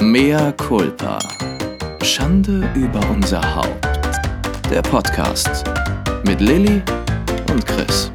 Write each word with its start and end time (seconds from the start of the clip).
Mea 0.00 0.52
culpa. 0.52 1.18
Schande 2.02 2.70
über 2.76 3.00
unser 3.10 3.42
Haupt. 3.56 3.84
Der 4.70 4.80
Podcast 4.82 5.64
mit 6.24 6.40
Lilly 6.40 6.82
und 7.50 7.66
Chris. 7.66 8.12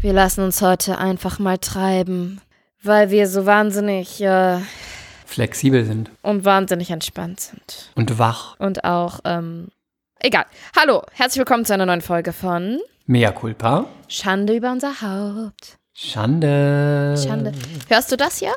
Wir 0.00 0.12
lassen 0.14 0.44
uns 0.44 0.62
heute 0.62 0.96
einfach 0.96 1.38
mal 1.38 1.58
treiben, 1.58 2.40
weil 2.82 3.10
wir 3.10 3.28
so 3.28 3.44
wahnsinnig 3.44 4.22
äh, 4.22 4.60
flexibel 5.26 5.84
sind 5.84 6.10
und 6.22 6.46
wahnsinnig 6.46 6.90
entspannt 6.90 7.40
sind. 7.40 7.90
und 7.96 8.18
wach. 8.18 8.58
Und 8.58 8.84
auch, 8.84 9.20
ähm, 9.24 9.68
egal. 10.20 10.46
Hallo, 10.74 11.02
herzlich 11.12 11.38
willkommen 11.38 11.66
zu 11.66 11.74
einer 11.74 11.84
neuen 11.84 12.00
Folge 12.00 12.32
von 12.32 12.80
Mea 13.04 13.30
culpa. 13.32 13.84
Schande 14.08 14.56
über 14.56 14.72
unser 14.72 15.02
Haupt. 15.02 15.76
Schande. 15.92 17.14
Schande. 17.22 17.52
Hörst 17.88 18.10
du 18.10 18.16
das 18.16 18.38
hier? 18.38 18.54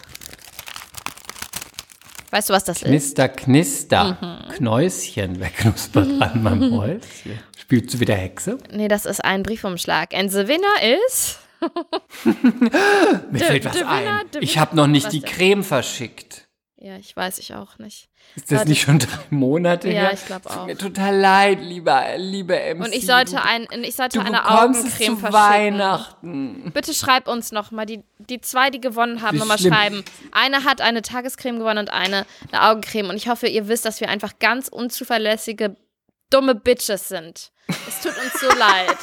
Weißt 2.33 2.49
du, 2.49 2.53
was 2.53 2.63
das 2.63 2.77
ist? 2.81 2.87
Knister, 2.87 3.29
knister. 3.29 4.17
Mhm. 4.19 4.53
Knäuschen 4.55 5.39
wegknuspert 5.39 6.19
an 6.19 6.41
meinem 6.41 6.71
Holzchen. 6.71 7.37
Spielst 7.55 7.93
du 7.93 7.99
wieder 7.99 8.15
Hexe? 8.15 8.57
Nee, 8.71 8.87
das 8.87 9.05
ist 9.05 9.23
ein 9.23 9.43
Briefumschlag. 9.43 10.15
And 10.15 10.31
the 10.31 10.47
winner 10.47 10.97
is. 11.05 11.37
Mir 13.31 13.39
fällt 13.39 13.65
was 13.65 13.75
ein. 13.83 14.07
Ich 14.39 14.57
habe 14.57 14.75
noch 14.75 14.87
nicht 14.87 15.05
Was 15.05 15.11
die? 15.11 15.21
Creme 15.21 15.63
verschickt. 15.63 16.42
Ja, 16.85 16.97
ich 16.97 17.15
weiß 17.15 17.37
ich 17.37 17.53
auch 17.55 17.77
nicht. 17.77 18.09
Ist 18.35 18.51
das 18.51 18.57
Warte. 18.57 18.69
nicht 18.69 18.81
schon 18.81 18.99
drei 18.99 19.07
Monate 19.29 19.87
Ja, 19.87 20.01
her? 20.01 20.11
ich 20.13 20.25
glaub 20.25 20.41
Tut 20.43 20.51
auch. 20.51 20.65
Mir 20.65 20.77
total 20.77 21.15
leid, 21.17 21.61
lieber, 21.61 22.03
liebe 22.17 22.59
MC. 22.75 22.83
Und 22.83 22.93
ich 22.93 23.05
sollte, 23.05 23.41
ein, 23.41 23.65
ich 23.83 23.95
sollte 23.95 24.19
du 24.19 24.25
eine 24.25 24.45
Augencreme 24.49 24.83
zu 24.83 24.89
verschicken. 25.15 25.31
Weihnachten. 25.33 26.71
Bitte 26.73 26.93
schreib 26.93 27.29
uns 27.29 27.53
nochmal, 27.53 27.85
die, 27.85 28.03
die 28.17 28.41
zwei, 28.41 28.69
die 28.69 28.81
gewonnen 28.81 29.21
haben, 29.21 29.37
nochmal 29.37 29.59
schreiben. 29.59 30.03
Eine 30.33 30.65
hat 30.65 30.81
eine 30.81 31.01
Tagescreme 31.01 31.57
gewonnen 31.57 31.79
und 31.79 31.89
eine 31.89 32.25
eine 32.51 32.61
Augencreme. 32.69 33.09
Und 33.11 33.15
ich 33.15 33.29
hoffe, 33.29 33.47
ihr 33.47 33.69
wisst, 33.69 33.85
dass 33.85 34.01
wir 34.01 34.09
einfach 34.09 34.33
ganz 34.39 34.67
unzuverlässige, 34.67 35.77
dumme 36.31 36.53
Bitches 36.53 37.07
sind. 37.07 37.53
Es 37.87 38.01
tut 38.01 38.11
uns 38.21 38.41
so 38.41 38.47
leid. 38.59 38.97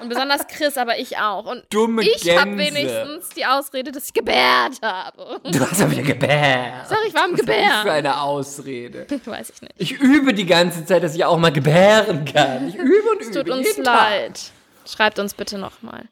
Und 0.00 0.08
besonders 0.08 0.46
Chris, 0.46 0.76
aber 0.76 0.98
ich 0.98 1.18
auch. 1.18 1.46
Und 1.46 1.64
Dumme 1.70 2.02
ich 2.02 2.36
habe 2.36 2.56
wenigstens 2.56 3.28
die 3.30 3.44
Ausrede, 3.46 3.92
dass 3.92 4.06
ich 4.06 4.12
gebärt 4.14 4.80
habe. 4.82 5.40
Du 5.50 5.60
hast 5.60 5.80
ja 5.80 5.90
wieder 5.90 6.02
gebärt. 6.02 6.88
Sorry, 6.88 7.08
ich 7.08 7.14
war 7.14 7.24
am 7.24 7.32
Was 7.32 7.40
ist 7.40 7.48
das 7.48 7.82
für 7.82 7.92
eine 7.92 8.20
Ausrede? 8.20 9.06
Weiß 9.24 9.50
ich 9.50 9.62
nicht. 9.62 9.74
Ich 9.78 9.92
übe 9.92 10.34
die 10.34 10.46
ganze 10.46 10.84
Zeit, 10.84 11.02
dass 11.02 11.14
ich 11.14 11.24
auch 11.24 11.38
mal 11.38 11.52
gebären 11.52 12.24
kann. 12.24 12.68
Ich 12.68 12.74
übe 12.74 13.08
und 13.10 13.20
Es 13.20 13.28
übe. 13.28 13.44
tut 13.44 13.50
uns 13.50 13.66
jeden 13.66 13.84
Tag. 13.84 14.10
leid. 14.10 14.40
Schreibt 14.88 15.18
uns 15.18 15.34
bitte 15.34 15.58
nochmal. 15.58 16.04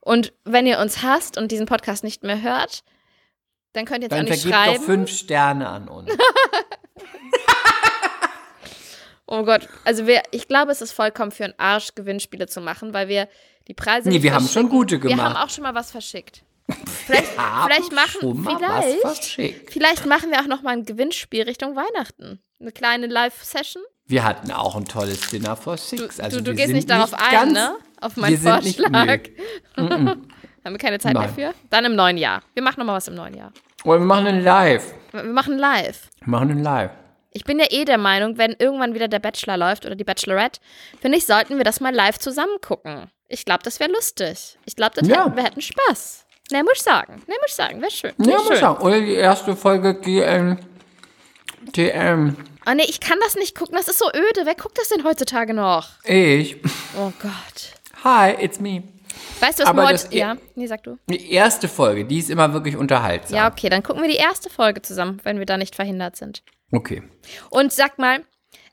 Und 0.00 0.32
wenn 0.44 0.66
ihr 0.66 0.78
uns 0.78 1.02
hasst 1.02 1.36
und 1.38 1.52
diesen 1.52 1.66
Podcast 1.66 2.02
nicht 2.04 2.22
mehr 2.22 2.40
hört, 2.42 2.82
dann 3.74 3.84
könnt 3.84 3.98
ihr 4.00 4.04
jetzt 4.04 4.12
Dann 4.12 4.26
auch 4.26 4.30
nicht 4.30 4.42
vergebt 4.42 4.62
schreiben. 4.64 4.78
doch 4.78 4.84
fünf 4.84 5.10
Sterne 5.10 5.68
an 5.68 5.88
uns. 5.88 6.10
Oh 9.34 9.44
Gott, 9.44 9.66
also 9.84 10.06
wir, 10.06 10.20
ich 10.30 10.46
glaube, 10.46 10.72
es 10.72 10.82
ist 10.82 10.92
vollkommen 10.92 11.30
für 11.30 11.44
einen 11.44 11.54
Arsch, 11.56 11.94
Gewinnspiele 11.94 12.46
zu 12.48 12.60
machen, 12.60 12.92
weil 12.92 13.08
wir 13.08 13.28
die 13.66 13.72
Preise 13.72 14.08
Nee, 14.08 14.16
nicht 14.16 14.24
wir 14.24 14.34
haben 14.34 14.46
schon 14.46 14.68
gute 14.68 15.02
Wir 15.02 15.10
haben 15.12 15.16
gemacht. 15.32 15.36
auch 15.46 15.48
schon 15.50 15.62
mal 15.62 15.74
was 15.74 15.90
verschickt. 15.90 16.42
Vielleicht, 17.06 17.28
vielleicht 17.30 17.92
machen, 17.92 18.44
vielleicht, 18.44 19.04
was 19.04 19.18
verschickt. 19.18 19.72
vielleicht 19.72 20.06
machen 20.06 20.30
wir 20.30 20.40
auch 20.40 20.46
noch 20.46 20.62
mal 20.62 20.70
ein 20.70 20.84
Gewinnspiel 20.84 21.42
Richtung 21.42 21.74
Weihnachten. 21.76 22.40
Eine 22.60 22.72
kleine 22.72 23.06
Live-Session. 23.08 23.82
Wir 24.06 24.22
hatten 24.24 24.52
auch 24.52 24.76
ein 24.76 24.84
tolles 24.84 25.28
Dinner 25.30 25.56
for 25.56 25.76
Du, 25.76 25.82
Six. 25.82 26.16
du, 26.18 26.22
also 26.22 26.40
du 26.40 26.46
wir 26.46 26.54
gehst 26.54 26.72
nicht 26.72 26.88
darauf 26.90 27.12
ein, 27.14 27.30
ganz, 27.32 27.52
ne? 27.52 27.74
Auf 28.00 28.16
meinen 28.16 28.32
nicht- 28.32 28.78
Vorschlag. 28.78 29.20
nö. 29.76 29.86
haben 29.94 30.22
wir 30.64 30.78
keine 30.78 30.98
Zeit 30.98 31.14
Nein. 31.14 31.34
für? 31.34 31.52
Dann 31.70 31.84
im 31.86 31.96
neuen 31.96 32.16
Jahr. 32.18 32.42
Wir 32.54 32.62
machen 32.62 32.78
noch 32.78 32.86
mal 32.86 32.94
was 32.94 33.08
im 33.08 33.14
neuen 33.14 33.34
Jahr. 33.34 33.52
Oder 33.84 33.98
wir 33.98 34.06
machen 34.06 34.26
ein 34.26 34.44
Live. 34.44 34.92
Wir 35.10 35.24
machen 35.24 35.58
live. 35.58 36.08
Wir 36.20 36.28
machen 36.28 36.50
ein 36.50 36.62
Live. 36.62 36.90
Ich 37.34 37.44
bin 37.44 37.58
ja 37.58 37.66
eh 37.70 37.84
der 37.84 37.98
Meinung, 37.98 38.38
wenn 38.38 38.54
irgendwann 38.58 38.94
wieder 38.94 39.08
der 39.08 39.18
Bachelor 39.18 39.56
läuft 39.56 39.86
oder 39.86 39.94
die 39.94 40.04
Bachelorette, 40.04 40.60
finde 41.00 41.18
ich, 41.18 41.26
sollten 41.26 41.56
wir 41.56 41.64
das 41.64 41.80
mal 41.80 41.94
live 41.94 42.18
zusammen 42.18 42.60
gucken. 42.60 43.10
Ich 43.28 43.44
glaube, 43.44 43.62
das 43.62 43.80
wäre 43.80 43.90
lustig. 43.90 44.58
Ich 44.66 44.76
glaube, 44.76 45.00
Ja. 45.06 45.24
hätten, 45.24 45.36
wir 45.36 45.44
hätten 45.44 45.60
Spaß. 45.62 46.26
Ne, 46.50 46.62
muss 46.62 46.72
ich 46.76 46.82
sagen. 46.82 47.14
Ne, 47.26 47.34
muss 47.40 47.48
ich 47.48 47.54
sagen. 47.54 47.80
Wäre 47.80 47.90
schön. 47.90 48.12
Wär 48.18 48.32
Ja, 48.34 48.38
schön. 48.40 48.48
muss 48.50 48.60
sagen. 48.60 48.82
Oder 48.84 49.00
die 49.00 49.14
erste 49.14 49.56
Folge 49.56 49.94
GM. 49.98 50.58
TM. 51.72 52.36
Oh 52.66 52.72
nee, 52.74 52.84
ich 52.86 53.00
kann 53.00 53.18
das 53.22 53.34
nicht 53.36 53.56
gucken. 53.56 53.76
Das 53.76 53.88
ist 53.88 53.98
so 53.98 54.08
öde. 54.08 54.42
Wer 54.44 54.54
guckt 54.54 54.76
das 54.78 54.88
denn 54.88 55.04
heutzutage 55.04 55.54
noch? 55.54 55.88
Ich. 56.04 56.56
Oh 56.98 57.12
Gott. 57.20 57.72
Hi, 58.04 58.32
it's 58.44 58.60
me. 58.60 58.82
Weißt 59.40 59.58
du, 59.60 59.62
was 59.64 59.70
Aber 59.70 59.88
heute... 59.88 60.14
Ja, 60.14 60.36
nee, 60.54 60.66
sag 60.66 60.82
du. 60.84 60.98
Die 61.08 61.32
erste 61.32 61.68
Folge, 61.68 62.04
die 62.04 62.18
ist 62.18 62.30
immer 62.30 62.52
wirklich 62.52 62.76
unterhaltsam. 62.76 63.36
Ja, 63.36 63.50
okay, 63.50 63.68
dann 63.68 63.82
gucken 63.82 64.02
wir 64.02 64.08
die 64.10 64.16
erste 64.16 64.50
Folge 64.50 64.82
zusammen, 64.82 65.20
wenn 65.24 65.38
wir 65.38 65.46
da 65.46 65.56
nicht 65.56 65.74
verhindert 65.74 66.16
sind. 66.16 66.42
Okay. 66.72 67.02
Und 67.50 67.72
sag 67.72 67.98
mal, 67.98 68.20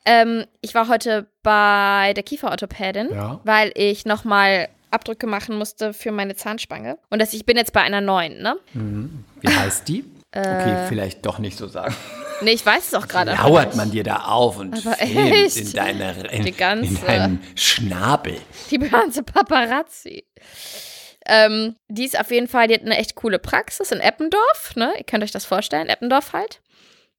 ähm, 0.06 0.46
ich 0.62 0.74
war 0.74 0.88
heute 0.88 1.28
bei 1.44 2.14
der 2.16 2.24
Kieferorthopädin, 2.24 3.10
Ja. 3.14 3.40
weil 3.44 3.72
ich 3.76 4.06
nochmal 4.06 4.70
Abdrücke 4.92 5.28
machen 5.28 5.56
musste 5.58 5.94
für 5.94 6.12
meine 6.12 6.36
Zahnspange. 6.36 6.98
Und 7.10 7.20
das, 7.22 7.34
ich 7.34 7.46
bin 7.46 7.58
jetzt 7.58 7.74
bei 7.74 7.82
einer 7.82 8.02
neuen, 8.02 8.42
ne? 8.42 8.56
Wie 9.42 9.48
heißt 9.54 9.88
die? 9.88 10.04
Äh. 10.32 10.40
Okay, 10.40 10.86
vielleicht 10.88 11.26
doch 11.26 11.38
nicht 11.40 11.58
so 11.58 11.68
sagen. 11.68 11.96
Nee, 12.42 12.52
ich 12.52 12.66
weiß 12.66 12.88
es 12.88 12.94
auch 12.94 13.08
gerade. 13.08 13.32
Lauert 13.34 13.76
man 13.76 13.92
dir 13.92 14.04
da 14.04 14.24
auf 14.26 14.58
und 14.60 14.78
filmt 14.80 15.58
in, 15.58 15.74
deine, 15.74 16.12
in, 16.32 16.56
ganze- 16.56 16.86
in 16.86 17.06
deinen 17.06 17.44
Schnabel. 17.56 18.38
Die 18.72 18.78
ganze 18.80 19.24
Paparazzi. 19.24 20.26
Ähm, 21.26 21.76
die 21.90 22.06
ist 22.06 22.20
auf 22.20 22.32
jeden 22.32 22.48
Fall, 22.48 22.68
die 22.68 22.76
hat 22.76 22.82
eine 22.82 22.98
echt 22.98 23.16
coole 23.16 23.40
Praxis 23.40 23.92
in 23.92 24.00
Eppendorf, 24.00 24.76
ne? 24.76 24.94
Ihr 24.98 25.04
könnt 25.04 25.24
euch 25.24 25.32
das 25.32 25.46
vorstellen, 25.46 25.88
Eppendorf 25.90 26.34
halt. 26.34 26.62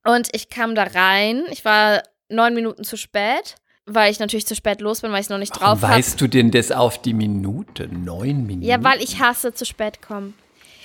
Und 0.04 0.28
ich 0.32 0.48
kam 0.48 0.74
da 0.74 0.84
rein, 0.84 1.42
ich 1.50 1.64
war 1.64 2.02
neun 2.28 2.54
Minuten 2.54 2.84
zu 2.84 2.96
spät, 2.96 3.56
weil 3.86 4.10
ich 4.10 4.18
natürlich 4.20 4.46
zu 4.46 4.54
spät 4.54 4.80
los 4.80 5.00
bin, 5.00 5.10
weil 5.12 5.20
ich 5.20 5.26
es 5.26 5.30
noch 5.30 5.38
nicht 5.38 5.52
Warum 5.60 5.78
drauf 5.80 5.82
habe. 5.88 5.98
weißt 5.98 6.20
du 6.20 6.26
denn 6.28 6.50
das 6.50 6.70
auf 6.72 7.00
die 7.02 7.12
Minute? 7.14 7.88
Neun 7.88 8.46
Minuten? 8.46 8.66
Ja, 8.66 8.82
weil 8.82 9.02
ich 9.02 9.20
hasse 9.20 9.52
zu 9.52 9.64
spät 9.66 10.00
kommen. 10.00 10.34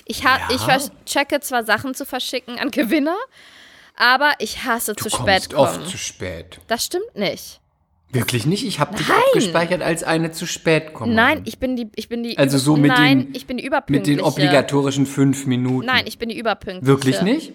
Ich, 0.04 0.24
ha 0.24 0.38
Ja? 0.50 0.76
ich 0.78 0.90
checke 1.04 1.40
zwar 1.40 1.64
Sachen 1.64 1.94
zu 1.94 2.04
verschicken 2.04 2.58
an 2.58 2.70
Gewinner, 2.70 3.16
aber 3.96 4.32
ich 4.38 4.64
hasse 4.64 4.94
du 4.94 5.04
zu 5.04 5.10
spät 5.10 5.50
kommen. 5.50 5.60
oft 5.68 5.88
zu 5.88 5.96
spät. 5.98 6.60
das 6.68 6.84
stimmt 6.84 7.14
nicht. 7.16 7.60
Wirklich 8.12 8.46
nicht? 8.46 8.64
Ich 8.64 8.78
habe 8.78 8.96
dich 8.96 9.08
abgespeichert 9.08 9.82
als 9.82 10.04
eine 10.04 10.30
zu 10.30 10.46
spät 10.46 10.94
kommen. 10.94 11.14
Nein, 11.14 11.42
ich 11.44 11.58
bin 11.58 11.74
die, 11.74 11.90
ich 11.96 12.08
bin 12.08 12.22
die. 12.22 12.38
Also 12.38 12.56
so 12.56 12.76
mit 12.76 12.90
nein, 12.92 13.26
den- 13.26 13.34
ich 13.34 13.46
bin 13.46 13.56
die 13.56 13.64
Mit 13.64 13.68
überpünktliche. 13.72 14.16
den 14.18 14.24
obligatorischen 14.24 15.06
fünf 15.06 15.46
Minuten. 15.46 15.86
Nein, 15.86 16.04
ich 16.06 16.16
bin 16.18 16.28
die 16.28 16.38
überpünktliche. 16.38 16.86
Wirklich 16.86 17.20
nicht? 17.22 17.52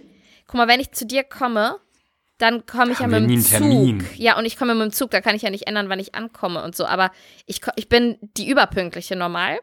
Guck 0.51 0.57
mal, 0.57 0.67
wenn 0.67 0.81
ich 0.81 0.91
zu 0.91 1.05
dir 1.05 1.23
komme, 1.23 1.79
dann 2.37 2.65
komme 2.65 2.91
ich 2.91 2.99
ja 2.99 3.07
mit 3.07 3.29
dem 3.29 3.39
Zug. 3.39 3.51
Termin. 3.51 4.05
Ja, 4.17 4.37
und 4.37 4.43
ich 4.43 4.57
komme 4.57 4.75
mit 4.75 4.83
dem 4.83 4.91
Zug, 4.91 5.09
da 5.11 5.21
kann 5.21 5.33
ich 5.33 5.43
ja 5.43 5.49
nicht 5.49 5.65
ändern, 5.65 5.87
wann 5.87 5.99
ich 5.99 6.13
ankomme 6.13 6.61
und 6.61 6.75
so. 6.75 6.85
Aber 6.85 7.11
ich, 7.45 7.61
ich 7.77 7.87
bin 7.87 8.17
die 8.35 8.49
überpünktliche 8.49 9.15
normal. 9.15 9.59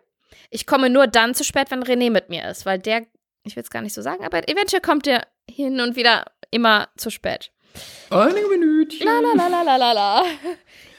Ich 0.49 0.67
komme 0.67 0.89
nur 0.89 1.07
dann 1.07 1.35
zu 1.35 1.45
spät, 1.45 1.71
wenn 1.71 1.83
René 1.85 2.11
mit 2.11 2.31
mir 2.31 2.49
ist, 2.49 2.65
weil 2.65 2.79
der, 2.79 3.03
ich 3.45 3.55
will 3.55 3.63
es 3.63 3.69
gar 3.69 3.83
nicht 3.83 3.93
so 3.95 4.01
sagen, 4.01 4.25
aber 4.25 4.49
eventuell 4.49 4.81
kommt 4.81 5.05
der 5.05 5.27
hin 5.51 5.79
und 5.83 5.95
wieder 5.95 6.25
immer 6.51 6.89
zu 6.97 7.11
spät. 7.11 7.53
Einige 8.09 8.49
Minütchen. 8.49 9.07
La 9.07 9.21
la 9.21 9.47
la 9.47 9.63
la 9.63 9.77
la 9.77 9.93
la. 9.93 10.25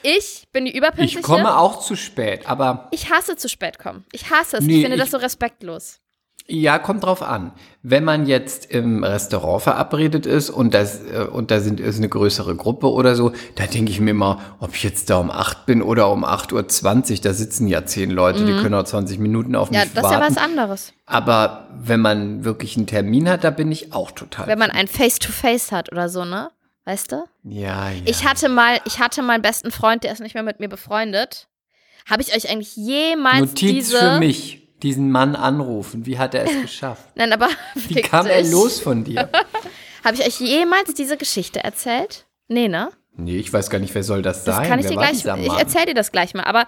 Ich 0.04 0.46
bin 0.52 0.66
die 0.66 0.76
überpünktliche. 0.76 1.18
Ich 1.18 1.24
komme 1.24 1.58
auch 1.58 1.80
zu 1.80 1.96
spät, 1.96 2.48
aber 2.48 2.86
Ich 2.92 3.10
hasse 3.10 3.34
zu 3.34 3.48
spät 3.48 3.80
kommen. 3.80 4.04
Ich 4.12 4.30
hasse 4.30 4.58
es. 4.58 4.64
Nee, 4.64 4.76
ich 4.76 4.82
finde 4.82 4.96
das 4.98 5.06
ich- 5.06 5.10
so 5.12 5.16
respektlos. 5.16 6.00
Ja, 6.46 6.78
kommt 6.78 7.04
drauf 7.04 7.22
an. 7.22 7.52
Wenn 7.82 8.04
man 8.04 8.26
jetzt 8.26 8.66
im 8.66 9.04
Restaurant 9.04 9.62
verabredet 9.62 10.26
ist 10.26 10.50
und 10.50 10.74
das 10.74 11.00
äh, 11.04 11.22
und 11.30 11.50
da 11.50 11.60
sind 11.60 11.80
ist 11.80 11.98
eine 11.98 12.08
größere 12.08 12.56
Gruppe 12.56 12.90
oder 12.90 13.14
so, 13.14 13.32
da 13.54 13.66
denke 13.66 13.90
ich 13.90 14.00
mir 14.00 14.10
immer, 14.10 14.40
ob 14.58 14.74
ich 14.74 14.82
jetzt 14.82 15.10
da 15.10 15.18
um 15.18 15.30
8 15.30 15.66
bin 15.66 15.80
oder 15.80 16.10
um 16.10 16.24
8.20 16.24 17.12
Uhr, 17.12 17.18
da 17.22 17.32
sitzen 17.32 17.68
ja 17.68 17.86
zehn 17.86 18.10
Leute, 18.10 18.44
die 18.44 18.52
können 18.54 18.74
auch 18.74 18.84
20 18.84 19.18
Minuten 19.18 19.54
auf 19.54 19.70
Mhm. 19.70 19.74
Ja, 19.76 19.84
mich 19.84 19.94
das 19.94 20.04
ist 20.04 20.10
ja 20.10 20.20
warten. 20.20 20.36
was 20.36 20.42
anderes. 20.42 20.92
Aber 21.06 21.68
wenn 21.80 22.00
man 22.00 22.44
wirklich 22.44 22.76
einen 22.76 22.86
Termin 22.86 23.28
hat, 23.28 23.44
da 23.44 23.50
bin 23.50 23.70
ich 23.70 23.92
auch 23.92 24.10
total. 24.10 24.46
Wenn 24.46 24.58
man 24.58 24.70
ein 24.70 24.88
Face-to-Face 24.88 25.72
hat 25.72 25.92
oder 25.92 26.08
so, 26.08 26.24
ne? 26.24 26.50
Weißt 26.84 27.12
du? 27.12 27.24
ja, 27.44 27.90
ja. 27.90 28.02
Ich 28.06 28.26
hatte 28.26 28.48
mal, 28.48 28.80
ich 28.84 28.98
hatte 28.98 29.22
mal 29.22 29.34
einen 29.34 29.42
besten 29.42 29.70
Freund, 29.70 30.02
der 30.02 30.12
ist 30.12 30.20
nicht 30.20 30.34
mehr 30.34 30.42
mit 30.42 30.60
mir 30.60 30.68
befreundet. 30.68 31.46
Habe 32.08 32.22
ich 32.22 32.34
euch 32.34 32.50
eigentlich 32.50 32.74
jemals 32.76 33.40
Notiz 33.50 33.88
diese 33.88 33.98
für 33.98 34.18
mich, 34.18 34.59
diesen 34.82 35.10
Mann 35.10 35.36
anrufen. 35.36 36.06
Wie 36.06 36.18
hat 36.18 36.34
er 36.34 36.44
es 36.44 36.62
geschafft? 36.62 37.04
Nein, 37.14 37.32
aber 37.32 37.48
Wie 37.74 38.00
kam 38.02 38.26
er 38.26 38.42
los 38.44 38.80
von 38.80 39.04
dir? 39.04 39.28
Habe 40.04 40.14
ich 40.16 40.24
euch 40.26 40.40
jemals 40.40 40.94
diese 40.94 41.16
Geschichte 41.16 41.62
erzählt? 41.62 42.26
Nee, 42.48 42.68
ne? 42.68 42.90
Nee, 43.16 43.36
ich 43.38 43.52
weiß 43.52 43.68
gar 43.70 43.78
nicht, 43.78 43.94
wer 43.94 44.02
soll 44.02 44.22
das 44.22 44.44
Das 44.44 44.56
sein? 44.56 44.68
kann 44.68 44.78
ich 44.78 44.84
wer 44.86 44.92
dir 44.92 44.96
war 44.96 45.12
gleich. 45.12 45.46
Ich 45.46 45.52
erzähle 45.58 45.86
dir 45.86 45.94
das 45.94 46.10
gleich 46.12 46.32
mal. 46.34 46.44
Aber 46.44 46.66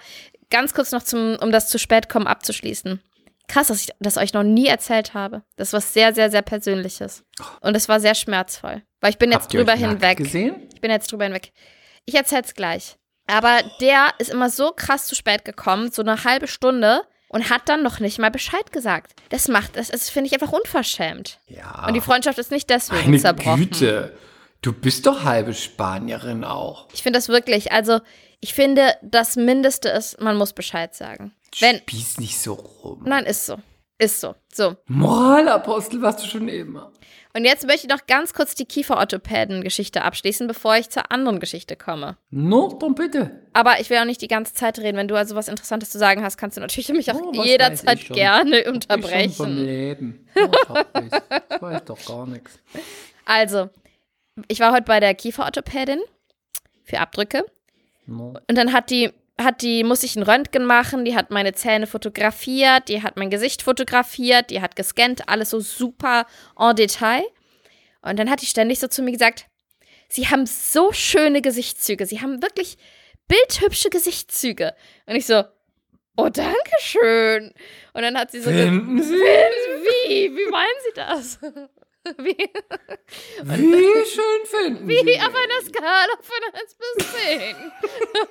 ganz 0.51 0.75
kurz 0.75 0.93
noch 0.93 1.03
zum, 1.03 1.37
um 1.41 1.51
das 1.51 1.69
zu 1.69 1.79
spät 1.79 2.09
kommen 2.11 2.27
abzuschließen. 2.27 3.01
Krass, 3.49 3.69
dass 3.69 3.81
ich 3.83 3.89
das 4.01 4.19
euch 4.19 4.35
noch 4.35 4.43
nie 4.43 4.67
erzählt 4.67 5.15
habe. 5.15 5.43
Das 5.57 5.69
ist 5.69 5.73
was 5.73 5.93
sehr, 5.95 6.15
sehr, 6.15 6.31
sehr 6.31 6.43
Persönliches. 6.43 7.25
Und 7.61 7.75
es 7.77 7.89
war 7.89 8.01
sehr 8.01 8.15
schmerzvoll. 8.15 8.83
Weil 9.01 9.11
ich 9.11 9.19
bin 9.19 9.31
jetzt 9.33 9.45
Habt 9.45 9.55
ihr 9.55 9.61
euch 9.61 9.67
drüber 9.67 9.79
hinweg. 9.79 10.19
gesehen? 10.19 10.55
Ich 10.75 10.81
bin 10.81 10.91
jetzt 10.91 11.11
drüber 11.11 11.25
hinweg. 11.25 11.53
Ich 12.05 12.15
erzähl's 12.15 12.55
gleich. 12.55 12.97
Aber 13.27 13.61
der 13.81 14.09
ist 14.19 14.31
immer 14.31 14.51
so 14.51 14.73
krass 14.73 15.07
zu 15.07 15.15
spät 15.15 15.45
gekommen, 15.45 15.91
so 15.91 16.03
eine 16.03 16.25
halbe 16.25 16.49
Stunde. 16.49 17.03
Und 17.33 17.51
hat 17.51 17.69
dann 17.69 17.83
noch 17.83 17.99
nicht 17.99 18.19
mal 18.19 18.31
Bescheid 18.31 18.71
gesagt. 18.71 19.15
Das 19.31 19.49
macht, 19.49 19.77
das, 19.77 19.89
das 19.89 20.09
finde 20.09 20.29
ich 20.29 20.35
einfach 20.35 20.53
unverschämt. 20.53 21.41
Ja. 21.49 21.87
Und 21.89 21.95
die 21.95 22.01
Freundschaft 22.01 22.39
ist 22.39 22.51
nicht 22.51 22.71
deswegen 22.71 23.11
Meine 23.11 23.19
zerbrochen. 23.19 23.71
Güte. 23.71 24.17
Du 24.61 24.73
bist 24.73 25.07
doch 25.07 25.25
halbe 25.25 25.55
Spanierin 25.55 26.45
auch. 26.45 26.87
Ich 26.93 27.03
finde 27.03 27.19
das 27.19 27.29
wirklich, 27.29 27.73
also 27.73 28.01
ich 28.41 28.55
finde, 28.55 28.95
das 29.03 29.35
Mindeste 29.35 29.89
ist, 29.89 30.21
man 30.21 30.37
muss 30.37 30.53
Bescheid 30.53 30.95
sagen. 30.95 31.33
Wenn, 31.59 31.79
Spieß 31.79 32.19
nicht 32.19 32.39
so 32.39 32.53
rum. 32.55 33.03
nein, 33.05 33.25
ist 33.25 33.47
so. 33.47 33.59
Ist 33.99 34.21
so. 34.21 34.35
So. 34.53 34.77
Moralapostel 34.87 36.01
warst 36.03 36.23
du 36.23 36.29
schon 36.29 36.49
immer. 36.49 36.93
Und 37.35 37.45
jetzt 37.47 37.67
möchte 37.67 37.87
ich 37.87 37.93
noch 37.93 38.07
ganz 38.07 38.35
kurz 38.35 38.55
die 38.55 38.67
Kieferorthopäden-Geschichte 38.67 40.03
abschließen, 40.03 40.47
bevor 40.47 40.77
ich 40.77 40.91
zur 40.91 41.11
anderen 41.11 41.41
Geschichte 41.41 41.77
komme. 41.77 42.19
No, 42.31 42.77
dann 42.79 42.95
bitte. 42.95 43.41
Aber 43.55 43.81
ich 43.81 43.89
will 43.89 43.97
auch 43.99 44.05
nicht 44.05 44.21
die 44.21 44.29
ganze 44.29 44.53
Zeit 44.53 44.79
reden. 44.79 44.99
Wenn 44.99 45.09
du 45.09 45.17
also 45.17 45.35
was 45.35 45.49
Interessantes 45.49 45.89
zu 45.91 45.99
sagen 45.99 46.23
hast, 46.23 46.37
kannst 46.37 46.59
du 46.59 46.61
natürlich 46.61 46.91
mich 46.91 47.11
auch 47.11 47.21
Oh, 47.21 47.33
jederzeit 47.43 47.99
ich 48.01 48.07
schon. 48.07 48.17
gerne 48.17 48.59
Ich 48.59 48.65
schon 48.65 48.65
vom 48.67 48.75
unterbrechen. 48.75 49.65
Leben. 49.65 50.29
Nicht. 50.35 51.15
Ich 51.55 51.63
weiß 51.63 51.85
doch 51.87 52.05
gar 52.05 52.27
nichts. 52.27 52.59
Also, 53.25 53.71
ich 54.49 54.61
war 54.61 54.73
heute 54.73 54.83
bei 54.85 55.01
der 55.01 55.15
Kieferorthopädin 55.15 56.01
für 56.85 57.01
Abdrücke. 57.01 57.47
No. 58.05 58.35
Und 58.49 58.59
dann 58.59 58.73
hat 58.75 58.91
die, 58.91 59.11
hat 59.41 59.63
die, 59.63 59.85
musste 59.85 60.07
ich 60.07 60.17
ein 60.17 60.23
Röntgen 60.23 60.65
machen, 60.65 61.05
die 61.05 61.17
hat 61.17 61.31
meine 61.31 61.53
Zähne 61.53 61.87
fotografiert, 61.87 62.89
die 62.89 63.03
hat 63.03 63.17
mein 63.17 63.31
Gesicht 63.31 63.63
fotografiert, 63.63 64.51
die 64.51 64.61
hat 64.61 64.77
gescannt, 64.77 65.29
alles 65.29 65.51
so 65.51 65.61
super 65.61 66.27
en 66.59 66.77
Detail. 66.77 67.23
Und 68.03 68.19
dann 68.19 68.31
hat 68.31 68.43
die 68.43 68.47
ständig 68.47 68.79
so 68.79 68.89
zu 68.89 69.03
mir 69.03 69.13
gesagt, 69.13 69.47
sie 70.09 70.29
haben 70.29 70.47
so 70.47 70.93
schöne 70.93 71.41
Gesichtszüge, 71.41 72.07
sie 72.07 72.21
haben 72.21 72.43
wirklich 72.43 72.77
bildhübsche 73.29 73.91
Gesichtszüge. 73.91 74.75
Und 75.07 75.17
ich 75.17 75.27
so, 75.27 75.45
oh, 76.17 76.29
danke 76.29 76.73
schön. 76.81 77.53
Und 77.95 78.03
dann 78.03 78.19
hat 78.19 78.31
sie 78.31 78.41
so 78.41 78.51
Finden 78.51 79.03
Sie? 79.03 79.15
wie, 79.15 80.37
wie 80.37 80.51
meinen 80.51 80.69
Sie 80.85 80.93
das? 80.95 81.39
Wie, 82.19 82.37
Wie 83.45 84.05
schön 84.07 84.45
finden 84.47 84.89
Sie 84.89 84.95
wie 84.97 85.05
mich? 85.05 85.21
auf 85.21 85.29
einer 85.35 85.61
Skala 85.65 86.17
von 86.21 86.61
1 86.61 86.75
bis 86.75 87.13
10. 87.13 87.57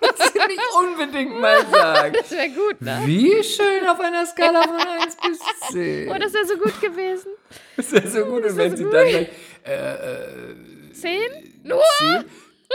Das 0.18 0.34
will 0.36 0.42
ich 0.52 0.76
unbedingt 0.78 1.40
mal 1.40 1.66
sagen. 1.68 2.14
Das 2.14 2.32
wäre 2.32 2.50
gut, 2.50 2.82
ne? 2.82 3.02
Wie 3.06 3.42
schön 3.44 3.88
auf 3.88 4.00
einer 4.00 4.26
Skala 4.26 4.64
von 4.64 4.76
1 4.76 5.16
bis 5.16 5.40
10. 5.72 6.10
Oh, 6.12 6.18
das 6.18 6.34
wäre 6.34 6.46
so 6.46 6.58
gut 6.58 6.82
gewesen. 6.82 7.32
Das 7.78 7.92
wäre 7.94 8.08
so 8.08 8.26
gut, 8.26 8.44
und 8.44 8.58
wenn 8.58 8.76
sie 8.76 8.84
dann 8.84 8.92
gleich, 8.92 9.30
äh, 9.64 10.94
10? 10.94 11.62
Nur? 11.64 11.82
10? 11.98 12.26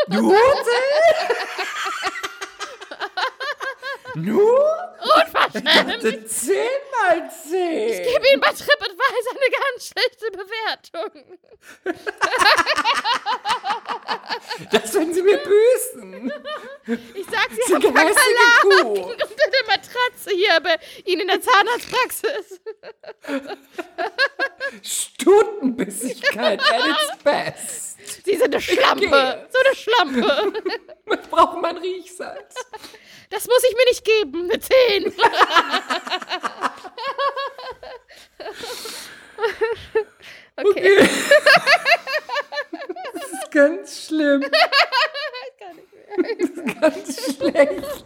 Nur 0.09 0.31
10? 0.33 0.39
Nur? 4.17 4.97
Ich 5.53 5.63
dachte 5.63 6.25
10 6.25 6.57
mal 6.91 7.31
10. 7.31 7.89
Ich 7.89 8.13
gebe 8.13 8.27
Ihnen 8.33 8.41
bei 8.41 8.49
TripAdvisor 8.49 9.33
eine 9.33 9.51
ganz 9.53 9.93
schlechte 9.93 10.31
Bewertung. 10.33 11.39
Das 14.73 14.95
werden 14.95 15.13
sie 15.13 15.21
mir 15.21 15.37
büßen. 15.37 16.33
Ich 17.15 17.27
sag, 17.27 17.51
Sie 17.51 17.61
Sie 17.67 17.75
haben 17.75 17.83
Kakerlaken 17.83 19.05
unter 19.05 19.27
der 19.27 19.67
Matratze 19.67 20.31
hier 20.35 20.61
bei 20.63 20.79
Ihnen 21.05 21.21
in 21.23 21.29
der 21.29 21.41
Zahnarztpraxis. 21.43 22.61
Stutenbissigkeit 24.83 26.61
at 26.73 26.87
its 26.87 27.23
best. 27.23 28.25
Sie 28.25 28.37
sind 28.37 28.55
eine 28.55 28.61
Schlampe. 28.63 29.47
So 29.51 29.59
eine 29.59 29.77
Schlampe. 29.77 30.53
Man 31.05 31.21
braucht 31.31 31.61
mein 31.61 31.77
Riechsalz. 31.77 32.55
Das 33.31 33.47
muss 33.47 33.63
ich 33.69 33.77
mir 33.77 33.85
nicht 33.89 34.05
geben. 34.05 34.51
Eine 34.51 34.61
10. 34.61 35.13
Okay. 40.59 40.97
Das 43.13 43.23
ist 43.33 43.51
ganz 43.51 44.07
schlimm. 44.07 44.43
Das 46.17 46.49
ist 46.49 46.81
ganz 46.81 47.37
schlecht. 47.37 48.05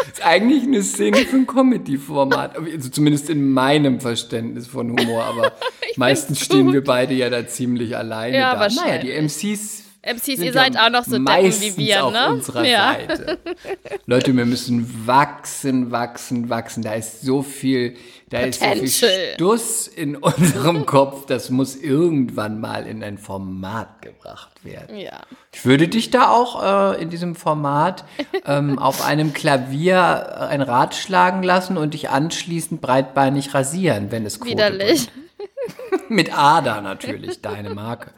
Das 0.00 0.08
ist 0.12 0.24
eigentlich 0.24 0.64
eine 0.64 0.82
Szene 0.82 1.18
für 1.18 1.36
ein 1.36 1.46
Comedy-Format. 1.46 2.56
Also 2.56 2.88
zumindest 2.88 3.30
in 3.30 3.50
meinem 3.50 4.00
Verständnis 4.00 4.66
von 4.66 4.90
Humor. 4.90 5.22
Aber 5.24 5.52
meistens 5.96 6.38
find's 6.38 6.44
stehen 6.46 6.72
wir 6.72 6.82
beide 6.82 7.14
ja 7.14 7.30
da 7.30 7.46
ziemlich 7.46 7.96
alleine 7.96 8.36
Ja, 8.36 8.56
da. 8.56 8.68
Naja, 8.74 8.98
die 8.98 9.12
MCs. 9.12 9.83
MCs, 10.04 10.38
ihr 10.40 10.52
seid 10.52 10.78
auch 10.78 10.90
noch 10.90 11.04
so 11.04 11.18
Deppen 11.18 11.52
wie 11.60 11.76
wir, 11.78 12.04
auf 12.04 12.12
ne? 12.12 12.28
unserer 12.30 12.64
Ja. 12.64 12.94
Seite. 12.94 13.38
Leute, 14.06 14.36
wir 14.36 14.44
müssen 14.44 15.06
wachsen, 15.06 15.90
wachsen, 15.90 16.50
wachsen. 16.50 16.82
Da 16.82 16.94
ist 16.94 17.22
so 17.22 17.42
viel, 17.42 17.96
da 18.28 18.40
ist 18.40 18.60
so 18.60 18.66
viel 18.66 18.74
Potential. 18.74 19.10
Stuss 19.34 19.86
in 19.88 20.16
unserem 20.16 20.84
Kopf. 20.86 21.26
Das 21.26 21.48
muss 21.50 21.76
irgendwann 21.76 22.60
mal 22.60 22.86
in 22.86 23.02
ein 23.02 23.16
Format 23.18 24.02
gebracht 24.02 24.64
werden. 24.64 24.96
Ja. 24.96 25.22
Ich 25.52 25.64
würde 25.64 25.88
dich 25.88 26.10
da 26.10 26.28
auch 26.28 26.94
äh, 26.96 27.02
in 27.02 27.08
diesem 27.10 27.34
Format 27.34 28.04
ähm, 28.46 28.78
auf 28.80 29.02
einem 29.04 29.32
Klavier 29.32 29.94
äh, 29.96 30.44
ein 30.46 30.60
Rad 30.62 30.94
schlagen 30.94 31.42
lassen 31.42 31.76
und 31.78 31.94
dich 31.94 32.10
anschließend 32.10 32.80
breitbeinig 32.80 33.54
rasieren, 33.54 34.10
wenn 34.10 34.26
es 34.26 34.38
Quote 34.38 34.50
Widerlich. 34.52 35.08
bringt. 35.08 36.10
Mit 36.10 36.36
Ada 36.36 36.82
natürlich, 36.82 37.40
deine 37.40 37.70
Marke. 37.70 38.10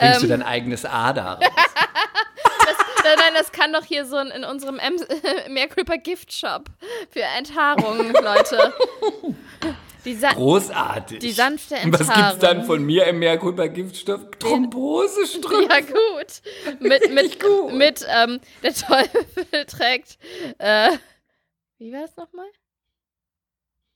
Bringst 0.00 0.16
Ähm. 0.16 0.22
du 0.22 0.28
dein 0.28 0.42
eigenes 0.42 0.84
Ada 0.84 1.34
raus? 1.34 1.44
Nein, 3.02 3.16
nein, 3.18 3.34
das 3.34 3.50
kann 3.50 3.72
doch 3.72 3.84
hier 3.84 4.04
so 4.04 4.18
in, 4.18 4.28
in 4.28 4.44
unserem 4.44 4.78
M 4.78 4.94
Merkulper 5.48 5.96
Gift 5.96 6.32
Shop 6.34 6.66
für 7.10 7.22
Enthaarungen, 7.22 8.12
Leute. 8.12 8.74
Die 10.04 10.16
Großartig. 10.16 11.18
Die 11.18 11.32
sanfte 11.32 11.76
Und 11.82 11.92
was 11.92 12.00
gibt's 12.00 12.14
dann 12.14 12.58
Enthaarung. 12.58 12.64
von 12.64 12.82
mir 12.84 13.06
im 13.06 13.18
Merkulper 13.18 13.68
Giftstoff? 13.68 14.20
Thrombosestrümpfe. 14.38 15.68
Ja, 15.68 15.80
gut. 15.80 16.80
Mit, 16.80 17.10
mit, 17.14 17.40
gut. 17.40 17.72
mit 17.72 18.06
ähm, 18.08 18.40
der 18.62 18.74
Teufel 18.74 19.64
trägt. 19.66 20.18
Äh, 20.58 20.90
wie 21.78 21.92
war 21.92 22.02
das 22.02 22.16
nochmal? 22.16 22.46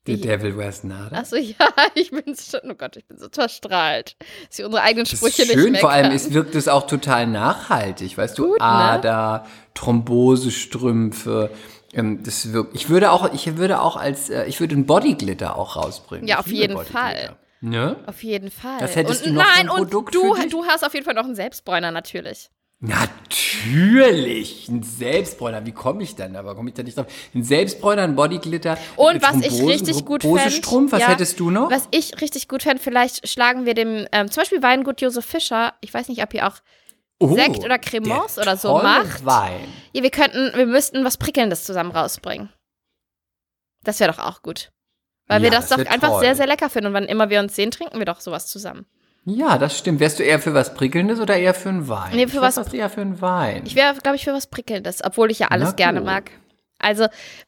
The 0.06 0.20
Devil 0.20 0.56
Wears 0.56 0.84
Nada. 0.84 1.16
Achso, 1.16 1.36
ja, 1.36 1.68
ich 1.94 2.10
bin 2.10 2.36
schon, 2.36 2.60
oh 2.70 2.74
Gott, 2.74 2.96
ich 2.96 3.06
bin 3.06 3.18
so 3.18 3.28
verstrahlt, 3.30 4.16
dass 4.48 4.58
ich 4.58 4.64
unsere 4.64 4.82
eigenen 4.82 5.06
Das 5.06 5.18
Sprüche 5.18 5.42
ist 5.42 5.48
nicht 5.48 5.58
schön, 5.58 5.72
mehr 5.72 5.80
vor 5.80 5.90
allem 5.90 6.12
es 6.12 6.32
wirkt 6.32 6.54
es 6.54 6.68
auch 6.68 6.86
total 6.86 7.26
nachhaltig, 7.26 8.16
weißt 8.18 8.38
du, 8.38 8.48
Gut, 8.48 8.60
ne? 8.60 8.64
Ader, 8.64 9.46
Thrombosestrümpfe, 9.74 11.50
ähm, 11.94 12.22
das 12.22 12.52
wirkt, 12.52 12.74
ich 12.74 12.88
würde 12.88 13.12
auch, 13.12 13.32
ich 13.32 13.56
würde 13.56 13.80
auch 13.80 13.96
als, 13.96 14.28
äh, 14.28 14.44
ich 14.44 14.60
würde 14.60 14.74
einen 14.74 14.86
Bodyglitter 14.86 15.56
auch 15.56 15.76
rausbringen. 15.76 16.26
Ja, 16.26 16.38
auf 16.38 16.48
jeden. 16.48 16.78
Fall. 16.78 17.36
Ne? 17.60 17.96
Auf 18.06 18.22
jeden 18.22 18.50
Fall. 18.50 18.78
Das 18.80 18.94
hättest 18.94 19.22
und, 19.22 19.30
du 19.30 19.34
noch 19.36 19.42
nein, 19.42 19.70
ein 19.70 19.76
Produkt 19.76 20.14
und 20.16 20.52
du, 20.52 20.62
du 20.62 20.64
hast 20.66 20.84
auf 20.84 20.92
jeden 20.92 21.06
Fall 21.06 21.14
noch 21.14 21.24
einen 21.24 21.34
Selbstbräuner, 21.34 21.92
natürlich. 21.92 22.50
Natürlich, 22.80 24.68
ein 24.68 24.82
Selbstbräuner. 24.82 25.64
Wie 25.64 25.72
komme 25.72 26.02
ich 26.02 26.14
denn? 26.16 26.36
Aber 26.36 26.54
komme 26.54 26.68
ich 26.70 26.74
da 26.74 26.82
nicht 26.82 26.96
drauf? 26.98 27.06
Ein 27.34 27.42
Selbstbräuner, 27.42 28.02
ein 28.02 28.14
Bodyglitter. 28.14 28.76
Und 28.96 29.22
was 29.22 29.36
ich 29.36 29.48
Thrombosen- 29.52 29.68
richtig 29.68 30.04
gut 30.04 30.22
fände. 30.22 30.36
Thrombosestrumpf, 30.38 30.92
was 30.92 31.00
ja, 31.00 31.08
hättest 31.08 31.40
du 31.40 31.50
noch? 31.50 31.70
Was 31.70 31.88
ich 31.90 32.20
richtig 32.20 32.48
gut 32.48 32.62
fände, 32.62 32.82
vielleicht 32.82 33.28
schlagen 33.28 33.64
wir 33.66 33.74
dem, 33.74 34.06
ähm, 34.12 34.30
zum 34.30 34.42
Beispiel 34.42 34.62
Weingut 34.62 35.00
Josef 35.00 35.24
Fischer, 35.24 35.74
ich 35.80 35.92
weiß 35.94 36.08
nicht, 36.08 36.22
ob 36.22 36.34
ihr 36.34 36.46
auch, 36.46 36.56
Oh, 37.20 37.32
Sekt 37.34 37.64
oder 37.64 37.78
Cremants 37.78 38.34
der 38.34 38.42
oder 38.42 38.56
so 38.56 38.74
macht. 38.78 39.24
Wein. 39.24 39.60
ja, 39.92 40.02
wir 40.02 40.10
könnten, 40.10 40.52
wir 40.56 40.66
müssten 40.66 41.04
was 41.04 41.16
Prickelndes 41.16 41.64
zusammen 41.64 41.92
rausbringen. 41.92 42.52
Das 43.84 44.00
wäre 44.00 44.12
doch 44.12 44.18
auch 44.18 44.42
gut. 44.42 44.72
Weil 45.26 45.40
wir 45.40 45.50
Ja, 45.50 45.56
das, 45.58 45.68
das 45.68 45.78
doch 45.82 45.86
einfach 45.90 46.08
toll. 46.08 46.20
sehr, 46.20 46.34
sehr 46.34 46.46
lecker 46.48 46.68
finden. 46.68 46.88
Und 46.88 46.94
wann 46.94 47.04
immer 47.06 47.30
wir 47.30 47.40
uns 47.40 47.54
sehen, 47.54 47.70
trinken 47.70 47.98
wir 47.98 48.04
doch 48.04 48.20
sowas 48.20 48.48
zusammen. 48.48 48.84
Ja, 49.26 49.56
das 49.58 49.78
stimmt. 49.78 50.00
Wärst 50.00 50.18
du 50.18 50.22
eher 50.22 50.38
für 50.38 50.52
was 50.54 50.74
Prickelndes 50.74 51.18
oder 51.18 51.36
eher 51.36 51.54
für 51.54 51.70
einen 51.70 51.88
Wein? 51.88 52.14
Nee, 52.14 52.26
für 52.26 52.36
ich 52.36 52.42
was- 52.42 52.72
eher 52.74 52.90
für 52.90 53.00
einen 53.00 53.20
Wein. 53.20 53.62
Ich 53.66 53.74
wäre, 53.74 53.94
glaube 54.02 54.16
ich, 54.16 54.24
für 54.24 54.32
was 54.34 54.46
Prickelndes, 54.48 55.02
obwohl 55.02 55.30
ich 55.30 55.38
ja 55.38 55.48
alles 55.48 55.70
Na 55.70 55.74
gerne 55.74 56.00
mag. 56.00 56.30
Also 56.78 57.06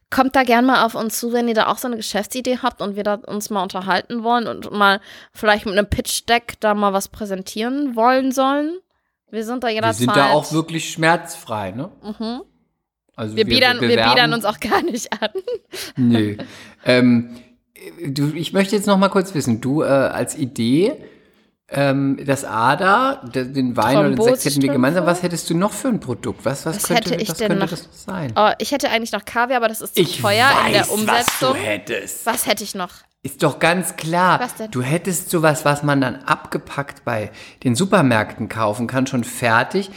kommt 0.09 0.35
da 0.35 0.45
gern 0.45 0.64
mal 0.64 0.87
auf 0.87 0.95
uns 0.95 1.18
zu, 1.21 1.33
wenn 1.35 1.49
ihr 1.49 1.54
da 1.54 1.66
auch 1.66 1.76
so 1.76 1.88
eine 1.88 1.97
Geschäftsidee 1.97 2.59
habt 2.62 2.80
und 2.80 2.97
wir 2.97 3.02
da 3.02 3.14
uns 3.14 3.50
mal 3.50 3.62
unterhalten 3.62 4.23
wollen 4.23 4.47
und 4.47 4.71
mal 4.73 5.00
vielleicht 5.33 5.66
mit 5.66 5.76
einem 5.76 5.88
Pitch-Deck 5.88 6.54
da 6.61 6.75
mal 6.75 6.95
was 6.95 7.09
präsentieren 7.09 7.97
wollen 7.97 8.33
sollen. 8.33 8.78
Wir 9.30 9.45
sind 9.45 9.62
da 9.62 9.68
wir 9.68 9.75
jederzeit. 9.75 9.97
sind 9.97 10.16
da 10.16 10.30
auch 10.30 10.52
wirklich 10.52 10.90
schmerzfrei, 10.90 11.73
ne? 11.73 11.90
Mhm. 12.02 12.42
Also 13.16 13.37
Wir, 13.37 13.45
biedern, 13.45 13.80
wir 13.80 13.88
biedern 13.88 14.33
uns 14.33 14.45
auch 14.45 14.61
gar 14.61 14.83
nicht 14.83 15.12
an. 15.12 15.30
Nö. 15.97 16.37
ähm, 16.85 17.37
du, 18.06 18.33
ich 18.35 18.52
möchte 18.52 18.76
jetzt 18.76 18.87
noch 18.87 18.97
mal 18.99 19.09
kurz 19.09 19.35
wissen, 19.35 19.61
du 19.61 19.83
äh, 19.83 19.87
als 19.87 20.37
Idee, 20.37 20.97
ähm, 21.68 22.18
das 22.25 22.44
Ader, 22.44 23.23
de- 23.35 23.44
den 23.52 23.76
Wein 23.76 23.96
oder 23.99 24.11
den 24.11 24.23
Sekt 24.23 24.44
hätten 24.44 24.62
wir 24.62 24.73
gemeinsam. 24.73 25.04
Was 25.06 25.23
hättest 25.23 25.50
du 25.50 25.56
noch 25.56 25.73
für 25.73 25.88
ein 25.88 25.99
Produkt? 26.00 26.44
Was, 26.44 26.64
was, 26.64 26.76
Was 26.76 26.82
könnte, 26.85 27.11
hätte 27.11 27.23
ich 27.23 27.28
was 27.30 27.38
denn 27.38 27.49
könnte 27.49 27.64
noch? 27.64 27.70
das 27.70 27.88
sein? 28.04 28.32
Oh, 28.37 28.50
ich 28.58 28.70
hätte 28.73 28.88
eigentlich 28.90 29.12
noch 29.12 29.25
Kaviar, 29.25 29.56
aber 29.58 29.68
das 29.68 29.80
ist 29.80 29.96
zu 29.96 30.00
ich 30.02 30.20
teuer 30.20 30.46
weiß, 30.46 30.66
in 30.66 30.73
der 30.73 30.80
was 30.82 30.88
Umsetzung. 30.90 31.52
du 31.54 31.58
hättest. 31.58 32.26
Was 32.26 32.46
hätte 32.46 32.62
ich 32.64 32.75
noch? 32.75 32.90
Ist 33.23 33.42
doch 33.42 33.58
ganz 33.58 33.96
klar. 33.96 34.38
Was 34.38 34.54
denn? 34.54 34.70
Du 34.70 34.82
hättest 34.82 35.30
sowas, 35.30 35.64
was 35.64 35.82
man 35.82 36.00
dann 36.00 36.16
abgepackt 36.25 37.04
bei 37.04 37.32
den 37.64 37.75
Supermärkten 37.75 38.49
kaufen 38.49 38.87
kann, 38.87 39.08
schon 39.08 39.25
fertig. 39.25 39.90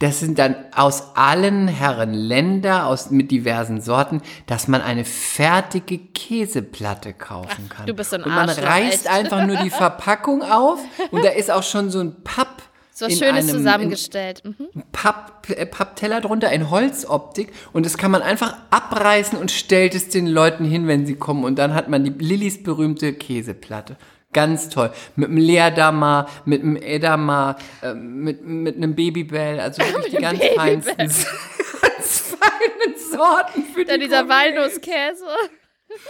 Das 0.00 0.18
sind 0.20 0.38
dann 0.40 0.56
aus 0.74 1.14
allen 1.16 1.68
Herren 1.68 2.12
Länder, 2.14 2.86
aus, 2.86 3.10
mit 3.10 3.30
diversen 3.30 3.80
Sorten, 3.80 4.22
dass 4.46 4.66
man 4.66 4.80
eine 4.82 5.04
fertige 5.04 5.98
Käseplatte 5.98 7.12
kaufen 7.12 7.68
kann. 7.68 7.86
du 7.86 7.94
bist 7.94 8.10
so 8.10 8.16
ein 8.16 8.24
Und 8.24 8.34
man 8.34 8.48
Arschloch, 8.48 8.64
reißt 8.66 9.06
echt. 9.06 9.08
einfach 9.08 9.46
nur 9.46 9.56
die 9.58 9.70
Verpackung 9.70 10.42
auf 10.42 10.80
und 11.10 11.24
da 11.24 11.28
ist 11.30 11.50
auch 11.50 11.62
schon 11.62 11.90
so 11.90 12.00
ein 12.00 12.22
Papp. 12.24 12.62
So 12.96 13.06
was 13.06 13.12
Schönes 13.18 13.28
einem- 13.44 13.48
in- 13.48 13.54
zusammengestellt. 13.56 14.42
Mhm. 14.44 14.68
Papp, 14.92 15.48
äh, 15.50 15.66
Pappteller 15.66 16.20
drunter 16.20 16.50
in 16.52 16.70
Holzoptik 16.70 17.52
und 17.72 17.86
das 17.86 17.96
kann 17.98 18.10
man 18.10 18.22
einfach 18.22 18.56
abreißen 18.70 19.38
und 19.38 19.50
stellt 19.50 19.94
es 19.94 20.08
den 20.10 20.26
Leuten 20.26 20.64
hin, 20.64 20.86
wenn 20.86 21.04
sie 21.06 21.16
kommen 21.16 21.44
und 21.44 21.58
dann 21.58 21.74
hat 21.74 21.88
man 21.88 22.04
die 22.04 22.10
Lillys 22.10 22.62
berühmte 22.62 23.12
Käseplatte. 23.12 23.96
Ganz 24.34 24.68
toll. 24.68 24.90
Mit 25.16 25.28
einem 25.28 25.38
Leerdammer, 25.38 26.28
mit 26.44 26.62
einem 26.62 26.76
Edamer, 26.76 27.56
äh, 27.82 27.94
mit, 27.94 28.44
mit 28.44 28.76
einem 28.76 28.94
Babybell, 28.94 29.60
also 29.60 29.80
wirklich 29.94 30.16
die 30.16 30.20
ganz 30.20 30.44
feinsten, 30.54 30.96
ganz 30.98 32.20
feinen 32.20 32.98
Sorten 33.10 33.64
für 33.72 33.84
Dann 33.84 34.00
die 34.00 34.06
dieser. 34.06 34.28
Walnusskäse. 34.28 35.24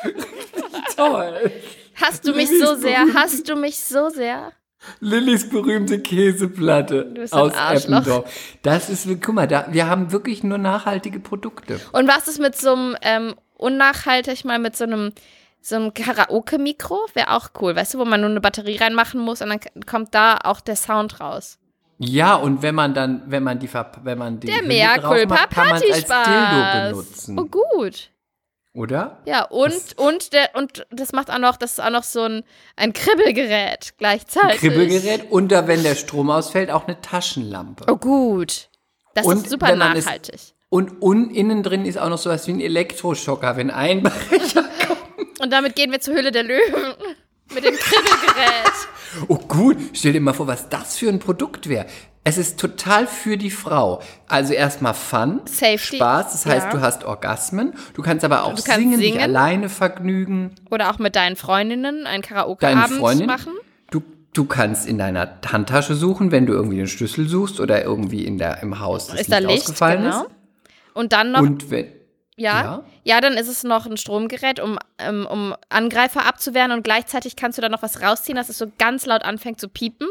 Toll. 0.96 1.52
Hast 1.96 2.26
du 2.26 2.32
mich 2.32 2.48
so 2.48 2.74
sehr, 2.74 3.04
hast 3.14 3.48
du 3.48 3.54
mich 3.54 3.78
so 3.78 4.08
sehr. 4.08 4.52
Lillys 5.00 5.48
berühmte 5.48 6.00
Käseplatte 6.00 7.26
aus. 7.30 7.52
Eppendorf. 7.54 8.30
Das 8.62 8.90
ist, 8.90 9.06
guck 9.22 9.34
mal, 9.34 9.46
da, 9.46 9.66
wir 9.70 9.86
haben 9.86 10.12
wirklich 10.12 10.42
nur 10.42 10.58
nachhaltige 10.58 11.20
Produkte. 11.20 11.80
Und 11.92 12.08
was 12.08 12.28
ist 12.28 12.38
mit 12.38 12.56
so 12.56 12.72
einem 12.72 12.96
ähm, 13.02 13.34
unnachhaltig 13.54 14.44
mal 14.44 14.58
mit 14.58 14.76
so 14.76 14.84
einem 14.84 15.12
so 15.66 15.76
einem 15.76 15.94
Karaoke-Mikro? 15.94 16.98
Wäre 17.14 17.30
auch 17.32 17.50
cool, 17.60 17.74
weißt 17.74 17.94
du, 17.94 17.98
wo 17.98 18.04
man 18.04 18.20
nur 18.20 18.30
eine 18.30 18.40
Batterie 18.40 18.76
reinmachen 18.76 19.20
muss 19.20 19.40
und 19.42 19.48
dann 19.48 19.60
kommt 19.86 20.14
da 20.14 20.38
auch 20.44 20.60
der 20.60 20.76
Sound 20.76 21.20
raus. 21.20 21.58
Ja, 21.98 22.34
und 22.34 22.62
wenn 22.62 22.74
man 22.74 22.92
dann, 22.92 23.22
wenn 23.26 23.42
man 23.44 23.58
die, 23.60 23.72
wenn 24.02 24.18
man 24.18 24.40
die 24.40 24.48
Der 24.48 24.62
Hülle 24.62 25.00
drauf 25.00 25.26
macht, 25.28 25.50
kann 25.50 25.68
man 25.68 25.82
es 25.82 26.10
als 26.10 26.26
Dildo 26.26 26.90
benutzen, 26.90 27.38
Oh 27.38 27.44
gut. 27.44 28.10
oder? 28.74 29.18
Ja, 29.26 29.44
und, 29.44 29.96
und, 29.96 30.32
der, 30.32 30.50
und 30.54 30.86
das 30.90 31.12
macht 31.12 31.30
auch 31.30 31.38
noch, 31.38 31.56
das 31.56 31.72
ist 31.74 31.80
auch 31.80 31.90
noch 31.90 32.02
so 32.02 32.22
ein, 32.22 32.42
ein 32.76 32.92
Kribbelgerät 32.92 33.94
gleichzeitig. 33.96 34.58
Kribbelgerät 34.60 35.30
und 35.30 35.52
da, 35.52 35.68
wenn 35.68 35.82
der 35.84 35.94
Strom 35.94 36.30
ausfällt, 36.30 36.70
auch 36.70 36.86
eine 36.88 37.00
Taschenlampe. 37.00 37.84
Oh 37.90 37.96
gut. 37.96 38.68
Das 39.14 39.24
Und 39.26 39.36
ist 39.44 39.50
super 39.50 39.76
nachhaltig. 39.76 40.40
Und, 40.68 41.00
und 41.00 41.30
innen 41.30 41.62
drin 41.62 41.86
ist 41.86 41.98
auch 41.98 42.08
noch 42.08 42.18
sowas 42.18 42.48
wie 42.48 42.52
ein 42.54 42.60
Elektroschocker, 42.60 43.56
wenn 43.56 43.70
ein 43.70 44.02
Brecher 44.28 44.64
Und 45.40 45.52
damit 45.52 45.76
gehen 45.76 45.90
wir 45.90 46.00
zur 46.00 46.14
Hülle 46.14 46.32
der 46.32 46.42
Löwen. 46.42 46.94
Mit 47.54 47.64
dem 47.64 47.74
Kribbelgerät. 47.74 48.72
Oh 49.28 49.36
gut, 49.36 49.76
stell 49.92 50.14
dir 50.14 50.20
mal 50.20 50.32
vor, 50.32 50.46
was 50.46 50.68
das 50.68 50.96
für 50.96 51.08
ein 51.08 51.18
Produkt 51.18 51.68
wäre. 51.68 51.86
Es 52.26 52.38
ist 52.38 52.58
total 52.58 53.06
für 53.06 53.36
die 53.36 53.50
Frau. 53.50 54.00
Also 54.28 54.54
erstmal 54.54 54.94
Fun, 54.94 55.42
Safety, 55.44 55.96
Spaß, 55.96 56.32
das 56.32 56.46
heißt, 56.46 56.66
ja. 56.66 56.72
du 56.72 56.80
hast 56.80 57.04
Orgasmen, 57.04 57.74
du 57.92 58.02
kannst 58.02 58.24
aber 58.24 58.44
auch 58.44 58.54
kannst 58.54 58.76
singen, 58.76 58.98
dich 58.98 59.12
singen. 59.12 59.22
alleine 59.22 59.68
vergnügen, 59.68 60.54
Oder 60.70 60.90
auch 60.90 60.98
mit 60.98 61.16
deinen 61.16 61.36
Freundinnen 61.36 62.06
einen 62.06 62.22
deine 62.22 62.22
Karaoke-Abend 62.22 63.26
machen. 63.26 63.52
Du, 63.90 64.02
du 64.32 64.46
kannst 64.46 64.86
in 64.86 64.96
deiner 64.96 65.38
Handtasche 65.46 65.94
suchen, 65.94 66.32
wenn 66.32 66.46
du 66.46 66.54
irgendwie 66.54 66.76
den 66.78 66.88
Schlüssel 66.88 67.28
suchst 67.28 67.60
oder 67.60 67.84
irgendwie 67.84 68.24
in 68.24 68.38
der, 68.38 68.62
im 68.62 68.80
Haus 68.80 69.08
das 69.08 69.20
ist 69.20 69.30
da 69.30 69.38
Licht, 69.38 69.64
ausgefallen 69.64 70.04
genau. 70.04 70.22
ist. 70.22 70.30
Und 70.94 71.12
dann 71.12 71.30
noch, 71.30 71.40
Und 71.40 71.70
wenn, 71.70 71.88
ja, 72.36 72.62
ja. 72.62 72.84
ja, 73.04 73.20
dann 73.20 73.34
ist 73.34 73.48
es 73.48 73.62
noch 73.64 73.86
ein 73.86 73.96
Stromgerät, 73.96 74.58
um, 74.60 74.78
ähm, 74.98 75.26
um 75.30 75.54
Angreifer 75.68 76.26
abzuwehren 76.26 76.72
und 76.72 76.82
gleichzeitig 76.82 77.36
kannst 77.36 77.58
du 77.58 77.62
da 77.62 77.68
noch 77.68 77.82
was 77.82 78.02
rausziehen, 78.02 78.36
dass 78.36 78.48
es 78.48 78.58
so 78.58 78.66
ganz 78.78 79.06
laut 79.06 79.22
anfängt 79.22 79.60
zu 79.60 79.68
piepen. 79.68 80.08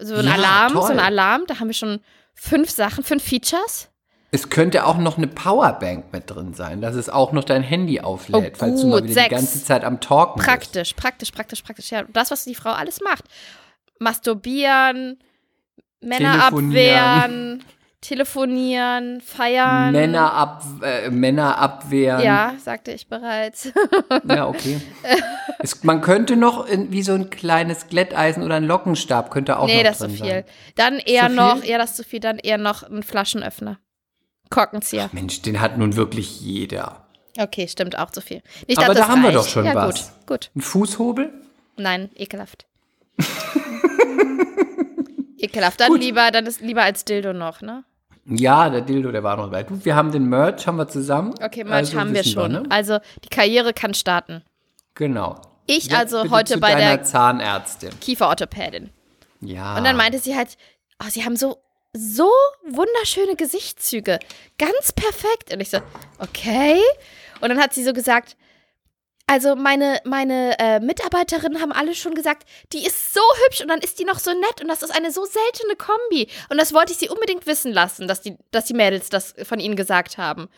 So 0.00 0.16
ein 0.16 0.24
Ja, 0.26 0.32
Alarm, 0.34 0.72
so 0.72 0.82
ein 0.82 0.96
toll. 0.96 0.98
Alarm, 1.00 1.42
da 1.46 1.60
haben 1.60 1.68
wir 1.68 1.74
schon 1.74 2.00
fünf 2.34 2.70
Sachen, 2.70 3.04
fünf 3.04 3.22
Features. 3.22 3.88
es 4.32 4.48
könnte 4.48 4.86
auch 4.86 4.96
noch 4.96 5.18
eine 5.18 5.26
Powerbank 5.28 6.12
mit 6.12 6.30
drin 6.30 6.54
sein, 6.54 6.80
dass 6.80 6.94
es 6.94 7.08
auch 7.10 7.32
noch 7.32 7.44
dein 7.44 7.62
Handy 7.62 8.00
auflädt, 8.00 8.54
Oh, 8.54 8.58
falls 8.58 8.80
du 8.80 8.86
mal 8.88 9.02
wieder 9.04 9.12
sechs. 9.14 9.28
die 9.28 9.34
ganze 9.34 9.64
Zeit 9.64 9.84
am 9.84 10.00
Talken 10.00 10.36
bist. 10.36 10.48
Praktisch, 10.48 10.94
praktisch, 10.94 11.30
praktisch, 11.30 11.62
praktisch. 11.62 11.90
Ja, 11.90 12.02
das, 12.12 12.30
was 12.30 12.44
die 12.44 12.54
Frau 12.54 12.70
alles 12.70 13.00
macht. 13.02 13.24
Masturbieren, 14.00 15.18
Männer 16.00 16.44
abwehren, 16.46 17.62
telefonieren, 18.02 19.20
feiern. 19.22 19.92
Männer, 19.92 20.34
ab, 20.34 20.64
äh, 20.82 21.08
Männer 21.08 21.56
abwehren. 21.56 22.22
Ja, 22.22 22.54
sagte 22.62 22.92
ich 22.92 23.08
bereits. 23.08 23.72
Ja, 24.28 24.46
okay. 24.46 24.80
es, 25.58 25.82
man 25.84 26.00
könnte 26.00 26.36
noch 26.36 26.66
in, 26.66 26.92
wie 26.92 27.02
so 27.02 27.12
ein 27.14 27.30
kleines 27.30 27.88
Glätteisen 27.88 28.42
oder 28.42 28.56
ein 28.56 28.64
Lockenstab 28.64 29.30
könnte 29.30 29.58
auch 29.58 29.66
nee, 29.66 29.76
noch 29.78 29.84
das 29.84 30.00
ist 30.00 30.10
zu 30.10 30.10
viel. 30.10 30.26
sein. 30.26 30.44
Dann 30.76 30.98
eher 30.98 31.28
Zu 31.28 31.34
noch, 31.34 31.60
viel? 31.60 31.70
ja, 31.70 31.78
das 31.78 31.90
ist 31.90 31.96
zu 31.96 32.04
viel, 32.04 32.20
dann 32.20 32.38
eher 32.38 32.58
noch 32.58 32.82
ein 32.82 33.02
Flaschenöffner. 33.02 33.78
Korkenzieher. 34.50 35.08
Mensch, 35.12 35.42
den 35.42 35.60
hat 35.60 35.78
nun 35.78 35.96
wirklich 35.96 36.40
jeder. 36.40 37.06
Okay, 37.38 37.66
stimmt 37.68 37.96
auch 37.98 38.10
zu 38.10 38.20
viel. 38.20 38.42
Ich 38.66 38.78
Aber 38.78 38.94
da 38.94 39.08
haben 39.08 39.22
wir 39.22 39.28
reicht. 39.28 39.38
doch 39.38 39.48
schon 39.48 39.64
ja, 39.64 39.74
was. 39.74 40.12
Gut, 40.18 40.26
gut. 40.26 40.50
Ein 40.54 40.60
Fußhobel? 40.60 41.32
Nein, 41.76 42.10
ekelhaft. 42.14 42.66
ekelhaft. 45.38 45.80
Dann 45.80 45.94
lieber, 45.94 46.30
dann 46.30 46.46
ist 46.46 46.60
lieber 46.60 46.82
als 46.82 47.04
Dildo 47.04 47.32
noch, 47.32 47.62
ne? 47.62 47.84
Ja, 48.24 48.70
der 48.70 48.82
Dildo, 48.82 49.10
der 49.10 49.22
war 49.22 49.36
noch 49.36 49.44
dabei. 49.44 49.64
Du, 49.64 49.84
wir 49.84 49.96
haben 49.96 50.12
den 50.12 50.26
Merch, 50.28 50.66
haben 50.66 50.76
wir 50.76 50.88
zusammen. 50.88 51.34
Okay, 51.42 51.64
Merch 51.64 51.74
Also 51.76 51.98
haben 52.00 52.14
wir 52.14 52.22
schon. 52.24 52.52
ne? 52.52 52.62
Also 52.68 52.98
die 53.24 53.28
Karriere 53.28 53.72
kann 53.72 53.94
starten. 53.94 54.42
Genau. 54.94 55.40
Ich 55.66 55.84
Jetzt 55.84 55.94
also 55.94 56.30
heute 56.30 56.58
bei 56.58 56.74
der 56.74 57.02
Zahnärztin. 57.02 57.90
Kieferorthopädin. 58.00 58.90
Ja. 59.40 59.76
Und 59.76 59.84
dann 59.84 59.96
meinte 59.96 60.18
sie 60.18 60.36
halt, 60.36 60.56
oh, 61.02 61.08
sie 61.08 61.24
haben 61.24 61.36
so, 61.36 61.56
so 61.92 62.30
wunderschöne 62.68 63.36
Gesichtszüge. 63.36 64.18
Ganz 64.58 64.92
perfekt. 64.92 65.52
Und 65.52 65.60
ich 65.60 65.70
so, 65.70 65.78
okay. 66.18 66.80
Und 67.40 67.48
dann 67.48 67.60
hat 67.60 67.74
sie 67.74 67.84
so 67.84 67.92
gesagt, 67.92 68.36
also 69.32 69.56
meine, 69.56 69.98
meine 70.04 70.58
äh, 70.58 70.78
Mitarbeiterinnen 70.78 71.62
haben 71.62 71.72
alle 71.72 71.94
schon 71.94 72.14
gesagt, 72.14 72.46
die 72.74 72.84
ist 72.84 73.14
so 73.14 73.22
hübsch 73.46 73.62
und 73.62 73.68
dann 73.68 73.78
ist 73.78 73.98
die 73.98 74.04
noch 74.04 74.18
so 74.18 74.30
nett 74.30 74.60
und 74.60 74.68
das 74.68 74.82
ist 74.82 74.94
eine 74.94 75.10
so 75.10 75.24
seltene 75.24 75.74
Kombi. 75.74 76.28
Und 76.50 76.60
das 76.60 76.74
wollte 76.74 76.92
ich 76.92 76.98
sie 76.98 77.08
unbedingt 77.08 77.46
wissen 77.46 77.72
lassen, 77.72 78.06
dass 78.06 78.20
die, 78.20 78.36
dass 78.50 78.66
die 78.66 78.74
Mädels 78.74 79.08
das 79.08 79.34
von 79.42 79.58
ihnen 79.58 79.74
gesagt 79.74 80.18
haben. 80.18 80.48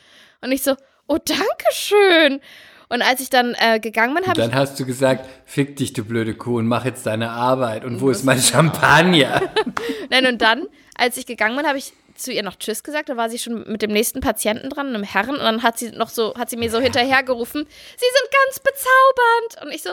Und 0.40 0.50
ich 0.50 0.64
so, 0.64 0.75
oh, 1.07 1.19
danke 1.25 1.45
schön. 1.71 2.40
Und 2.88 3.02
als 3.02 3.21
ich 3.21 3.31
dann 3.31 3.54
äh, 3.61 3.78
gegangen 3.78 4.12
bin, 4.12 4.26
habe 4.26 4.40
ich 4.40 4.45
dann 4.45 4.57
hast 4.57 4.81
du 4.81 4.85
gesagt, 4.85 5.25
fick 5.45 5.76
dich, 5.76 5.93
du 5.93 6.04
blöde 6.04 6.35
Kuh, 6.35 6.59
und 6.59 6.66
mach 6.66 6.85
jetzt 6.85 7.07
deine 7.07 7.31
Arbeit. 7.31 7.85
Und 7.85 8.00
wo 8.00 8.11
ist 8.11 8.25
mein 8.25 8.40
Champagner? 8.40 9.40
Nein, 10.11 10.26
und 10.26 10.43
dann, 10.43 10.66
als 10.99 11.16
ich 11.16 11.26
gegangen 11.26 11.57
bin, 11.57 11.69
habe 11.69 11.78
ich 11.78 11.93
zu 12.14 12.33
ihr 12.33 12.42
noch 12.42 12.56
Tschüss 12.56 12.83
gesagt. 12.83 13.09
Da 13.09 13.16
war 13.16 13.28
sie 13.30 13.38
schon 13.38 13.64
mit 13.71 13.83
dem 13.83 13.90
nächsten 13.90 14.21
Patienten 14.21 14.71
dran, 14.71 14.88
einem 14.88 15.02
Herren. 15.02 15.37
Und 15.37 15.40
dann 15.44 15.62
hat 15.62 15.78
sie 15.78 15.90
noch 15.90 16.09
so, 16.09 16.35
hat 16.37 16.50
sie 16.50 16.56
mir 16.56 16.71
so 16.71 16.80
hinterhergerufen, 16.80 17.64
sie 17.64 18.06
sind 18.06 18.30
ganz 18.44 18.61
bezaubernd. 18.61 19.62
Und 19.66 19.73
ich 19.75 19.83
so, 19.83 19.90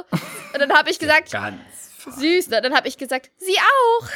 und 0.54 0.60
dann 0.60 0.74
habe 0.74 0.90
ich 0.90 1.00
gesagt, 1.00 1.32
Ganz. 1.32 1.60
süß. 2.20 2.50
ne? 2.50 2.62
Dann 2.62 2.76
habe 2.76 2.88
ich 2.88 2.98
gesagt, 2.98 3.32
sie 3.38 3.58
auch. 3.58 4.08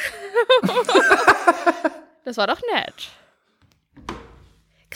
das 2.24 2.36
war 2.36 2.46
doch 2.46 2.60
nett. 2.74 3.08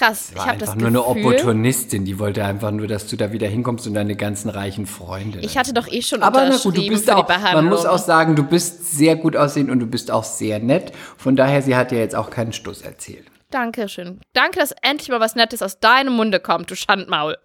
Krass, 0.01 0.31
ich 0.31 0.37
War 0.39 0.47
habe 0.47 0.59
das 0.59 0.71
einfach 0.71 0.79
Gefühl, 0.81 0.93
nur 0.93 1.07
eine 1.07 1.21
Opportunistin, 1.21 2.05
die 2.07 2.19
wollte 2.19 2.43
einfach 2.45 2.71
nur, 2.71 2.87
dass 2.87 3.07
du 3.07 3.17
da 3.17 3.33
wieder 3.33 3.47
hinkommst 3.49 3.87
und 3.87 3.93
deine 3.95 4.17
ganzen 4.17 4.49
reichen 4.49 4.87
Freunde. 4.87 5.41
ich 5.41 5.59
hatte 5.59 5.75
doch 5.75 5.87
eh 5.89 6.01
schon 6.01 6.23
Aber 6.23 6.49
na 6.49 6.57
gut, 6.57 6.77
du 6.77 6.87
bist 6.89 7.11
auch, 7.11 7.29
man 7.29 7.67
muss 7.67 7.85
auch 7.85 7.99
sagen, 7.99 8.35
du 8.35 8.43
bist 8.43 8.93
sehr 8.97 9.17
gut 9.17 9.37
aussehend 9.37 9.71
und 9.71 9.79
du 9.81 9.87
bist 9.87 10.11
auch 10.11 10.25
sehr 10.25 10.59
nett. 10.59 10.93
Von 11.19 11.37
daher, 11.37 11.61
sie 11.61 11.77
hat 11.77 11.91
dir 11.91 11.99
jetzt 11.99 12.15
auch 12.17 12.31
keinen 12.31 12.53
Stuss 12.55 12.81
erzählt. 12.83 13.27
Dankeschön. 13.51 14.21
Danke, 14.33 14.59
dass 14.61 14.73
endlich 14.81 15.09
mal 15.11 15.21
was 15.21 15.35
Nettes 15.35 15.61
aus 15.61 15.81
deinem 15.81 16.15
Munde 16.15 16.41
kommt, 16.41 16.71
du 16.71 16.77
Schandmaul. 16.77 17.37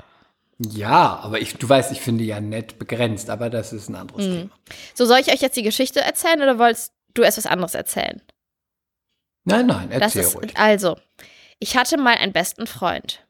Ja, 0.58 1.20
aber 1.22 1.42
ich, 1.42 1.56
du 1.58 1.68
weißt, 1.68 1.92
ich 1.92 2.00
finde 2.00 2.24
ja 2.24 2.40
nett 2.40 2.80
begrenzt, 2.80 3.30
aber 3.30 3.50
das 3.50 3.74
ist 3.74 3.90
ein 3.90 3.96
anderes 3.96 4.26
Mhm. 4.26 4.32
Thema. 4.32 4.50
So, 4.94 5.06
soll 5.06 5.20
ich 5.20 5.28
euch 5.34 5.42
jetzt 5.42 5.58
die 5.58 5.64
Geschichte 5.64 6.00
erzählen 6.00 6.42
oder 6.42 6.58
wolltest 6.58 6.94
du 7.14 7.24
erst 7.24 7.38
was 7.38 7.46
anderes 7.48 7.76
erzählen? 7.76 8.22
Nein, 9.44 9.68
nein, 9.68 9.90
Das 9.92 10.16
erzähl 10.16 10.22
ist, 10.22 10.36
ruhig. 10.38 10.52
also, 10.56 10.96
ich 11.60 11.78
hatte 11.78 11.98
mal 11.98 12.16
einen 12.16 12.34
besten 12.34 12.68
Freund. 12.68 13.26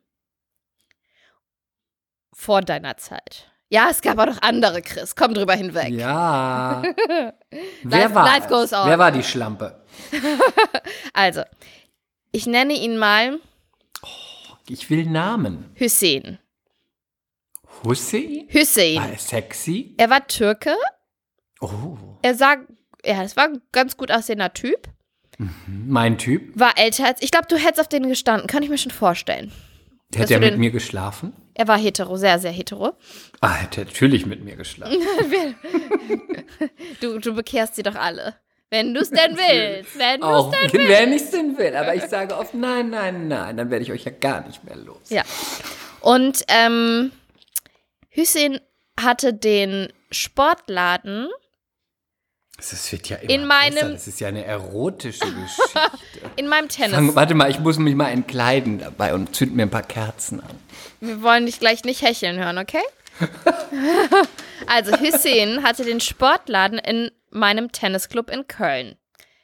Vor 2.33 2.61
deiner 2.61 2.97
Zeit. 2.97 3.49
Ja, 3.69 3.89
es 3.89 4.01
gab 4.01 4.19
auch 4.19 4.25
noch 4.27 4.41
andere, 4.41 4.81
Chris. 4.81 5.15
Komm 5.15 5.33
drüber 5.33 5.53
hinweg. 5.55 5.89
Ja. 5.89 6.81
Life- 7.09 7.33
Wer 7.83 8.13
war 8.15 8.25
life 8.25 8.43
es? 8.45 8.47
goes 8.47 8.73
on. 8.73 8.87
Wer 8.87 8.99
war 8.99 9.11
die 9.11 9.23
Schlampe? 9.23 9.83
Also, 11.13 11.43
ich 12.31 12.45
nenne 12.45 12.73
ihn 12.73 12.97
mal 12.97 13.39
Ich 14.67 14.89
will 14.89 15.05
Namen. 15.05 15.71
Hüseyin. 15.75 16.39
Hussein? 17.83 18.45
Hüseyin. 18.49 19.01
War 19.01 19.09
er 19.11 19.17
sexy? 19.17 19.95
Er 19.97 20.09
war 20.09 20.27
Türke. 20.27 20.75
Oh, 21.61 21.97
Er 22.21 22.35
sah, 22.35 22.57
ja, 23.05 23.23
es 23.23 23.37
war 23.37 23.45
ein 23.45 23.61
ganz 23.71 23.95
gut 23.95 24.11
aussehender 24.11 24.53
Typ. 24.53 24.89
Mein 25.67 26.17
Typ. 26.17 26.57
War 26.59 26.77
älter 26.77 27.05
als, 27.05 27.21
ich 27.21 27.31
glaube, 27.31 27.47
du 27.49 27.57
hättest 27.57 27.79
auf 27.81 27.87
den 27.89 28.07
gestanden. 28.07 28.47
Kann 28.47 28.63
ich 28.63 28.69
mir 28.69 28.77
schon 28.77 28.91
vorstellen. 28.91 29.51
Hätte 30.15 30.35
er 30.35 30.39
mit 30.39 30.53
den- 30.53 30.59
mir 30.59 30.71
geschlafen? 30.71 31.33
Er 31.57 31.67
war 31.69 31.77
hetero, 31.77 32.17
sehr, 32.17 32.37
sehr 32.39 32.51
hetero. 32.51 32.93
Ah, 33.41 33.53
hätte 33.53 33.81
natürlich 33.85 34.25
mit 34.25 34.43
mir 34.43 34.55
geschlafen. 34.57 34.97
Du, 37.01 37.19
du 37.19 37.33
bekehrst 37.33 37.75
sie 37.75 37.83
doch 37.83 37.95
alle. 37.95 38.35
Wenn 38.69 38.93
du 38.93 39.01
es 39.01 39.09
denn 39.09 39.35
willst. 39.37 39.97
Wenn 39.97 40.21
du 40.21 40.27
es 40.27 40.49
denn 40.51 40.73
willst. 40.73 40.89
wenn 40.89 41.13
ich 41.13 41.21
es 41.21 41.31
denn 41.31 41.57
will. 41.57 41.75
Aber 41.75 41.95
ich 41.95 42.03
sage 42.03 42.37
oft, 42.37 42.53
nein, 42.53 42.89
nein, 42.89 43.27
nein, 43.27 43.57
dann 43.57 43.69
werde 43.69 43.83
ich 43.83 43.91
euch 43.91 44.03
ja 44.03 44.11
gar 44.11 44.45
nicht 44.45 44.63
mehr 44.63 44.75
los. 44.75 45.09
Ja. 45.09 45.23
Und 46.01 46.43
ähm, 46.49 47.11
Hüseyin 48.09 48.59
hatte 48.99 49.33
den 49.33 49.87
Sportladen 50.11 51.29
Das 52.57 52.91
wird 52.91 53.09
ja 53.09 53.17
immer 53.17 53.29
In 53.33 53.45
meinem- 53.45 53.73
besser. 53.73 53.89
Das 53.91 54.07
ist 54.07 54.19
ja 54.19 54.27
eine 54.29 54.45
erotische 54.45 55.19
Geschichte. 55.25 55.79
in 56.37 56.47
meinem 56.47 56.69
Tennis. 56.69 56.95
Fang, 56.95 57.13
warte 57.15 57.33
mal, 57.35 57.49
ich 57.49 57.59
muss 57.59 57.77
mich 57.77 57.95
mal 57.95 58.09
entkleiden 58.09 58.79
dabei 58.79 59.13
und 59.13 59.35
zünd 59.35 59.55
mir 59.55 59.63
ein 59.63 59.69
paar 59.69 59.83
Kerzen 59.83 60.39
an. 60.39 60.49
Wir 61.01 61.21
wollen 61.21 61.45
dich 61.45 61.59
gleich 61.59 61.83
nicht 61.83 62.01
hecheln 62.01 62.37
hören, 62.37 62.57
okay? 62.57 62.81
also 64.67 64.97
Hüseyin 64.97 65.63
hatte 65.63 65.83
den 65.85 65.99
Sportladen 65.99 66.79
in 66.79 67.11
meinem 67.29 67.71
Tennisclub 67.71 68.29
in 68.29 68.47
Köln. 68.47 68.95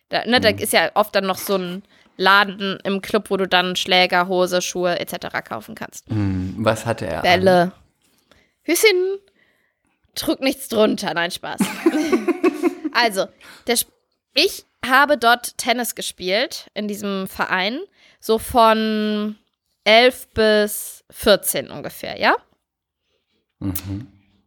Da, 0.10 0.26
ne, 0.26 0.40
da 0.42 0.50
ist 0.50 0.74
ja 0.74 0.92
oft 0.94 1.14
dann 1.16 1.26
noch 1.26 1.38
so 1.38 1.56
ein 1.56 1.84
Laden 2.18 2.80
im 2.84 3.02
Club, 3.02 3.30
wo 3.30 3.38
du 3.38 3.48
dann 3.48 3.76
Schläger, 3.76 4.28
Hose, 4.28 4.62
Schuhe 4.62 5.00
etc. 5.00 5.28
kaufen 5.44 5.76
kannst. 5.76 6.08
Hm, 6.10 6.56
Was 6.60 6.86
hatte 6.86 7.06
er? 7.08 7.18
An? 7.18 7.22
Bälle. 7.24 7.72
Hüsschen 8.64 9.18
trug 10.16 10.42
nichts 10.42 10.68
drunter. 10.68 11.14
Nein, 11.14 11.32
Spaß. 11.32 11.60
also, 12.94 13.28
der, 13.68 13.78
ich 14.34 14.66
habe 14.86 15.18
dort 15.18 15.58
Tennis 15.58 15.96
gespielt 15.96 16.70
in 16.74 16.88
diesem 16.88 17.28
Verein, 17.28 17.80
so 18.20 18.40
von 18.40 19.38
11 19.84 20.28
bis 20.34 21.04
14 21.12 21.70
ungefähr, 21.70 22.20
ja? 22.20 22.36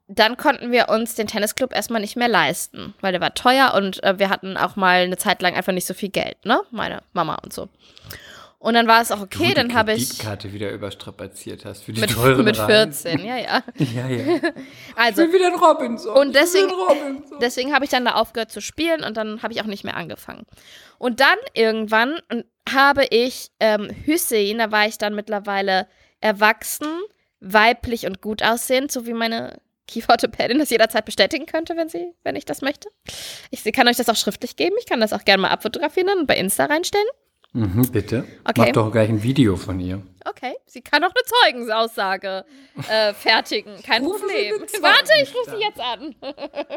Dann 0.07 0.37
konnten 0.37 0.71
wir 0.71 0.89
uns 0.91 1.15
den 1.15 1.27
Tennisclub 1.27 1.73
erstmal 1.75 2.01
nicht 2.01 2.17
mehr 2.17 2.29
leisten, 2.29 2.95
weil 3.01 3.13
der 3.13 3.21
war 3.21 3.35
teuer 3.35 3.73
und 3.75 4.03
äh, 4.03 4.19
wir 4.19 4.29
hatten 4.29 4.57
auch 4.57 4.77
mal 4.77 5.05
eine 5.05 5.17
Zeit 5.17 5.41
lang 5.41 5.55
einfach 5.55 5.73
nicht 5.73 5.87
so 5.87 5.95
viel 5.95 6.11
Geld, 6.11 6.45
ne? 6.45 6.61
Meine 6.71 7.03
Mama 7.13 7.37
und 7.37 7.53
so. 7.53 7.69
Und 8.65 8.73
dann 8.73 8.87
war 8.87 9.03
es 9.03 9.13
auch 9.13 9.21
okay, 9.21 9.51
Wo 9.51 9.53
dann 9.53 9.69
die 9.69 9.75
habe 9.75 9.93
ich 9.93 10.09
Kreditkarte 10.09 10.55
wieder 10.55 10.71
überstrapaziert 10.71 11.67
hast 11.67 11.83
für 11.83 11.93
die 11.93 12.01
mit, 12.01 12.13
teuren 12.13 12.47
mit 12.47 12.59
Reisen. 12.59 13.13
14, 13.13 13.27
ja, 13.27 13.37
ja. 13.37 13.63
Ja, 13.77 14.09
ja. 14.09 14.41
Also, 14.97 15.21
Ich 15.21 15.29
will 15.29 15.35
wieder 15.35 15.53
ein 15.53 15.59
Robinson. 15.59 16.17
Und 16.17 16.35
deswegen, 16.35 16.71
Robinson. 16.71 17.39
deswegen 17.43 17.75
habe 17.75 17.85
ich 17.85 17.91
dann 17.91 18.07
da 18.07 18.13
aufgehört 18.13 18.51
zu 18.51 18.63
spielen 18.63 19.05
und 19.05 19.19
dann 19.19 19.43
habe 19.43 19.53
ich 19.53 19.61
auch 19.61 19.67
nicht 19.67 19.85
mehr 19.85 19.99
angefangen. 19.99 20.47
Und 20.97 21.21
dann 21.21 21.37
irgendwann 21.53 22.19
habe 22.73 23.05
ich 23.11 23.51
ähm, 23.61 23.91
Hüseyin, 24.07 24.57
da 24.57 24.73
war 24.73 24.87
ich 24.87 24.97
dann 24.97 25.15
mittlerweile 25.15 25.87
erwachsen, 26.23 26.89
weiblich 27.41 28.07
und 28.07 28.23
gut 28.23 28.43
aussehend, 28.43 28.91
so 28.91 29.05
wie 29.05 29.13
meine 29.13 29.61
Kieferorthopädin 29.89 30.59
das 30.59 30.71
jederzeit 30.71 31.05
bestätigen 31.05 31.45
könnte, 31.45 31.77
wenn 31.77 31.91
sie, 31.91 32.15
wenn 32.23 32.35
ich 32.35 32.47
das 32.47 32.63
möchte. 32.63 32.89
Ich 33.51 33.63
sie 33.63 33.73
kann 33.73 33.89
euch 33.89 33.99
das 33.99 34.09
auch 34.09 34.17
schriftlich 34.17 34.57
geben. 34.57 34.75
Ich 34.79 34.87
kann 34.87 35.01
das 35.01 35.13
auch 35.13 35.27
gerne 35.27 35.43
mal 35.43 35.51
abfotografieren 35.51 36.09
und 36.19 36.27
bei 36.27 36.39
Insta 36.39 36.65
reinstellen. 36.65 37.07
Mhm, 37.57 37.91
bitte. 37.93 38.25
Okay. 38.45 38.53
Mach 38.57 38.69
doch 38.73 38.91
gleich 38.93 39.09
ein 39.09 39.23
Video 39.23 39.57
von 39.57 39.79
ihr. 39.79 40.03
Okay, 40.25 40.55
sie 40.67 40.81
kann 40.83 41.05
auch 41.05 41.13
eine 41.15 41.53
Zeugensaussage 41.53 42.45
äh, 42.91 43.15
fertigen. 43.15 43.81
Kein 43.83 44.03
Problem. 44.03 44.55
Warte, 44.81 45.13
ich 45.23 45.33
rufe 45.35 45.57
sie 45.57 45.63
jetzt 45.63 45.81
an. 45.81 46.15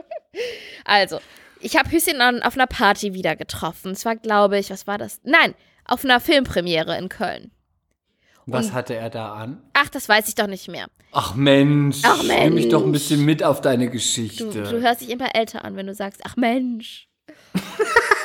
also, 0.85 1.19
ich 1.59 1.75
habe 1.77 1.89
Hüsschen 1.89 2.21
an, 2.21 2.43
auf 2.43 2.53
einer 2.53 2.67
Party 2.67 3.15
wieder 3.15 3.35
getroffen. 3.35 3.91
Es 3.91 4.05
war, 4.05 4.15
glaube 4.15 4.59
ich, 4.59 4.69
was 4.69 4.85
war 4.85 4.99
das? 4.99 5.19
Nein, 5.23 5.55
auf 5.85 6.05
einer 6.05 6.19
Filmpremiere 6.19 6.95
in 6.97 7.09
Köln. 7.09 7.51
Was 8.45 8.71
hatte 8.71 8.95
er 8.95 9.09
da 9.09 9.33
an? 9.33 9.61
Ach, 9.73 9.89
das 9.89 10.07
weiß 10.07 10.29
ich 10.29 10.35
doch 10.35 10.47
nicht 10.47 10.69
mehr. 10.69 10.85
Ach 11.11 11.35
Mensch, 11.35 11.97
Ach, 12.03 12.21
nimm 12.23 12.53
mich 12.53 12.69
doch 12.69 12.81
ein 12.83 12.91
Mensch. 12.91 12.99
bisschen 13.03 13.25
mit 13.25 13.43
auf 13.43 13.59
deine 13.61 13.87
Du, 13.87 13.91
Geschichte. 13.93 14.45
du 14.45 14.79
hörst 14.81 15.01
dich 15.01 15.09
immer 15.09 15.35
älter 15.35 15.65
an, 15.65 15.75
wenn 15.75 15.87
du 15.87 15.93
sagst, 15.93 16.21
ach 16.23 16.35
Mensch. 16.37 17.09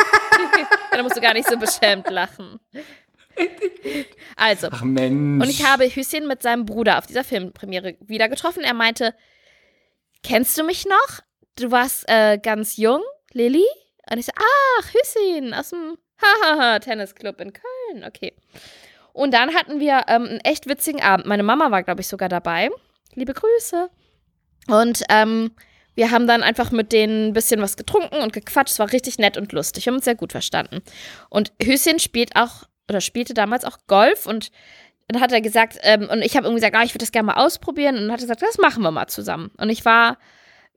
Dann 0.92 1.02
musst 1.02 1.16
du 1.16 1.20
gar 1.20 1.34
nicht 1.34 1.48
so 1.48 1.56
beschämt 1.56 2.08
lachen. 2.10 2.60
Also, 4.36 4.68
Ach 4.70 4.82
Mensch. 4.82 5.42
Und 5.42 5.50
ich 5.50 5.64
habe 5.64 5.84
Hüsschen 5.84 6.28
mit 6.28 6.42
seinem 6.42 6.66
Bruder 6.66 6.98
auf 6.98 7.06
dieser 7.06 7.24
Filmpremiere 7.24 7.96
wieder 8.00 8.28
getroffen. 8.28 8.62
Er 8.62 8.74
meinte, 8.74 9.14
kennst 10.22 10.58
du 10.58 10.64
mich 10.64 10.84
noch? 10.84 11.20
Du 11.56 11.70
warst 11.70 12.04
äh, 12.08 12.38
ganz 12.38 12.76
jung, 12.76 13.02
Lilly? 13.32 13.64
Und 14.10 14.18
ich 14.18 14.26
so, 14.26 14.32
ach, 14.36 14.88
Hüsschen 14.92 15.54
aus 15.54 15.70
dem 15.70 15.96
Tennisclub 16.80 17.40
in 17.40 17.52
Köln. 17.52 18.04
Okay. 18.06 18.34
Und 19.12 19.34
dann 19.34 19.54
hatten 19.54 19.80
wir 19.80 20.04
ähm, 20.08 20.24
einen 20.24 20.40
echt 20.40 20.68
witzigen 20.68 21.02
Abend. 21.02 21.26
Meine 21.26 21.42
Mama 21.42 21.70
war, 21.70 21.82
glaube 21.82 22.00
ich, 22.00 22.08
sogar 22.08 22.28
dabei. 22.28 22.70
Liebe 23.14 23.34
Grüße. 23.34 23.90
Und 24.68 25.02
ähm, 25.08 25.52
wir 25.94 26.10
haben 26.10 26.26
dann 26.26 26.42
einfach 26.42 26.70
mit 26.70 26.92
denen 26.92 27.28
ein 27.28 27.32
bisschen 27.32 27.60
was 27.60 27.76
getrunken 27.76 28.16
und 28.22 28.32
gequatscht. 28.32 28.72
Es 28.72 28.78
war 28.78 28.92
richtig 28.92 29.18
nett 29.18 29.36
und 29.36 29.52
lustig. 29.52 29.84
Wir 29.84 29.90
haben 29.90 29.96
uns 29.98 30.04
sehr 30.04 30.14
gut 30.14 30.32
verstanden. 30.32 30.80
Und 31.28 31.52
Hüsschen 31.62 31.98
spielt 31.98 32.36
auch, 32.36 32.64
oder 32.88 33.00
spielte 33.00 33.34
damals 33.34 33.64
auch 33.64 33.78
Golf 33.86 34.26
und 34.26 34.50
dann 35.08 35.20
hat 35.20 35.32
er 35.32 35.40
gesagt, 35.40 35.78
ähm, 35.82 36.08
und 36.10 36.22
ich 36.22 36.36
habe 36.36 36.46
irgendwie 36.46 36.60
gesagt, 36.60 36.76
ah, 36.76 36.82
ich 36.84 36.94
würde 36.94 37.02
das 37.04 37.12
gerne 37.12 37.26
mal 37.26 37.44
ausprobieren. 37.44 37.96
Und 37.96 38.02
dann 38.02 38.12
hat 38.12 38.20
er 38.20 38.26
gesagt, 38.26 38.42
das 38.42 38.58
machen 38.58 38.82
wir 38.82 38.90
mal 38.90 39.08
zusammen. 39.08 39.50
Und 39.58 39.68
ich 39.68 39.84
war 39.84 40.16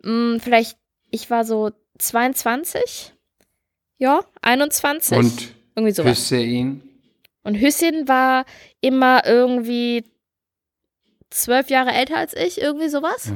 mh, 0.01 0.39
vielleicht, 0.39 0.77
ich 1.11 1.29
war 1.29 1.45
so 1.45 1.71
22, 1.99 3.13
ja, 3.97 4.19
21, 4.41 5.17
Und 5.17 5.53
irgendwie 5.75 5.93
sowas. 5.93 6.17
küsse 6.17 6.37
ihn. 6.41 6.81
Und 7.43 7.55
Hüsschen 7.55 8.07
war 8.07 8.45
immer 8.81 9.25
irgendwie 9.25 10.03
zwölf 11.29 11.69
Jahre 11.69 11.91
älter 11.91 12.17
als 12.17 12.33
ich, 12.35 12.59
irgendwie 12.59 12.89
sowas. 12.89 13.31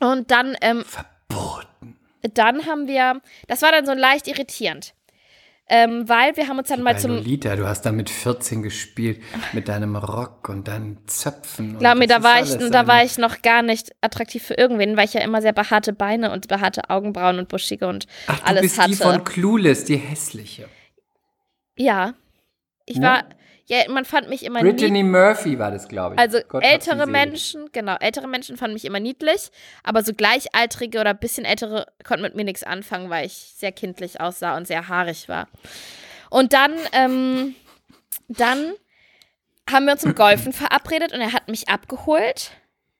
Und 0.00 0.30
dann, 0.30 0.56
ähm, 0.60 0.84
Verboten. 0.84 1.96
dann 2.34 2.66
haben 2.66 2.86
wir, 2.88 3.20
das 3.48 3.62
war 3.62 3.72
dann 3.72 3.86
so 3.86 3.92
leicht 3.92 4.26
irritierend. 4.28 4.94
Ähm, 5.66 6.06
weil 6.06 6.36
wir 6.36 6.46
haben 6.48 6.58
uns 6.58 6.68
dann 6.68 6.82
mal 6.82 6.98
zum, 6.98 7.12
Lolita, 7.12 7.56
du 7.56 7.66
hast 7.66 7.86
da 7.86 7.92
mit 7.92 8.10
14 8.10 8.62
gespielt, 8.62 9.22
mit 9.54 9.68
deinem 9.68 9.96
Rock 9.96 10.50
und 10.50 10.68
deinen 10.68 10.98
Zöpfen. 11.06 11.78
glaub 11.78 11.96
mir, 11.96 12.06
da 12.06 12.22
war 12.22 12.42
ich, 12.42 12.50
da 12.70 12.86
war 12.86 13.02
ich 13.02 13.16
noch 13.16 13.40
gar 13.40 13.62
nicht 13.62 13.90
attraktiv 14.02 14.42
für 14.42 14.54
irgendwen, 14.54 14.94
weil 14.98 15.06
ich 15.06 15.14
ja 15.14 15.22
immer 15.22 15.40
sehr 15.40 15.54
behaarte 15.54 15.94
Beine 15.94 16.32
und 16.32 16.48
behaarte 16.48 16.90
Augenbrauen 16.90 17.38
und 17.38 17.48
buschige 17.48 17.86
und 17.88 18.06
Ach, 18.26 18.40
du 18.40 18.46
alles 18.46 18.60
bist 18.60 18.78
hatte. 18.78 18.90
die 18.90 18.96
von 18.96 19.24
Clueless, 19.24 19.84
die 19.86 19.96
hässliche. 19.96 20.68
ja. 21.76 22.12
Ich 22.86 22.98
Ne? 22.98 23.06
war, 23.06 23.24
ja, 23.66 23.78
man 23.88 24.04
fand 24.04 24.28
mich 24.28 24.44
immer 24.44 24.60
Brittany 24.60 25.02
Murphy 25.02 25.58
war 25.58 25.70
das, 25.70 25.88
glaube 25.88 26.14
ich. 26.14 26.20
Also 26.20 26.38
Gott 26.48 26.62
ältere. 26.62 27.06
Menschen, 27.06 27.70
genau, 27.72 27.96
ältere 27.98 28.28
Menschen 28.28 28.56
fanden 28.56 28.74
mich 28.74 28.84
immer 28.84 29.00
niedlich, 29.00 29.50
aber 29.82 30.02
so 30.02 30.12
gleichaltrige 30.12 31.00
oder 31.00 31.10
ein 31.10 31.18
bisschen 31.18 31.44
ältere 31.46 31.86
konnten 32.06 32.22
mit 32.22 32.34
mir 32.34 32.44
nichts 32.44 32.62
anfangen, 32.62 33.08
weil 33.08 33.24
ich 33.24 33.54
sehr 33.56 33.72
kindlich 33.72 34.20
aussah 34.20 34.56
und 34.56 34.66
sehr 34.66 34.88
haarig 34.88 35.28
war. 35.28 35.48
Und 36.28 36.52
dann, 36.52 36.72
ähm, 36.92 37.54
dann 38.28 38.74
haben 39.70 39.86
wir 39.86 39.92
uns 39.92 40.02
zum 40.02 40.14
Golfen 40.14 40.52
verabredet 40.52 41.14
und 41.14 41.20
er 41.20 41.32
hat 41.32 41.48
mich 41.48 41.68
abgeholt. 41.68 42.50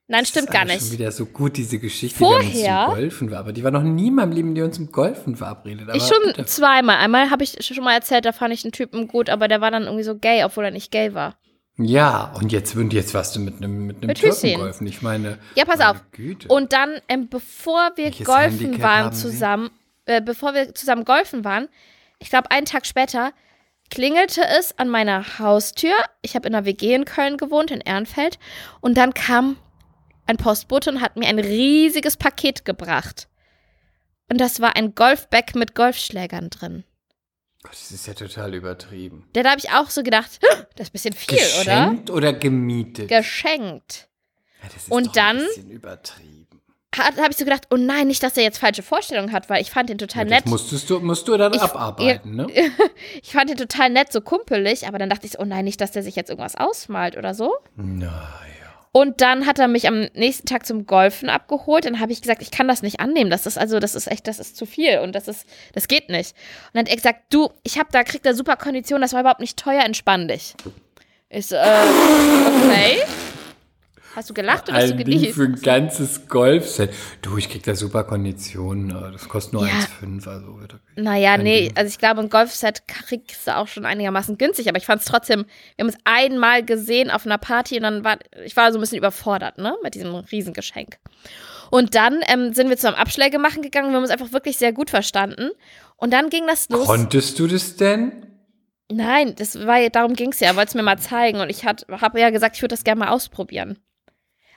Nein, 0.07 0.25
stimmt 0.25 0.51
gar 0.51 0.65
nicht. 0.65 0.81
schon 0.81 0.91
wieder 0.91 1.11
so 1.11 1.25
gut, 1.25 1.57
diese 1.57 1.79
Geschichte, 1.79 2.19
Vorher- 2.19 2.41
die 2.47 2.57
wir 2.63 2.69
uns 2.69 2.85
zum 2.85 2.95
Golfen 2.95 3.31
war. 3.31 3.39
Aber 3.39 3.53
die 3.53 3.63
war 3.63 3.71
noch 3.71 3.81
nie 3.81 4.07
in 4.09 4.15
meinem 4.15 4.31
Leben, 4.33 4.53
die 4.53 4.61
uns 4.61 4.75
zum 4.75 4.91
Golfen 4.91 5.35
verabredet. 5.35 5.87
Aber 5.89 5.95
Ich 5.97 6.03
schon 6.03 6.19
bitte. 6.25 6.45
zweimal. 6.45 6.97
Einmal 6.97 7.31
habe 7.31 7.43
ich 7.43 7.57
schon 7.65 7.83
mal 7.83 7.93
erzählt, 7.95 8.25
da 8.25 8.31
fand 8.31 8.53
ich 8.53 8.63
einen 8.63 8.71
Typen 8.71 9.07
gut, 9.07 9.29
aber 9.31 9.47
der 9.47 9.61
war 9.61 9.71
dann 9.71 9.83
irgendwie 9.83 10.03
so 10.03 10.15
gay, 10.15 10.43
obwohl 10.43 10.65
er 10.65 10.71
nicht 10.71 10.91
gay 10.91 11.13
war. 11.15 11.35
Ja, 11.77 12.31
und 12.39 12.51
jetzt, 12.51 12.75
und 12.75 12.93
jetzt 12.93 13.13
warst 13.13 13.35
du 13.35 13.39
mit 13.39 13.57
einem 13.57 13.87
mit 13.87 13.97
einem 13.97 14.07
Mit 14.07 14.19
Türken 14.19 14.53
golfen. 14.59 14.87
Ich 14.87 15.01
meine, 15.01 15.39
Ja, 15.55 15.65
pass 15.65 15.79
meine 15.79 15.91
auf. 15.91 15.97
Güte. 16.11 16.47
Und 16.47 16.71
dann, 16.71 16.99
ähm, 17.09 17.27
bevor 17.27 17.91
wir 17.95 18.05
Welches 18.05 18.25
golfen 18.27 18.59
Handicap 18.59 18.81
waren 18.81 19.11
zusammen, 19.13 19.71
äh, 20.05 20.21
bevor 20.21 20.53
wir 20.53 20.73
zusammen 20.75 21.03
golfen 21.03 21.43
waren, 21.43 21.67
ich 22.19 22.29
glaube 22.29 22.49
einen 22.51 22.65
Tag 22.65 22.85
später, 22.85 23.33
klingelte 23.89 24.41
es 24.57 24.77
an 24.79 24.87
meiner 24.87 25.39
Haustür. 25.39 25.93
Ich 26.21 26.35
habe 26.35 26.47
in 26.47 26.55
einer 26.55 26.65
WG 26.65 26.93
in 26.93 27.05
Köln 27.05 27.37
gewohnt, 27.37 27.71
in 27.71 27.81
Ehrenfeld. 27.81 28.39
Und 28.79 28.97
dann 28.97 29.13
kam 29.13 29.57
ein 30.27 30.37
Postbote 30.37 30.89
und 30.91 31.01
hat 31.01 31.15
mir 31.17 31.27
ein 31.27 31.39
riesiges 31.39 32.17
Paket 32.17 32.65
gebracht. 32.65 33.27
Und 34.29 34.39
das 34.41 34.59
war 34.59 34.75
ein 34.75 34.95
Golfbag 34.95 35.53
mit 35.55 35.75
Golfschlägern 35.75 36.49
drin. 36.49 36.83
Das 37.63 37.91
ist 37.91 38.05
ja 38.07 38.13
total 38.13 38.53
übertrieben. 38.53 39.27
Da 39.33 39.43
habe 39.43 39.59
ich 39.59 39.71
auch 39.71 39.89
so 39.89 40.03
gedacht, 40.03 40.39
das 40.75 40.87
ist 40.87 40.89
ein 40.89 40.91
bisschen 40.91 41.13
viel, 41.13 41.37
oder? 41.61 41.85
Geschenkt 41.89 42.09
oder, 42.11 42.33
gemietet? 42.33 43.07
Geschenkt. 43.09 44.07
ja, 44.61 44.69
das 44.73 44.83
ist 44.83 44.91
Und 44.91 45.07
doch 45.07 45.13
dann- 45.13 45.37
ein 45.39 45.45
bisschen 45.47 45.69
übertrieben. 45.71 46.61
habe 46.95 47.31
ich 47.31 47.37
so 47.37 47.43
gedacht, 47.43 47.67
oh 47.71 47.75
nein, 47.77 48.07
nicht, 48.07 48.21
dass 48.23 48.37
er 48.37 48.43
jetzt 48.43 48.57
falsche 48.59 48.81
Vorstellungen 48.83 49.31
hat, 49.31 49.49
weil 49.49 49.61
ich 49.61 49.69
fand 49.71 49.89
ihn 49.89 49.97
total 49.97 50.23
Ja, 50.25 50.35
nett. 50.35 50.45
das 50.45 50.51
musstest 50.51 50.89
du, 50.89 50.99
musst 50.99 51.27
du 51.27 51.35
dann 51.37 51.53
Ich- 51.53 51.61
abarbeiten, 51.61 52.35
ne? 52.35 52.47
Ich 53.21 53.31
fand 53.31 53.49
ihn 53.49 53.57
total 53.57 53.89
nett, 53.89 54.11
so 54.11 54.21
kumpelig, 54.21 54.87
aber 54.87 54.97
dann 54.99 55.09
dachte 55.09 55.25
ich, 55.25 55.33
so, 55.33 55.39
oh 55.39 55.45
nein, 55.45 55.65
nicht, 55.65 55.81
dass 55.81 55.91
der 55.91 56.03
sich 56.03 56.15
jetzt 56.15 56.29
irgendwas 56.29 56.55
ausmalt 56.55 57.17
oder 57.17 57.33
so. 57.33 57.53
Naja. 57.75 58.31
Und 58.95 59.19
dann 59.19 59.45
hat 59.45 59.59
er 59.59 59.67
mich 59.67 59.89
am 59.89 60.07
nächsten 60.13 60.47
Tag 60.47 60.65
zum 60.65 60.85
Golfen 60.85 61.27
abgeholt. 61.27 61.83
Dann 61.83 61.99
habe 61.99 62.13
ich 62.13 62.21
gesagt, 62.21 62.41
ich 62.41 62.49
kann 62.49 62.69
das 62.69 62.81
nicht 62.81 63.01
annehmen. 63.01 63.29
Das 63.29 63.45
ist 63.45 63.57
also, 63.57 63.79
das 63.79 63.93
ist 63.93 64.07
echt, 64.07 64.25
das 64.25 64.39
ist 64.39 64.55
zu 64.55 64.65
viel 64.65 64.99
und 64.99 65.13
das 65.13 65.27
ist, 65.27 65.45
das 65.73 65.89
geht 65.89 66.07
nicht. 66.07 66.31
Und 66.67 66.75
dann 66.75 66.85
hat 66.85 66.89
er 66.89 66.95
gesagt, 66.95 67.23
du, 67.29 67.49
ich 67.63 67.77
habe 67.77 67.89
da 67.91 68.05
kriegt 68.05 68.25
er 68.25 68.33
super 68.33 68.55
Kondition, 68.55 69.01
das 69.01 69.11
war 69.11 69.19
überhaupt 69.19 69.41
nicht 69.41 69.59
teuer, 69.59 69.83
entspann 69.83 70.29
dich. 70.29 70.55
Ich 71.27 71.47
so, 71.47 71.57
äh, 71.57 71.59
okay. 71.59 73.01
Hast 74.15 74.29
du 74.29 74.33
gelacht 74.33 74.69
oder 74.69 74.77
hast 74.77 74.91
du 74.91 74.95
genießt? 74.97 75.35
für 75.35 75.43
ein 75.43 75.61
ganzes 75.61 76.27
Golfset. 76.27 76.93
Du, 77.21 77.37
ich 77.37 77.49
krieg 77.49 77.63
da 77.63 77.75
super 77.75 78.03
Konditionen. 78.05 78.89
Das 79.11 79.27
kostet 79.27 79.53
nur 79.53 79.67
Ja. 79.67 79.73
1,5. 79.73 80.27
Also. 80.27 80.57
Naja, 80.95 81.37
nee, 81.37 81.67
Ding. 81.67 81.77
also 81.77 81.89
ich 81.89 81.97
glaube, 81.97 82.21
ein 82.21 82.29
Golfset 82.29 82.87
kriegst 82.87 83.47
du 83.47 83.55
auch 83.55 83.67
schon 83.67 83.85
einigermaßen 83.85 84.37
günstig, 84.37 84.69
aber 84.69 84.77
ich 84.77 84.85
fand 84.85 85.01
es 85.01 85.07
trotzdem, 85.07 85.45
wir 85.75 85.83
haben 85.83 85.93
uns 85.93 85.97
einmal 86.05 86.63
gesehen 86.63 87.11
auf 87.11 87.25
einer 87.25 87.37
Party 87.37 87.75
und 87.75 87.83
dann 87.83 88.03
war, 88.03 88.17
ich 88.45 88.55
war 88.55 88.71
so 88.71 88.77
ein 88.77 88.81
bisschen 88.81 88.97
überfordert, 88.97 89.57
ne, 89.57 89.75
mit 89.83 89.95
diesem 89.95 90.15
Riesengeschenk. 90.15 90.97
Und 91.71 91.95
dann 91.95 92.19
ähm, 92.27 92.53
sind 92.53 92.69
wir 92.69 92.77
zu 92.77 92.87
einem 92.87 92.95
Abschläge 92.95 93.39
machen 93.39 93.61
gegangen, 93.61 93.89
wir 93.89 93.95
haben 93.95 94.03
uns 94.03 94.11
einfach 94.11 94.31
wirklich 94.31 94.57
sehr 94.57 94.71
gut 94.71 94.89
verstanden. 94.89 95.49
Und 95.97 96.13
dann 96.13 96.29
ging 96.29 96.45
das 96.47 96.69
los. 96.69 96.85
Konntest 96.85 97.39
du 97.39 97.47
das 97.47 97.75
denn? 97.75 98.25
Nein, 98.91 99.33
das 99.35 99.65
war, 99.65 99.89
darum 99.89 100.13
ging 100.13 100.31
es 100.31 100.39
ja, 100.39 100.49
er 100.49 100.55
wollte 100.55 100.69
es 100.69 100.75
mir 100.75 100.83
mal 100.83 100.99
zeigen 100.99 101.39
und 101.39 101.49
ich 101.49 101.65
habe 101.65 102.19
ja 102.19 102.29
gesagt, 102.29 102.55
ich 102.55 102.61
würde 102.61 102.75
das 102.75 102.83
gerne 102.83 102.99
mal 102.99 103.09
ausprobieren. 103.09 103.79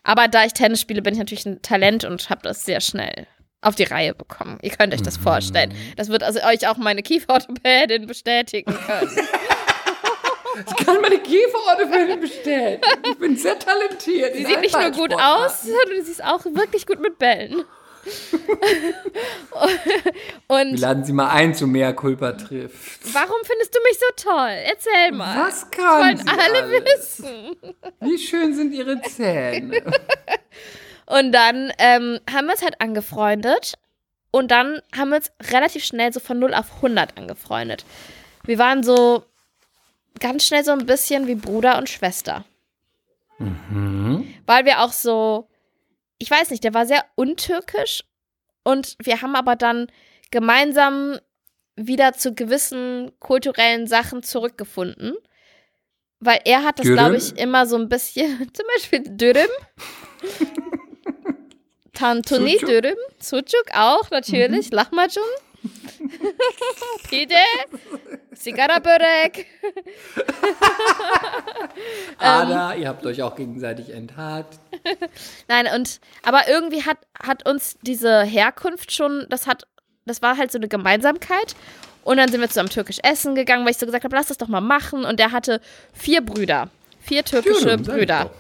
Aber 0.09 0.27
da 0.27 0.47
ich 0.47 0.55
Tennis 0.55 0.81
spiele, 0.81 1.03
bin 1.03 1.13
ich 1.13 1.19
natürlich 1.19 1.45
ein 1.45 1.61
Talent 1.61 2.05
und 2.05 2.31
habe 2.31 2.41
das 2.43 2.65
sehr 2.65 2.81
schnell 2.81 3.27
auf 3.61 3.75
die 3.75 3.83
Reihe 3.83 4.15
bekommen. 4.15 4.59
Ihr 4.63 4.71
könnt 4.71 4.95
euch 4.95 5.03
das 5.03 5.19
vorstellen. 5.19 5.75
Das 5.97 6.09
wird 6.09 6.23
also 6.23 6.41
euch 6.45 6.67
auch 6.67 6.79
meine 6.79 7.03
Kieferorthopädin 7.03 8.07
bestätigen 8.07 8.75
können. 8.75 9.11
Ich 10.67 10.85
kann 10.85 11.01
meine 11.01 11.19
Kieferorthopädin 11.21 12.19
bestellen. 12.19 12.81
Ich 13.07 13.17
bin 13.19 13.37
sehr 13.37 13.57
talentiert. 13.61 14.35
Sie 14.35 14.45
sieht 14.45 14.61
nicht 14.61 14.77
nur 14.77 14.91
gut 14.91 15.15
aus, 15.15 15.63
sondern 15.63 16.05
sie 16.05 16.11
ist 16.11 16.25
auch 16.25 16.45
wirklich 16.47 16.85
gut 16.85 16.99
mit 17.01 17.17
Bällen. 17.17 17.63
Wir 20.49 20.57
und 20.57 20.81
laden 20.81 21.05
Sie 21.05 21.13
mal 21.13 21.29
ein 21.31 21.55
zu 21.55 21.67
mehr 21.67 21.93
Culpa 21.95 22.33
trifft. 22.33 23.01
warum 23.15 23.37
findest 23.45 23.75
du 23.75 23.81
mich 23.83 23.99
so 23.99 24.07
toll? 24.31 24.51
Erzähl 24.67 25.13
mal. 25.13 25.47
Was 25.47 25.71
kann 25.71 26.17
Das 26.17 26.27
wollen 26.27 26.39
alle 26.41 26.63
alles? 26.63 26.85
wissen. 27.23 27.57
Wie 28.01 28.19
schön 28.19 28.55
sind 28.55 28.73
Ihre 28.73 29.01
Zähne? 29.03 29.83
Und 31.07 31.33
dann 31.33 31.73
ähm, 31.79 32.21
haben 32.31 32.47
wir 32.47 32.53
uns 32.53 32.63
halt 32.63 32.81
angefreundet. 32.81 33.75
Und 34.31 34.51
dann 34.51 34.81
haben 34.97 35.09
wir 35.11 35.17
uns 35.17 35.33
relativ 35.51 35.85
schnell 35.85 36.13
so 36.13 36.21
von 36.21 36.39
0 36.39 36.53
auf 36.55 36.77
100 36.77 37.17
angefreundet. 37.17 37.85
Wir 38.45 38.59
waren 38.59 38.83
so 38.83 39.25
ganz 40.21 40.45
schnell 40.47 40.65
so 40.65 40.73
ein 40.73 40.85
bisschen 40.87 41.27
wie 41.27 41.35
Bruder 41.35 41.79
und 41.79 41.89
Schwester. 41.89 42.45
Weil 43.39 44.65
wir 44.67 44.81
auch 44.83 44.93
so, 44.93 45.49
ich 46.19 46.31
weiß 46.31 46.51
nicht, 46.51 46.65
der 46.65 46.75
war 46.75 46.87
sehr 46.87 47.05
untürkisch. 47.15 48.05
Und 48.65 48.97
wir 49.03 49.23
haben 49.23 49.35
aber 49.35 49.57
dann 49.57 49.87
gemeinsam 50.31 51.19
wieder 51.77 52.13
zu 52.13 52.35
gewissen 52.35 53.13
kulturellen 53.21 53.87
Sachen 53.87 54.23
zurückgefunden. 54.23 55.15
Weil 56.21 56.41
er 56.45 56.65
hat 56.65 56.81
das, 56.81 56.87
glaube 56.87 57.17
ich, 57.17 57.39
immer 57.39 57.67
so 57.67 57.77
ein 57.77 57.89
bisschen, 57.89 58.39
zum 58.53 58.67
Beispiel 58.75 59.03
Dürüm. 59.05 59.49
Tantuni 61.95 62.59
Sucuk? 62.59 62.69
Dürüm. 62.69 62.99
Sucuk 63.21 63.67
auch, 63.75 64.11
natürlich. 64.11 64.73
Lahmacun. 64.73 65.23
Pide. 67.09 67.35
Sigara 68.33 68.79
Börek. 68.79 69.47
Ada, 72.19 72.75
ihr 72.75 72.89
habt 72.89 73.05
euch 73.05 73.23
auch 73.23 73.35
gegenseitig 73.35 73.91
enthaart. 73.91 74.59
Nein, 75.49 75.69
und 75.75 76.01
aber 76.23 76.49
irgendwie 76.49 76.85
hat, 76.85 76.99
hat 77.23 77.49
uns 77.49 77.77
diese 77.83 78.23
Herkunft 78.23 78.93
schon, 78.93 79.27
das 79.29 79.47
hat, 79.47 79.67
das 80.07 80.23
war 80.23 80.37
halt 80.37 80.53
so 80.53 80.59
eine 80.59 80.69
Gemeinsamkeit. 80.69 81.55
Und 82.05 82.17
dann 82.17 82.31
sind 82.31 82.41
wir 82.41 82.49
zusammen 82.49 82.71
türkisch 82.71 82.99
essen 83.03 83.35
gegangen, 83.35 83.65
weil 83.65 83.73
ich 83.73 83.79
so 83.79 83.85
gesagt 83.85 84.05
habe, 84.05 84.17
lass 84.17 84.29
das 84.29 84.39
doch 84.39 84.49
mal 84.49 84.63
machen. 84.63 85.05
Und 85.05 85.21
der 85.21 85.31
hatte 85.31 85.61
vier 85.93 86.23
Brüder. 86.23 86.71
Vier 87.01 87.23
türkische 87.23 87.75
ich 87.75 87.83
Brüder. 87.83 88.31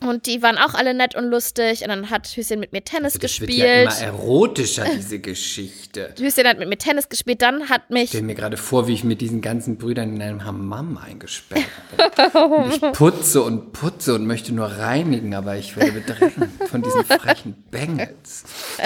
Und 0.00 0.26
die 0.26 0.42
waren 0.42 0.58
auch 0.58 0.74
alle 0.74 0.94
nett 0.94 1.14
und 1.14 1.24
lustig. 1.24 1.82
Und 1.82 1.88
dann 1.88 2.10
hat 2.10 2.26
Hüssein 2.28 2.60
mit 2.60 2.72
mir 2.72 2.82
Tennis 2.84 3.14
Also 3.14 3.18
Das 3.20 3.40
wird 3.40 3.50
gespielt. 3.50 3.68
ja 3.68 3.82
immer 3.82 3.98
erotischer, 4.00 4.84
diese 4.96 5.18
Geschichte. 5.20 6.14
Hüssein 6.18 6.46
hat 6.46 6.58
mit 6.58 6.68
mir 6.68 6.78
Tennis 6.78 7.08
gespielt. 7.08 7.42
Dann 7.42 7.68
hat 7.68 7.90
mich. 7.90 8.04
Ich 8.04 8.08
stelle 8.10 8.24
mir 8.24 8.34
gerade 8.34 8.56
vor, 8.56 8.86
wie 8.86 8.94
ich 8.94 9.04
mit 9.04 9.20
diesen 9.20 9.40
ganzen 9.40 9.76
Brüdern 9.78 10.14
in 10.14 10.22
einem 10.22 10.44
Hammam 10.44 10.96
eingesperrt 10.98 11.64
bin. 11.96 12.42
Und 12.42 12.72
ich 12.74 12.80
putze 12.92 13.42
und 13.42 13.72
putze 13.72 14.14
und 14.14 14.26
möchte 14.26 14.54
nur 14.54 14.66
reinigen, 14.66 15.34
aber 15.34 15.56
ich 15.56 15.76
werde 15.76 15.92
bedrängt 15.92 16.34
von 16.68 16.82
diesen 16.82 17.04
frechen 17.04 17.54
Bengels. 17.70 18.44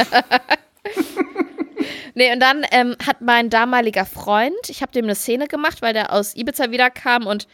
Nee, 2.15 2.33
und 2.33 2.41
dann 2.41 2.67
ähm, 2.73 2.95
hat 3.07 3.23
mein 3.23 3.49
damaliger 3.49 4.05
Freund, 4.05 4.53
ich 4.69 4.83
habe 4.83 4.93
dem 4.93 5.05
eine 5.07 5.15
Szene 5.15 5.47
gemacht, 5.49 5.81
weil 5.81 5.95
der 5.95 6.13
aus 6.13 6.37
Ibiza 6.37 6.71
wiederkam 6.71 7.27
und 7.27 7.47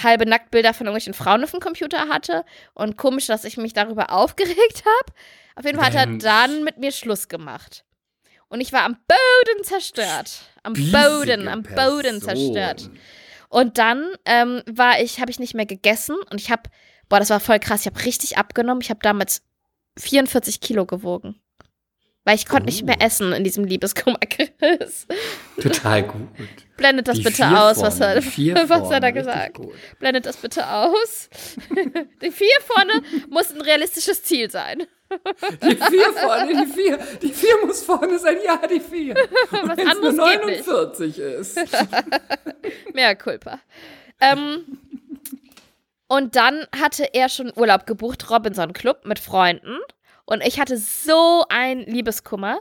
halbe 0.00 0.26
Nacktbilder 0.26 0.74
von 0.74 0.86
irgendwelchen 0.86 1.14
Frauen 1.14 1.44
auf 1.44 1.50
dem 1.50 1.60
Computer 1.60 2.08
hatte. 2.08 2.44
Und 2.74 2.96
komisch, 2.96 3.26
dass 3.26 3.44
ich 3.44 3.56
mich 3.56 3.72
darüber 3.72 4.10
aufgeregt 4.12 4.84
habe. 4.84 5.18
Auf 5.56 5.64
jeden 5.64 5.78
Fall 5.78 5.86
hat 5.86 5.94
er 5.94 6.06
dann 6.18 6.64
mit 6.64 6.78
mir 6.78 6.92
Schluss 6.92 7.28
gemacht. 7.28 7.84
Und 8.48 8.60
ich 8.60 8.72
war 8.72 8.82
am 8.82 8.96
Boden 9.08 9.64
zerstört. 9.64 10.42
Am 10.62 10.74
Boden, 10.74 11.48
am 11.48 11.62
Boden 11.62 12.20
zerstört. 12.20 12.90
Und 13.48 13.78
dann 13.78 14.14
ähm, 14.24 14.62
war 14.66 15.00
ich, 15.00 15.20
habe 15.20 15.30
ich 15.30 15.38
nicht 15.38 15.54
mehr 15.54 15.66
gegessen 15.66 16.16
und 16.30 16.40
ich 16.40 16.50
habe, 16.50 16.62
boah, 17.08 17.20
das 17.20 17.30
war 17.30 17.40
voll 17.40 17.60
krass. 17.60 17.82
Ich 17.82 17.86
habe 17.86 18.04
richtig 18.04 18.36
abgenommen. 18.36 18.80
Ich 18.80 18.90
habe 18.90 19.00
damals 19.02 19.42
44 19.98 20.60
Kilo 20.60 20.86
gewogen. 20.86 21.40
Weil 22.26 22.36
ich 22.36 22.46
konnte 22.46 22.66
nicht 22.66 22.82
Oh. 22.82 22.86
mehr 22.86 23.02
essen 23.02 23.32
in 23.32 23.44
diesem 23.44 23.64
Liebeskummer, 23.64 24.18
Chris. 24.18 25.06
Total 25.60 26.02
gut. 26.08 26.28
Blendet 26.76 27.06
das 27.08 27.18
Die 27.18 27.22
bitte 27.22 27.46
aus, 27.46 27.82
was 27.82 28.00
er, 28.00 28.16
was 28.16 28.90
hat 28.90 29.02
er 29.02 29.08
richtig 29.08 29.14
gesagt. 29.14 29.54
gut. 29.54 29.74
Blendet 29.98 30.24
das 30.26 30.36
bitte 30.38 30.66
aus. 30.66 31.28
Die 32.22 32.30
vier 32.30 32.56
vorne 32.66 33.02
muss 33.28 33.52
ein 33.54 33.60
realistisches 33.60 34.22
Ziel 34.22 34.50
sein. 34.50 34.84
Die 35.62 35.76
vier 35.76 36.12
vorne, 36.14 36.64
die 36.64 36.72
vier, 36.72 36.98
die 37.22 37.28
vier 37.28 37.54
muss 37.64 37.84
vorne 37.84 38.18
sein, 38.18 38.38
ja, 38.44 38.56
die 38.66 38.80
vier. 38.80 39.14
Und 39.52 39.68
Was 39.68 39.76
nur 39.76 39.90
anderes 39.90 40.46
nicht. 40.46 40.66
49 40.66 41.18
ist. 41.18 41.58
Mehr 42.94 43.14
Culpa. 43.14 43.60
Ähm, 44.20 44.64
und 46.08 46.34
dann 46.36 46.66
hatte 46.76 47.04
er 47.12 47.28
schon 47.28 47.52
Urlaub 47.54 47.86
gebucht, 47.86 48.28
Robinson 48.30 48.72
Club 48.72 49.04
mit 49.04 49.18
Freunden. 49.20 49.78
Und 50.26 50.42
ich 50.46 50.58
hatte 50.60 50.76
so 50.78 51.44
ein 51.48 51.80
Liebeskummer. 51.80 52.58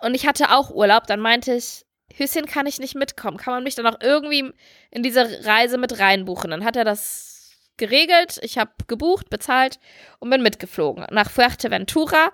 Und 0.00 0.14
ich 0.14 0.26
hatte 0.26 0.50
auch 0.52 0.70
Urlaub. 0.70 1.06
Dann 1.06 1.20
meinte 1.20 1.54
ich, 1.54 1.84
Hüsschen 2.14 2.46
kann 2.46 2.66
ich 2.66 2.78
nicht 2.78 2.94
mitkommen. 2.94 3.36
Kann 3.38 3.54
man 3.54 3.64
mich 3.64 3.74
dann 3.74 3.86
auch 3.86 3.98
irgendwie 4.00 4.52
in 4.90 5.02
diese 5.02 5.44
Reise 5.46 5.78
mit 5.78 5.98
reinbuchen? 5.98 6.50
Dann 6.50 6.64
hat 6.64 6.76
er 6.76 6.84
das 6.84 7.52
geregelt. 7.76 8.38
Ich 8.42 8.58
habe 8.58 8.70
gebucht, 8.86 9.30
bezahlt 9.30 9.78
und 10.20 10.30
bin 10.30 10.42
mitgeflogen. 10.42 11.06
Nach 11.10 11.30
Fuerteventura 11.30 12.30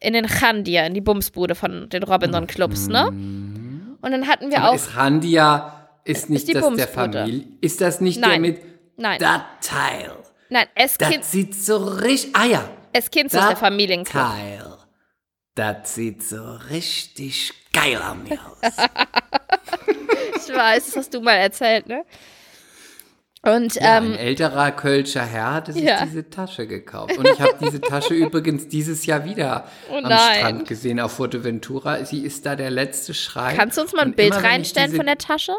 in 0.00 0.14
den 0.14 0.26
Chandia, 0.28 0.84
in 0.84 0.94
die 0.94 1.00
Bumsbude 1.00 1.54
von 1.54 1.88
den 1.88 2.02
Robinson 2.02 2.46
Clubs, 2.48 2.88
ne? 2.88 3.06
Und 3.08 4.10
dann 4.10 4.26
hatten 4.26 4.50
wir 4.50 4.58
Aber 4.58 4.70
auch. 4.70 4.74
ist 4.74 4.96
Handia, 4.96 5.88
ist 6.04 6.28
nicht 6.28 6.48
die 6.48 6.54
das 6.54 6.68
der. 6.74 6.88
Familie? 6.88 7.44
Ist 7.60 7.80
das 7.80 8.00
nicht 8.00 8.20
der 8.20 8.28
Nein. 8.30 8.40
mit 8.40 8.60
Nein, 8.96 9.18
das 9.20 9.40
Teil? 9.60 10.10
nein, 10.50 10.66
Eskin, 10.74 11.20
Das 11.20 11.30
sieht 11.30 11.54
so 11.54 11.76
richtig. 11.76 12.34
Ah 12.34 12.46
ja. 12.46 12.68
Eskin 12.92 13.26
ist 13.26 13.34
der 13.34 13.50
Das 13.50 13.58
Familienclub. 13.58 14.22
Teil. 14.22 14.76
Das 15.54 15.94
sieht 15.94 16.22
so 16.22 16.42
richtig 16.70 17.52
geil 17.72 18.00
an 18.00 18.22
mir 18.24 18.38
aus. 18.40 18.76
Ich 20.44 20.52
weiß, 20.54 20.86
das 20.86 20.96
hast 20.96 21.14
du 21.14 21.20
mal 21.20 21.34
erzählt, 21.36 21.86
ne? 21.86 22.04
Und 23.44 23.74
Ja, 23.76 23.98
ähm, 23.98 24.12
ein 24.12 24.14
älterer 24.16 24.70
Kölscher 24.72 25.24
Herr 25.24 25.52
hatte 25.54 25.72
sich 25.72 25.82
Ja. 25.84 26.04
diese 26.04 26.28
Tasche 26.30 26.66
gekauft. 26.66 27.16
Und 27.16 27.26
ich 27.28 27.40
habe 27.40 27.56
diese 27.60 27.80
Tasche 27.80 28.14
übrigens 28.14 28.68
dieses 28.68 29.06
Jahr 29.06 29.24
wieder 29.24 29.66
Oh 29.90 29.96
am. 29.98 30.06
Strand 30.12 30.68
gesehen 30.68 31.00
auf 31.00 31.12
Fuerteventura. 31.12 32.04
Sie 32.04 32.20
ist 32.24 32.44
da 32.46 32.54
der 32.56 32.70
letzte 32.70 33.14
Schrei. 33.14 33.54
kannst 33.54 33.78
du 33.78 33.82
uns 33.82 33.92
mal 33.92 34.02
ein 34.02 34.08
Und 34.08 34.16
Bild 34.16 34.32
immer, 34.34 34.44
reinstellen 34.44 34.90
diese- 34.90 34.96
von 34.98 35.06
der 35.06 35.18
Tasche? 35.18 35.54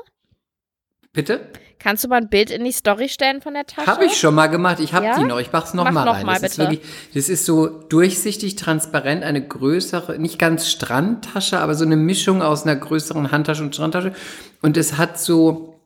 Bitte? 1.14 1.48
Kannst 1.80 2.04
du 2.04 2.08
mal 2.08 2.22
ein 2.22 2.30
Bild 2.30 2.50
in 2.50 2.64
die 2.64 2.72
Story 2.72 3.10
stellen 3.10 3.42
von 3.42 3.54
der 3.54 3.66
Tasche? 3.66 3.88
Habe 3.88 4.06
ich 4.06 4.16
schon 4.16 4.34
mal 4.34 4.48
gemacht. 4.48 4.80
Ich 4.80 4.94
habe 4.94 5.06
Ja? 5.06 5.18
die 5.20 5.26
noch. 5.26 5.40
Ich 5.40 5.52
mach's 5.52 5.74
noch 5.74 5.84
Mach 5.84 5.92
mal 5.92 6.06
noch 6.06 6.16
rein. 6.16 6.26
mal, 6.26 6.40
das 6.40 6.54
ist 6.54 6.58
wirklich, 6.58 6.82
das 7.14 7.30
ist 7.30 7.46
so 7.46 7.68
durchsichtig, 7.68 8.56
transparent, 8.56 9.24
eine 9.24 9.46
größere, 9.46 10.18
nicht 10.18 10.40
ganz 10.40 10.70
Strandtasche, 10.70 11.60
aber 11.60 11.76
so 11.76 11.84
eine 11.86 11.98
Mischung 11.98 12.42
aus 12.42 12.64
einer 12.64 12.76
größeren 12.78 13.32
Handtasche 13.32 13.64
und 13.64 13.76
Strandtasche. 13.76 14.14
Und 14.62 14.78
es 14.78 14.98
hat 14.98 15.20
so 15.20 15.80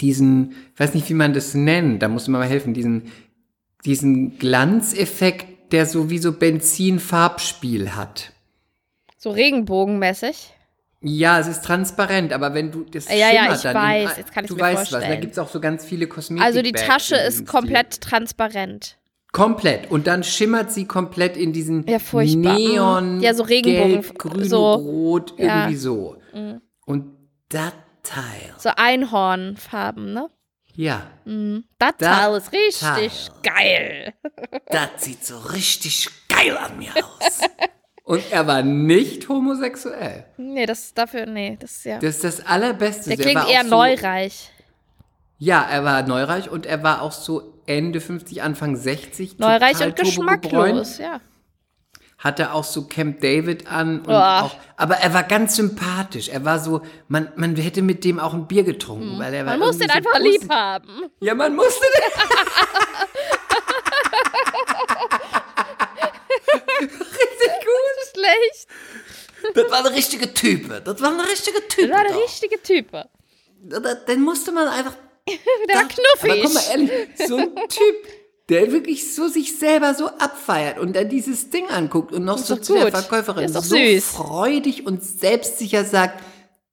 diesen, 0.00 0.52
ich 0.74 0.80
weiß 0.80 0.94
nicht, 0.94 1.08
wie 1.10 1.14
man 1.14 1.34
das 1.34 1.54
nennt. 1.54 2.00
Da 2.02 2.08
muss 2.08 2.28
man 2.28 2.40
mal 2.40 2.46
helfen. 2.48 2.72
Diesen, 2.72 3.10
diesen 3.84 4.38
Glanzeffekt, 4.38 5.72
der 5.72 5.84
so 5.86 6.10
wie 6.10 6.18
so 6.18 6.32
Benzin-Farbspiel 6.32 7.96
hat. 7.96 8.32
So 9.18 9.30
regenbogenmäßig. 9.30 10.54
Ja, 11.02 11.38
es 11.40 11.46
ist 11.48 11.64
transparent, 11.64 12.32
aber 12.32 12.52
wenn 12.52 12.70
du 12.70 12.84
das 12.84 13.08
Ja, 13.08 13.30
ja, 13.32 13.54
ich 13.54 13.62
dann 13.62 13.74
weiß, 13.74 14.10
im, 14.12 14.18
jetzt 14.18 14.32
kann 14.34 14.44
ich's 14.44 14.50
du 14.50 14.56
mir 14.56 14.62
weißt 14.62 14.82
was, 14.82 14.88
vorstellen. 14.90 15.14
da 15.14 15.20
gibt's 15.20 15.38
auch 15.38 15.48
so 15.48 15.58
ganz 15.60 15.84
viele 15.84 16.06
Kosmetik. 16.06 16.44
Also 16.44 16.60
die 16.62 16.72
Tasche 16.72 17.16
in 17.16 17.26
ist 17.28 17.46
komplett 17.46 18.00
transparent. 18.02 18.98
Komplett. 19.32 19.90
Und 19.90 20.06
dann 20.08 20.24
schimmert 20.24 20.72
sie 20.72 20.86
komplett 20.86 21.36
in 21.36 21.52
diesen 21.52 21.86
Ja, 21.86 22.00
furchtbar. 22.00 22.54
Neon, 22.54 23.16
Mhm. 23.16 23.20
Ja, 23.22 23.32
so 23.32 23.44
Regenbogen- 23.44 24.02
gelb, 24.02 24.18
grün, 24.18 24.44
so- 24.48 24.72
rot, 24.74 25.34
ja. 25.38 25.60
irgendwie 25.62 25.76
so. 25.76 26.16
Und 26.84 27.16
das 27.48 27.72
Teil. 28.02 28.54
So 28.58 28.70
Einhornfarben, 28.76 30.12
ne? 30.12 30.28
Ja, 30.74 31.06
Mhm. 31.24 31.64
Das 31.78 31.92
Das 31.98 32.18
Teil 32.18 32.36
ist 32.36 32.52
richtig 32.52 32.80
Teil. 32.80 33.10
geil. 33.54 34.14
das 34.66 34.88
sieht 35.04 35.24
so 35.24 35.38
richtig 35.38 36.08
geil 36.28 36.56
an 36.58 36.78
mir 36.78 36.92
aus. 36.96 37.40
Und 38.10 38.24
er 38.32 38.44
war 38.48 38.62
nicht 38.64 39.28
homosexuell. 39.28 40.24
Nee, 40.36 40.66
das 40.66 40.92
dafür, 40.94 41.26
nee, 41.26 41.56
das 41.60 41.70
ist 41.70 41.84
ja. 41.84 42.00
Das 42.00 42.16
ist 42.16 42.24
das 42.24 42.44
Allerbeste. 42.44 43.10
der 43.10 43.18
Er 43.20 43.24
klingt 43.24 43.48
eher 43.48 43.62
so, 43.62 43.70
neureich. 43.70 44.50
Ja, 45.38 45.62
er 45.62 45.84
war 45.84 46.02
neureich 46.02 46.50
und 46.50 46.66
er 46.66 46.82
war 46.82 47.02
auch 47.02 47.12
so 47.12 47.54
Ende 47.66 48.00
50, 48.00 48.42
Anfang 48.42 48.74
60. 48.74 49.38
Neureich 49.38 49.80
und 49.80 49.94
geschmacklos, 49.94 50.98
ja. 50.98 51.20
Hatte 52.18 52.52
auch 52.52 52.64
so 52.64 52.88
Camp 52.88 53.20
David 53.20 53.70
an. 53.70 54.04
Auch, 54.08 54.56
aber 54.76 54.96
er 54.96 55.14
war 55.14 55.22
ganz 55.22 55.54
sympathisch. 55.54 56.30
Er 56.30 56.44
war 56.44 56.58
so, 56.58 56.82
man, 57.06 57.28
man 57.36 57.54
hätte 57.54 57.80
mit 57.80 58.02
dem 58.02 58.18
auch 58.18 58.34
ein 58.34 58.48
Bier 58.48 58.64
getrunken. 58.64 59.20
Weil 59.20 59.34
er 59.34 59.46
war. 59.46 59.56
Man 59.56 59.68
muss 59.68 59.78
den 59.78 59.88
so 59.88 59.94
einfach 59.94 60.18
lieb 60.18 60.50
haben. 60.50 60.88
Ja, 61.20 61.36
man 61.36 61.54
musste 61.54 61.86
den. 61.94 62.10
Richtig 66.80 67.60
gut. 67.60 67.90
Schlecht. 68.20 68.66
Das 69.54 69.70
war 69.70 69.78
eine 69.84 69.94
richtige 69.94 70.32
Type. 70.34 70.80
Das 70.80 71.00
war 71.00 71.12
eine 71.12 71.28
richtige 71.28 71.66
Type. 71.68 71.88
Das 71.88 71.96
war 71.98 72.04
der 72.04 72.12
doch. 72.14 72.22
richtige 72.24 72.62
Typ. 72.62 72.90
Der 72.92 73.80
Da- 73.80 73.94
Den 73.94 74.20
musste 74.22 74.52
man 74.52 74.68
einfach. 74.68 74.94
war 75.26 75.80
Aber 75.80 75.88
knuffig. 75.88 76.42
guck 76.44 76.54
mal 76.54 76.62
ehrlich, 76.70 76.90
so 77.28 77.36
ein 77.36 77.54
Typ, 77.68 77.96
der 78.48 78.72
wirklich 78.72 79.14
so 79.14 79.28
sich 79.28 79.58
selber 79.58 79.94
so 79.94 80.06
abfeiert 80.08 80.78
und 80.78 80.94
dann 80.96 81.08
dieses 81.08 81.50
Ding 81.50 81.68
anguckt 81.68 82.12
und 82.12 82.24
noch 82.24 82.38
so 82.38 82.56
zu 82.56 82.74
der. 82.74 82.90
Verkäuferin 82.90 83.48
so 83.52 83.60
süß. 83.60 84.04
freudig 84.06 84.86
und 84.86 85.04
selbstsicher 85.04 85.84
sagt, 85.84 86.22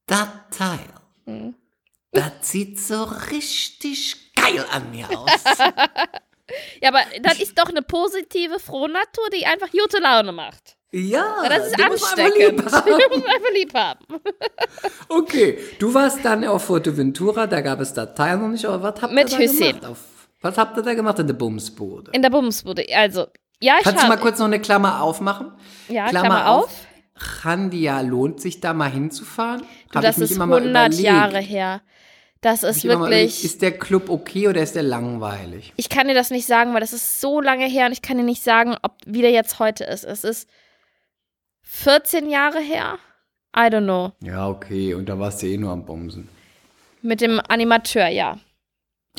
das 0.08 0.28
Teil, 0.58 0.80
Hm. 1.26 1.54
das 2.14 2.32
sieht 2.42 2.80
so 2.80 3.04
richtig 3.32 4.34
geil 4.36 4.66
an 4.72 4.92
mir 4.92 5.08
aus. 5.10 5.30
Ja, 6.82 6.88
aber 6.94 7.02
das 7.24 7.42
ist 7.42 7.60
doch 7.60 7.68
eine 7.68 7.82
positive 7.82 8.58
Frohnatur, 8.62 9.30
die 9.34 9.46
einfach 9.46 9.70
gute 9.70 9.98
Laune 10.00 10.32
macht. 10.32 10.77
Ja, 10.92 11.26
Ja, 11.44 11.50
das 11.50 11.68
ist 11.68 11.78
den 11.80 11.88
muss 11.88 12.04
einfach 12.04 12.24
ansteckend. 12.26 12.60
lieb 12.64 12.72
haben. 12.72 12.92
Einfach 13.14 13.54
lieb 13.54 13.74
haben. 13.74 14.06
Okay, 15.10 15.58
du 15.80 15.94
warst 15.94 16.24
dann 16.24 16.44
auf 16.46 16.66
Fuerteventura, 16.66 17.48
da 17.48 17.62
gab 17.62 17.80
es 17.80 17.94
das 17.94 18.14
Teil 18.16 18.38
noch 18.38 18.48
nicht, 18.50 18.66
aber 18.66 18.84
was 18.94 19.02
habt 19.02 19.14
Mit 19.14 19.32
ihr 19.32 19.38
da 19.38 19.44
Hüssein. 19.44 19.68
gemacht? 19.70 19.86
Auf, 19.86 20.00
was 20.42 20.58
habt 20.58 20.78
ihr 20.78 20.84
da 20.84 20.94
gemacht 20.94 21.20
in 21.20 21.28
der 21.28 21.34
Bumsbude? 21.34 22.12
In 22.14 22.22
der 22.22 22.30
Bumsbude. 22.30 22.86
Also, 22.96 23.28
ja, 23.62 23.76
ich 23.80 23.84
Kannst 23.84 24.04
du 24.04 24.08
mal 24.08 24.18
kurz 24.18 24.38
noch 24.40 24.46
eine 24.46 24.60
Klammer 24.60 25.02
aufmachen? 25.02 25.52
Ja, 25.90 26.08
Klammer 26.10 26.50
auf. 26.50 26.70
Chandia, 27.42 28.02
lohnt 28.02 28.40
sich 28.42 28.60
da 28.60 28.74
mal 28.74 28.92
hinzufahren? 28.92 29.64
Du, 29.92 30.00
das 30.00 30.18
ist 30.20 30.32
immer 30.32 30.46
mal 30.46 30.58
100 30.60 30.88
überlegt. 30.88 31.00
Jahre 31.04 31.40
her. 31.40 31.82
Das 32.42 32.62
ist 32.64 32.84
wirklich. 32.84 33.44
Ist 33.44 33.62
der 33.64 33.72
Club 33.72 34.10
okay 34.10 34.48
oder 34.48 34.62
ist 34.62 34.76
der 34.76 34.84
langweilig? 34.84 35.74
ich 35.76 35.90
kann 35.90 36.08
dir 36.08 36.14
das 36.14 36.30
nicht 36.30 36.46
sagen, 36.46 36.74
weil 36.74 36.82
das 36.82 36.94
ist 36.94 37.20
so 37.20 37.42
lange 37.42 37.66
her 37.66 37.88
und 37.88 37.92
ich 37.94 38.04
kann 38.04 38.18
dir 38.18 38.24
nicht 38.24 38.44
sagen, 38.44 38.76
ob 38.84 38.94
wie 39.08 39.22
der 39.22 39.32
jetzt 39.32 39.58
heute 39.60 39.84
ist. 39.86 40.04
Es 40.04 40.24
ist 40.24 40.48
14 41.70 42.30
Jahre 42.30 42.60
her. 42.60 42.98
I 43.56 43.62
don't 43.70 43.84
know. 43.84 44.12
Ja, 44.22 44.48
okay. 44.48 44.94
Und 44.94 45.08
da 45.10 45.20
warst 45.20 45.42
du 45.42 45.48
eh 45.48 45.58
nur 45.58 45.72
am 45.72 45.86
Bumsen. 45.86 46.30
Mit 47.02 47.22
dem 47.22 47.42
Animateur, 47.48 48.08
ja. 48.08 48.38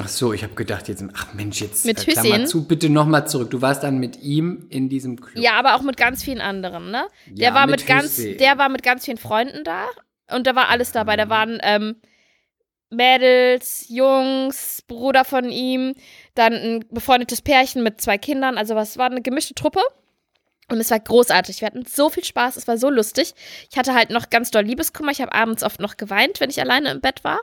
Ach 0.01 0.09
so, 0.09 0.33
ich 0.33 0.45
habe 0.45 0.55
gedacht 0.55 0.87
jetzt, 0.89 1.05
ach 1.15 1.35
Mensch, 1.35 1.61
jetzt 1.61 1.85
Mit 1.85 2.07
äh, 2.07 2.13
Klammer 2.13 2.45
zu, 2.45 2.67
bitte 2.67 2.89
nochmal 2.89 3.27
zurück. 3.27 3.51
Du 3.51 3.61
warst 3.61 3.83
dann 3.83 3.99
mit 3.99 4.21
ihm 4.23 4.67
in 4.71 4.89
diesem 4.89 5.21
Club. 5.21 5.43
Ja, 5.43 5.55
aber 5.55 5.75
auch 5.75 5.83
mit 5.83 5.97
ganz 5.97 6.23
vielen 6.23 6.41
anderen, 6.41 6.91
ne? 6.93 7.09
Der 7.27 7.49
Ja, 7.49 7.55
war 7.55 7.67
mit 7.67 7.81
mit, 7.81 7.87
ganz, 7.87 8.17
der 8.17 8.59
war 8.59 8.69
mit 8.69 8.85
ganz 8.85 9.05
vielen 9.05 9.19
Freunden 9.19 9.65
da 9.65 9.87
und 10.31 10.47
da 10.47 10.55
war 10.55 10.69
alles 10.69 10.93
dabei. 10.93 11.17
Da 11.17 11.29
waren 11.29 11.59
ähm, 11.63 11.97
Mädels, 12.91 13.87
Jungs, 13.89 14.83
Bruder 14.87 15.25
von 15.25 15.51
ihm, 15.51 15.95
dann 16.35 16.53
ein 16.53 16.85
befreundetes 16.91 17.43
Pärchen 17.43 17.83
mit 17.83 18.01
zwei 18.01 18.19
Kindern. 18.19 18.57
Also 18.57 18.77
was 18.77 18.99
war 18.99 19.11
eine 19.11 19.21
gemischte 19.23 19.55
Truppe. 19.55 19.81
Und 20.71 20.81
es 20.81 20.91
war 20.91 21.01
großartig. 21.01 21.61
Wir 21.61 21.67
hatten 21.67 21.87
so 21.87 22.11
viel 22.11 22.25
Spaß, 22.25 22.57
es 22.57 22.69
war 22.69 22.77
so 22.77 22.91
lustig. 22.91 23.35
Ich 23.71 23.79
hatte 23.79 23.95
halt 23.95 24.11
noch 24.11 24.29
ganz 24.29 24.51
doll 24.51 24.65
Liebeskummer. 24.65 25.13
Ich 25.13 25.21
habe 25.21 25.33
abends 25.33 25.63
oft 25.63 25.81
noch 25.81 25.97
geweint, 25.97 26.41
wenn 26.41 26.51
ich 26.51 26.61
alleine 26.61 26.91
im 26.91 27.01
Bett 27.01 27.25
war. 27.25 27.41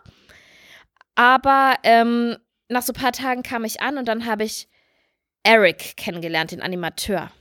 Aber 1.15 1.75
ähm, 1.83 2.37
nach 2.69 2.83
so 2.83 2.93
ein 2.93 3.01
paar 3.01 3.11
Tagen 3.11 3.41
kam 3.41 3.63
ich 3.63 3.81
an 3.81 3.97
und 3.97 4.07
dann 4.07 4.25
habe 4.25 4.43
ich 4.43 4.67
Eric 5.43 5.97
kennengelernt, 5.97 6.51
den 6.51 6.61
Animateur. 6.61 7.31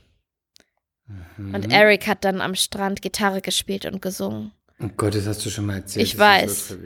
Mhm. 1.06 1.54
Und 1.54 1.72
Eric 1.72 2.06
hat 2.06 2.24
dann 2.24 2.40
am 2.40 2.54
Strand 2.54 3.02
Gitarre 3.02 3.40
gespielt 3.40 3.84
und 3.84 4.00
gesungen. 4.00 4.52
Oh 4.80 4.88
Gott, 4.96 5.14
das 5.14 5.26
hast 5.26 5.44
du 5.46 5.50
schon 5.50 5.66
mal 5.66 5.76
erzählt. 5.76 6.04
Ich 6.04 6.12
das 6.12 6.20
weiß. 6.20 6.68
so. 6.68 6.76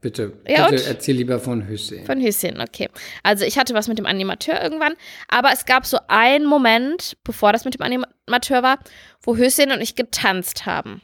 Bitte, 0.00 0.32
Ja, 0.46 0.68
bitte 0.68 0.84
erzähl 0.84 1.16
lieber 1.16 1.40
von 1.40 1.66
Hüssein. 1.66 2.04
Von 2.04 2.20
Hüssein, 2.20 2.60
okay. 2.60 2.88
Also 3.22 3.44
ich 3.44 3.58
hatte 3.58 3.74
was 3.74 3.88
mit 3.88 3.98
dem 3.98 4.06
Animateur 4.06 4.62
irgendwann, 4.62 4.94
aber 5.28 5.50
es 5.52 5.64
gab 5.64 5.86
so 5.86 5.98
einen 6.08 6.46
Moment, 6.46 7.16
bevor 7.24 7.52
das 7.52 7.64
mit 7.64 7.74
dem 7.74 7.82
Animateur 7.82 8.62
war, 8.62 8.78
wo 9.22 9.36
Hüssein 9.36 9.72
und 9.72 9.80
ich 9.80 9.94
getanzt 9.94 10.66
haben. 10.66 11.00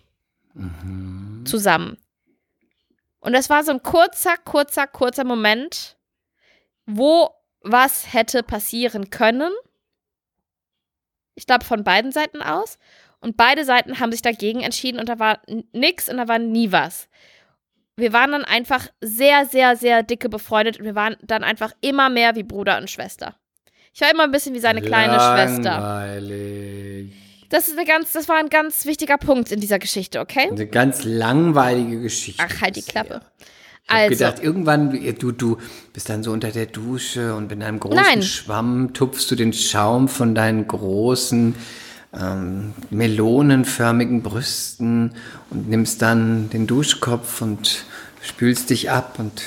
Mhm. 0.54 1.44
Zusammen. 1.46 1.96
Und 3.20 3.32
das 3.32 3.50
war 3.50 3.64
so 3.64 3.72
ein 3.72 3.82
kurzer, 3.82 4.36
kurzer, 4.36 4.86
kurzer 4.86 5.24
Moment, 5.24 5.96
wo 6.84 7.30
was 7.62 8.12
hätte 8.12 8.42
passieren 8.42 9.10
können. 9.10 9.52
Ich 11.34 11.46
glaube 11.46 11.64
von 11.64 11.82
beiden 11.82 12.12
Seiten 12.12 12.40
aus. 12.40 12.78
Und 13.20 13.36
beide 13.36 13.64
Seiten 13.64 13.98
haben 13.98 14.12
sich 14.12 14.22
dagegen 14.22 14.60
entschieden 14.60 15.00
und 15.00 15.08
da 15.08 15.18
war 15.18 15.40
nix 15.72 16.08
und 16.08 16.16
da 16.18 16.28
war 16.28 16.38
nie 16.38 16.70
was. 16.72 17.08
Wir 17.96 18.12
waren 18.12 18.32
dann 18.32 18.44
einfach 18.44 18.88
sehr, 19.00 19.46
sehr, 19.46 19.76
sehr 19.76 20.02
dicke 20.02 20.28
befreundet 20.28 20.78
und 20.78 20.84
wir 20.84 20.94
waren 20.94 21.16
dann 21.22 21.42
einfach 21.42 21.72
immer 21.80 22.10
mehr 22.10 22.36
wie 22.36 22.42
Bruder 22.42 22.76
und 22.78 22.90
Schwester. 22.90 23.34
Ich 23.94 24.02
war 24.02 24.10
immer 24.10 24.24
ein 24.24 24.30
bisschen 24.30 24.54
wie 24.54 24.58
seine 24.60 24.82
kleine 24.82 25.14
Schwester. 25.14 25.70
Langweilig. 25.70 27.12
Das 27.48 27.68
ist 27.68 27.78
eine 27.78 27.86
ganz, 27.86 28.12
das 28.12 28.28
war 28.28 28.36
ein 28.36 28.50
ganz 28.50 28.84
wichtiger 28.84 29.16
Punkt 29.16 29.50
in 29.52 29.60
dieser 29.60 29.78
Geschichte, 29.78 30.20
okay? 30.20 30.48
Eine 30.50 30.66
ganz 30.66 31.04
langweilige 31.04 32.00
Geschichte. 32.02 32.44
Ach, 32.46 32.60
halt 32.60 32.76
die. 32.76 32.82
Klappe. 32.82 33.22
Ich 33.84 33.90
habe 33.90 34.00
Also. 34.02 34.10
gedacht, 34.10 34.42
irgendwann, 34.42 34.90
du, 35.18 35.32
du 35.32 35.58
bist 35.92 36.08
dann 36.08 36.22
so 36.24 36.32
unter 36.32 36.50
der 36.50 36.66
Dusche 36.66 37.34
und 37.34 37.48
mit 37.50 37.62
einem 37.62 37.78
großen 37.78 37.96
Nein. 37.96 38.22
Schwamm 38.22 38.92
tupfst 38.94 39.30
du 39.30 39.36
den 39.36 39.52
Schaum 39.52 40.08
von 40.08 40.34
deinen 40.34 40.66
großen, 40.66 41.54
ähm, 42.20 42.74
melonenförmigen 42.90 44.22
Brüsten 44.22 45.12
und 45.50 45.68
nimmst 45.68 46.02
dann 46.02 46.50
den 46.50 46.66
Duschkopf 46.66 47.42
und 47.42 47.84
spülst 48.22 48.70
dich 48.70 48.90
ab 48.90 49.16
und 49.18 49.42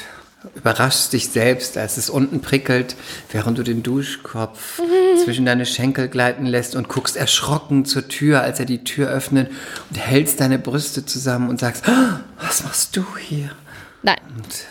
überraschst 0.56 1.12
dich 1.12 1.30
selbst, 1.30 1.78
als 1.78 1.98
es 1.98 2.10
unten 2.10 2.42
prickelt, 2.42 2.96
während 3.32 3.58
du 3.58 3.64
den 3.64 3.84
Duschkopf 3.84 4.82
zwischen 5.24 5.46
deine 5.46 5.66
Schenkel 5.66 6.08
gleiten 6.08 6.46
lässt 6.46 6.76
und 6.76 6.88
guckst 6.88 7.18
erschrocken 7.18 7.84
zur 7.86 8.08
Tür, 8.08 8.42
als 8.42 8.60
er 8.60 8.66
die 8.66 8.84
Tür 8.84 9.10
öffnet 9.10 9.52
und 9.90 9.98
hältst 9.98 10.40
deine 10.40 10.58
Brüste 10.58 11.06
zusammen 11.06 11.50
und 11.50 11.60
sagst, 11.60 11.88
"Ah, 11.90 12.22
was 12.40 12.64
machst 12.64 12.96
du 12.96 13.06
hier? 13.18 13.52
Nein. 14.02 14.18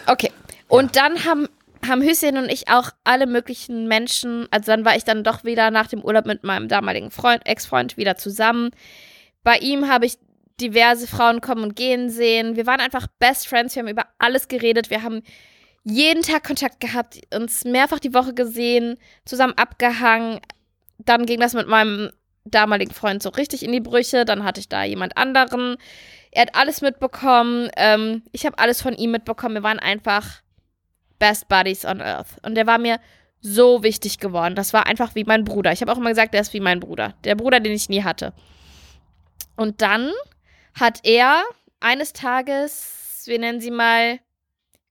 Okay. 0.07 0.31
Und 0.69 0.97
dann 0.97 1.25
haben, 1.25 1.49
haben 1.89 2.03
Hüseyin 2.03 2.37
und 2.37 2.51
ich 2.51 2.69
auch 2.69 2.91
alle 3.05 3.27
möglichen 3.27 3.89
Menschen, 3.89 4.47
also 4.51 4.73
dann 4.73 4.85
war 4.85 4.97
ich 4.97 5.05
dann 5.05 5.25
doch 5.25 5.45
wieder 5.45 5.71
nach 5.71 5.87
dem 5.87 6.03
Urlaub 6.03 6.27
mit 6.27 6.45
meinem 6.45 6.69
damaligen 6.69 7.11
Freund, 7.11 7.47
Ex-Freund 7.47 7.97
wieder 7.97 8.17
zusammen. 8.17 8.71
Bei 9.43 9.59
ihm 9.59 9.89
habe 9.89 10.07
ich 10.07 10.19
diverse 10.61 11.07
Frauen 11.07 11.41
kommen 11.41 11.63
und 11.63 11.77
gehen 11.77 12.11
sehen. 12.11 12.57
Wir 12.57 12.67
waren 12.67 12.81
einfach 12.81 13.07
Best 13.19 13.47
Friends, 13.49 13.75
wir 13.75 13.83
haben 13.83 13.91
über 13.91 14.07
alles 14.19 14.49
geredet, 14.49 14.91
wir 14.91 15.03
haben 15.03 15.23
jeden 15.85 16.23
Tag 16.23 16.45
Kontakt 16.45 16.81
gehabt, 16.81 17.21
uns 17.35 17.65
mehrfach 17.65 17.99
die 17.99 18.15
Woche 18.15 18.35
gesehen, 18.35 18.99
zusammen 19.25 19.55
abgehangen. 19.57 20.41
Dann 20.99 21.27
ging 21.27 21.41
das 21.41 21.55
mit 21.55 21.69
meinem 21.69 22.11
damaligen 22.45 22.93
Freund 22.93 23.23
so 23.23 23.31
richtig 23.31 23.63
in 23.63 23.73
die 23.73 23.81
Brüche. 23.81 24.25
Dann 24.25 24.45
hatte 24.45 24.61
ich 24.61 24.69
da 24.69 24.85
jemand 24.85 25.17
anderen. 25.17 25.77
Er 26.31 26.43
hat 26.43 26.55
alles 26.55 26.81
mitbekommen. 26.81 27.71
Ähm, 27.77 28.23
ich 28.33 28.45
habe 28.45 28.59
alles 28.59 28.83
von 28.83 28.95
ihm 28.95 29.13
mitbekommen. 29.13 29.55
Wir 29.55 29.63
waren 29.63 29.79
einfach 29.79 30.43
Best 31.19 31.49
Buddies 31.49 31.85
on 31.85 32.01
Earth. 32.01 32.37
Und 32.43 32.55
der 32.55 32.67
war 32.67 32.79
mir 32.79 32.99
so 33.41 33.83
wichtig 33.83 34.19
geworden. 34.19 34.55
Das 34.55 34.73
war 34.73 34.87
einfach 34.87 35.15
wie 35.15 35.25
mein 35.25 35.45
Bruder. 35.45 35.73
Ich 35.73 35.81
habe 35.81 35.93
auch 35.93 35.99
immer 35.99 36.11
gesagt, 36.11 36.35
der 36.35 36.41
ist 36.41 36.53
wie 36.55 36.61
mein 36.61 36.81
Bruder. 36.81 37.15
Der 37.25 37.35
Bruder, 37.35 37.61
den 37.61 37.73
ich 37.73 37.89
nie 37.89 38.03
hatte. 38.03 38.33
Und 39.57 39.81
dann 39.83 40.11
hat 40.79 41.01
er 41.05 41.45
eines 41.81 42.13
Tages, 42.13 43.23
wir 43.27 43.39
nennen 43.39 43.61
sie 43.61 43.71
mal 43.71 44.19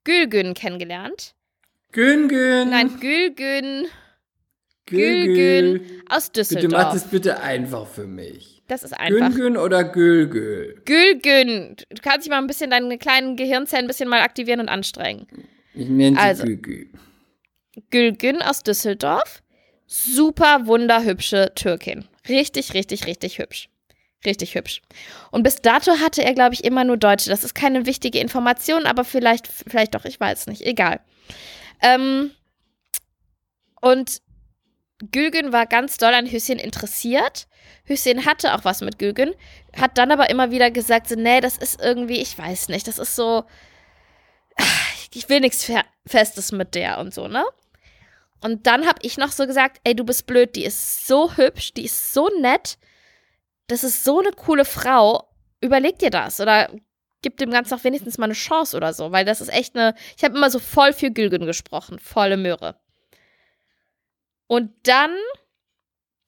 Gülgün 0.04 0.54
kennengelernt. 0.54 1.34
Gün, 1.92 2.28
Gün. 2.28 2.70
Nein, 2.70 3.00
Gülgün 3.00 3.88
Gül, 4.86 5.26
Gülgün 5.26 5.36
Gül. 5.36 6.04
aus 6.10 6.30
Bitte 6.30 6.40
mach 6.40 6.50
Düsseldorf. 6.50 6.94
das 6.94 7.08
bitte 7.08 7.42
einfach 7.42 7.88
für 7.88 8.08
mich. 8.08 8.64
Das 8.68 8.84
ist 8.84 8.94
einfach. 8.94 9.34
Gün 9.36 9.58
oder 9.58 9.84
Gül, 9.84 10.28
Gül? 10.30 10.82
Gülgün. 10.86 11.76
Du 11.90 12.02
kannst 12.02 12.26
dich 12.26 12.30
mal 12.30 12.38
ein 12.38 12.48
bisschen 12.48 12.70
deine 12.70 12.98
kleinen 12.98 13.36
Gehirnzellen 13.36 13.86
ein 13.86 13.88
bisschen 13.88 14.10
mal 14.10 14.22
aktivieren 14.22 14.60
und 14.62 14.70
anstrengen. 14.70 15.28
Ich 15.78 15.90
nenne 15.90 16.16
sie 16.16 16.22
Also. 16.22 16.44
Gül, 16.44 16.58
Gül. 16.58 16.90
Gülgün 17.90 18.42
aus 18.42 18.64
Düsseldorf. 18.64 19.44
Super 19.86 20.66
wunderhübsche 20.66 21.54
Türkin. 21.56 22.06
Richtig, 22.28 22.74
richtig, 22.74 23.06
richtig 23.06 23.40
hübsch. 23.40 23.70
Richtig 24.26 24.56
hübsch. 24.56 24.82
Und 25.32 25.44
bis 25.44 25.58
dato 25.58 26.00
hatte 26.00 26.24
er, 26.24 26.34
glaube 26.34 26.56
ich, 26.56 26.64
immer 26.64 26.84
nur 26.84 26.98
Deutsche. 26.98 27.30
Das 27.30 27.44
ist 27.44 27.54
keine 27.54 27.86
wichtige 27.86 28.20
Information, 28.20 28.86
aber 28.86 29.04
vielleicht, 29.04 29.48
vielleicht 29.48 29.94
doch, 29.96 30.06
ich 30.06 30.20
weiß 30.20 30.48
nicht. 30.48 30.64
Egal. 30.64 31.00
Ähm, 31.82 32.32
und 33.80 34.22
Gülgün 35.12 35.54
war 35.54 35.68
ganz 35.68 35.98
doll 35.98 36.14
an 36.14 36.26
Hüsschen 36.26 36.58
interessiert. 36.58 37.48
Hüsschen 37.86 38.26
hatte 38.26 38.56
auch 38.56 38.66
was 38.66 38.82
mit 38.82 38.98
Gülgün, 38.98 39.34
hat 39.80 39.98
dann 39.98 40.12
aber 40.12 40.30
immer 40.30 40.52
wieder 40.52 40.72
gesagt, 40.72 41.08
so, 41.08 41.16
nee, 41.16 41.40
das 41.40 41.58
ist 41.58 41.80
irgendwie, 41.82 42.20
ich 42.20 42.38
weiß 42.38 42.70
nicht, 42.70 42.88
das 42.88 42.98
ist 42.98 43.16
so, 43.16 43.46
ich 45.18 45.30
will 45.30 45.40
nichts 45.40 45.70
Festes 46.06 46.52
mit 46.52 46.76
der 46.76 47.00
und 47.00 47.14
so, 47.14 47.28
ne? 47.28 47.44
Und 48.42 48.68
dann 48.68 48.86
habe 48.86 49.00
ich 49.02 49.18
noch 49.18 49.32
so 49.32 49.48
gesagt, 49.48 49.80
ey, 49.84 49.96
du 49.96 50.04
bist 50.04 50.28
blöd, 50.28 50.56
die 50.56 50.64
ist 50.64 51.08
so 51.08 51.36
hübsch, 51.36 51.74
die 51.74 51.86
ist 51.86 52.14
so 52.14 52.30
nett, 52.40 52.78
das 53.66 53.84
ist 53.84 54.04
so 54.04 54.20
eine 54.20 54.32
coole 54.32 54.64
Frau, 54.64 55.28
überleg 55.60 55.98
dir 55.98 56.12
das 56.12 56.40
oder 56.40 56.70
gib 57.24 57.38
dem 57.38 57.50
Ganzen 57.50 57.74
auch 57.74 57.84
wenigstens 57.84 58.20
mal 58.20 58.26
eine 58.26 58.34
Chance 58.34 58.78
oder 58.78 58.94
so, 58.94 59.12
weil 59.12 59.26
das 59.26 59.42
ist 59.42 59.52
echt 59.52 59.76
eine, 59.76 59.96
ich 60.16 60.24
habe 60.24 60.38
immer 60.38 60.52
so 60.52 60.60
voll 60.60 60.94
für 60.94 61.10
Gülgün 61.10 61.48
gesprochen, 61.48 61.98
volle 61.98 62.38
Möhre. 62.38 62.80
Und 64.46 64.72
dann 64.84 65.12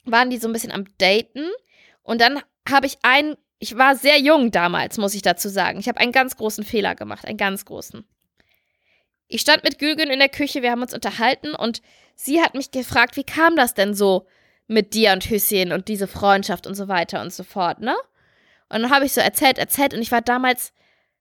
waren 0.03 0.31
die 0.31 0.37
so 0.37 0.47
ein 0.47 0.53
bisschen 0.53 0.71
am 0.71 0.85
Daten 0.97 1.47
und 2.01 2.19
dann 2.19 2.41
habe 2.67 2.87
ich 2.87 2.97
einen, 3.03 3.37
ich 3.59 3.77
war 3.77 3.95
sehr 3.95 4.19
jung 4.19 4.49
damals, 4.49 4.97
muss 4.97 5.13
ich 5.13 5.21
dazu 5.21 5.47
sagen. 5.47 5.79
Ich 5.79 5.87
habe 5.87 5.99
einen 5.99 6.11
ganz 6.11 6.35
großen 6.35 6.63
Fehler 6.63 6.95
gemacht, 6.95 7.25
einen 7.25 7.37
ganz 7.37 7.65
großen. 7.65 8.03
Ich 9.29 9.41
stand 9.41 9.63
mit 9.63 9.77
Gülgün 9.77 10.09
in 10.09 10.19
der 10.19 10.27
Küche, 10.27 10.63
wir 10.63 10.71
haben 10.71 10.81
uns 10.81 10.93
unterhalten 10.93 11.53
und 11.53 11.81
sie 12.15 12.41
hat 12.41 12.55
mich 12.55 12.71
gefragt, 12.71 13.15
wie 13.15 13.23
kam 13.23 13.55
das 13.55 13.75
denn 13.75 13.93
so 13.93 14.27
mit 14.67 14.95
dir 14.95 15.13
und 15.13 15.29
Hüsschen 15.29 15.71
und 15.71 15.87
diese 15.87 16.07
Freundschaft 16.07 16.65
und 16.65 16.73
so 16.73 16.87
weiter 16.87 17.21
und 17.21 17.31
so 17.31 17.43
fort, 17.43 17.79
ne? 17.79 17.95
Und 18.69 18.81
dann 18.81 18.91
habe 18.91 19.05
ich 19.05 19.13
so 19.13 19.21
erzählt, 19.21 19.59
erzählt 19.59 19.93
und 19.93 20.01
ich 20.01 20.11
war 20.11 20.21
damals 20.21 20.73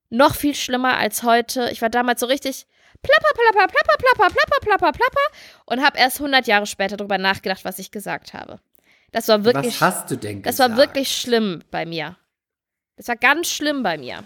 noch 0.09 0.35
viel 0.35 0.55
schlimmer 0.55 0.97
als 0.97 1.23
heute. 1.23 1.69
Ich 1.71 1.83
war 1.83 1.91
damals 1.91 2.21
so 2.21 2.27
richtig 2.27 2.67
plapper, 3.03 3.33
plapper, 3.35 3.69
plapper, 3.69 3.97
plapper, 3.99 4.35
plapper, 4.35 4.61
plapper, 4.61 4.93
plapper 4.93 5.37
und 5.67 5.85
habe 5.85 5.99
erst 5.99 6.19
100 6.19 6.47
Jahre 6.47 6.67
später 6.67 6.97
darüber 6.97 7.19
nachgedacht, 7.19 7.65
was 7.65 7.79
ich 7.79 7.91
gesagt 7.91 8.33
habe. 8.33 8.59
Das 9.13 9.29
war 9.29 9.45
wirklich. 9.45 9.81
Was 9.81 9.97
hast 9.97 10.11
du 10.11 10.17
denn 10.17 10.43
gesagt? 10.43 10.47
Das 10.47 10.71
war 10.71 10.77
wirklich 10.79 11.15
schlimm 11.15 11.63
bei 11.71 11.85
mir. 11.85 12.17
Das 12.97 13.09
war 13.09 13.17
ganz 13.17 13.49
schlimm 13.49 13.83
bei 13.83 13.99
mir. 13.99 14.25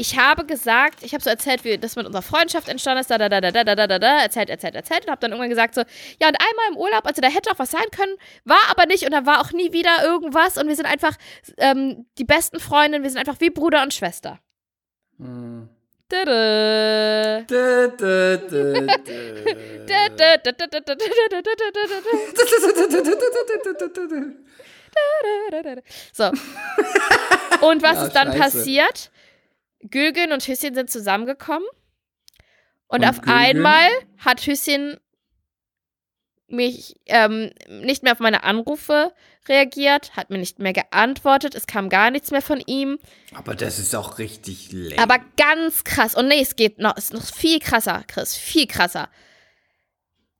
Ich 0.00 0.18
habe 0.18 0.46
gesagt, 0.46 1.02
ich 1.02 1.12
habe 1.12 1.22
so 1.22 1.28
erzählt, 1.28 1.62
wie 1.62 1.76
das 1.76 1.94
mit 1.94 2.06
unserer 2.06 2.22
Freundschaft 2.22 2.70
entstanden 2.70 3.02
ist, 3.02 3.10
da, 3.10 3.18
da, 3.18 3.28
da, 3.28 3.42
da, 3.42 3.50
da, 3.52 3.74
da, 3.74 3.86
da, 3.86 3.98
da, 3.98 4.22
erzählt, 4.22 4.48
erzählt, 4.48 4.74
erzählt 4.74 5.04
und 5.04 5.10
habe 5.10 5.20
dann 5.20 5.32
irgendwann 5.32 5.50
gesagt 5.50 5.74
so, 5.74 5.82
ja 5.82 6.28
und 6.28 6.38
einmal 6.40 6.70
im 6.70 6.78
Urlaub, 6.78 7.04
also 7.04 7.20
da 7.20 7.28
hätte 7.28 7.50
auch 7.50 7.58
was 7.58 7.70
sein 7.70 7.84
können, 7.94 8.16
war 8.46 8.62
aber 8.70 8.86
nicht 8.86 9.04
und 9.04 9.12
da 9.12 9.26
war 9.26 9.42
auch 9.42 9.52
nie 9.52 9.74
wieder 9.74 10.02
irgendwas 10.02 10.56
und 10.56 10.68
wir 10.68 10.74
sind 10.74 10.86
einfach 10.86 11.12
ähm, 11.58 12.06
die 12.16 12.24
besten 12.24 12.60
Freundinnen, 12.60 13.02
wir 13.02 13.10
sind 13.10 13.18
einfach 13.18 13.40
wie 13.40 13.50
Bruder 13.50 13.82
und 13.82 13.92
Schwester. 13.92 14.40
Hm. 15.18 15.68
So. 26.12 26.24
Und 27.60 27.82
was 27.82 27.96
ja, 27.96 28.06
ist 28.06 28.12
dann 28.16 28.32
scheiße. 28.32 28.40
passiert? 28.40 29.10
Gülgün 29.82 30.32
und 30.32 30.46
Hüsschen 30.46 30.74
sind 30.74 30.90
zusammengekommen. 30.90 31.66
Und, 32.86 33.02
und 33.02 33.08
auf 33.08 33.20
Gülgün? 33.20 33.34
einmal 33.34 33.88
hat 34.18 34.40
Hüsschen 34.46 34.98
mich 36.50 36.96
ähm, 37.06 37.52
nicht 37.68 38.02
mehr 38.02 38.12
auf 38.12 38.18
meine 38.18 38.42
Anrufe 38.42 39.12
reagiert, 39.48 40.16
hat 40.16 40.30
mir 40.30 40.38
nicht 40.38 40.58
mehr 40.58 40.72
geantwortet, 40.72 41.54
es 41.54 41.66
kam 41.66 41.88
gar 41.88 42.10
nichts 42.10 42.30
mehr 42.30 42.42
von 42.42 42.60
ihm. 42.66 42.98
Aber 43.34 43.54
das 43.54 43.78
ist 43.78 43.94
auch 43.94 44.18
richtig 44.18 44.72
lame. 44.72 44.98
Aber 45.00 45.18
ganz 45.36 45.84
krass. 45.84 46.14
Und 46.14 46.28
nee, 46.28 46.40
es 46.40 46.56
geht 46.56 46.78
noch, 46.78 46.96
ist 46.96 47.12
noch 47.12 47.24
viel 47.24 47.60
krasser, 47.60 48.02
Chris, 48.06 48.36
viel 48.36 48.66
krasser. 48.66 49.08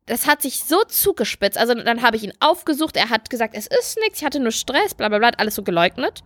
Das 0.07 0.27
hat 0.27 0.43
sich 0.43 0.65
so 0.65 0.83
zugespitzt. 0.85 1.57
Also 1.57 1.75
dann 1.75 2.03
habe 2.03 2.17
ich 2.17 2.25
ihn 2.25 2.33
aufgesucht, 2.41 2.97
er 2.97 3.11
hat 3.11 3.31
gesagt, 3.31 3.55
es 3.57 3.67
ist 3.69 3.99
nichts, 4.01 4.19
ich 4.19 4.25
hatte 4.25 4.41
nur 4.41 4.53
Stress, 4.53 4.95
bla 4.95 5.09
bla 5.09 5.19
bla, 5.19 5.31
alles 5.37 5.55
so 5.55 5.63
geleugnet. 5.63 6.23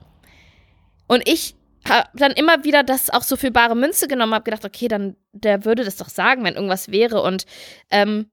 Und 1.07 1.29
ich 1.29 1.55
habe 1.89 2.09
dann 2.15 2.33
immer 2.33 2.65
wieder 2.65 2.83
das 2.83 3.11
auch 3.11 3.23
so 3.23 3.37
für 3.37 3.51
bare 3.51 3.75
Münze 3.75 4.09
genommen, 4.09 4.35
habe 4.35 4.45
gedacht, 4.45 4.65
okay, 4.65 4.89
dann 4.89 5.17
der 5.33 5.65
würde 5.65 5.85
das 5.85 5.97
doch 5.97 6.09
sagen, 6.09 6.45
wenn 6.45 6.55
irgendwas 6.55 6.91
wäre. 6.91 7.23
Und 7.23 7.47
ähm, 7.91 8.31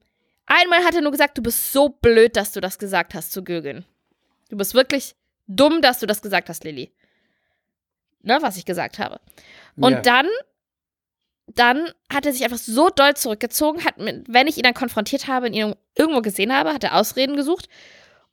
Einmal 0.54 0.84
hat 0.84 0.96
er 0.96 1.02
nur 1.02 1.12
gesagt, 1.12 1.38
du 1.38 1.42
bist 1.42 1.72
so 1.72 1.88
blöd, 1.88 2.36
dass 2.36 2.52
du 2.52 2.60
das 2.60 2.78
gesagt 2.78 3.14
hast 3.14 3.32
zu 3.32 3.42
Gülgün. 3.42 3.86
Du 4.50 4.58
bist 4.58 4.74
wirklich 4.74 5.16
dumm, 5.48 5.82
dass 5.82 6.00
du 6.00 6.06
das 6.06 6.22
gesagt 6.22 6.50
hast, 6.50 6.66
Lilly. 6.66 6.92
Ne, 8.22 8.38
was 8.42 8.58
ich 8.58 8.66
gesagt 8.66 9.00
habe. 9.00 9.22
Und 9.78 9.94
ja. 9.94 10.02
dann, 10.02 10.28
dann 11.48 11.90
hat 12.12 12.26
er 12.26 12.34
sich 12.34 12.44
einfach 12.44 12.58
so 12.58 12.90
doll 12.90 13.16
zurückgezogen, 13.16 13.86
hat, 13.86 13.96
wenn 13.98 14.48
ich 14.48 14.58
ihn 14.58 14.64
dann 14.64 14.74
konfrontiert 14.74 15.28
habe, 15.28 15.48
ihn 15.48 15.74
irgendwo 15.96 16.22
gesehen 16.22 16.54
habe, 16.54 16.74
hat 16.74 16.84
er 16.84 16.98
Ausreden 16.98 17.38
gesucht. 17.38 17.70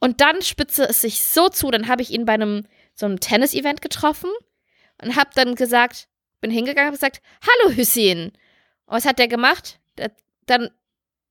Und 0.01 0.21
dann 0.21 0.43
spitze 0.43 0.89
es 0.89 1.01
sich 1.01 1.23
so 1.23 1.49
zu, 1.49 1.71
dann 1.71 1.87
habe 1.87 2.03
ich 2.03 2.11
ihn 2.11 2.25
bei 2.25 2.35
einem 2.35 2.67
so 2.95 3.07
einem 3.07 3.21
Tennis-Event 3.21 3.81
getroffen 3.81 4.31
und 5.03 5.17
habe 5.17 5.31
dann 5.35 5.55
gesagt, 5.55 6.09
bin 6.41 6.51
hingegangen 6.51 6.91
und 6.91 6.95
gesagt, 6.95 7.21
hallo 7.43 7.75
Hüssein. 7.75 8.33
Und 8.87 8.97
was 8.97 9.05
hat 9.05 9.19
der 9.19 9.29
gemacht? 9.29 9.81
Der, 9.97 10.11
dann 10.47 10.71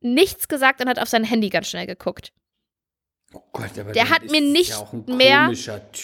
nichts 0.01 0.47
gesagt 0.47 0.81
und 0.81 0.89
hat 0.89 0.99
auf 0.99 1.09
sein 1.09 1.23
Handy 1.23 1.49
ganz 1.49 1.69
schnell 1.69 1.87
geguckt. 1.87 2.31
Oh 3.33 3.41
Gott, 3.51 3.77
aber 3.77 3.91
der 3.91 4.09
hat 4.09 4.29
mir 4.31 4.41
nicht 4.41 4.69
ja 4.69 4.87
mehr. 5.05 5.51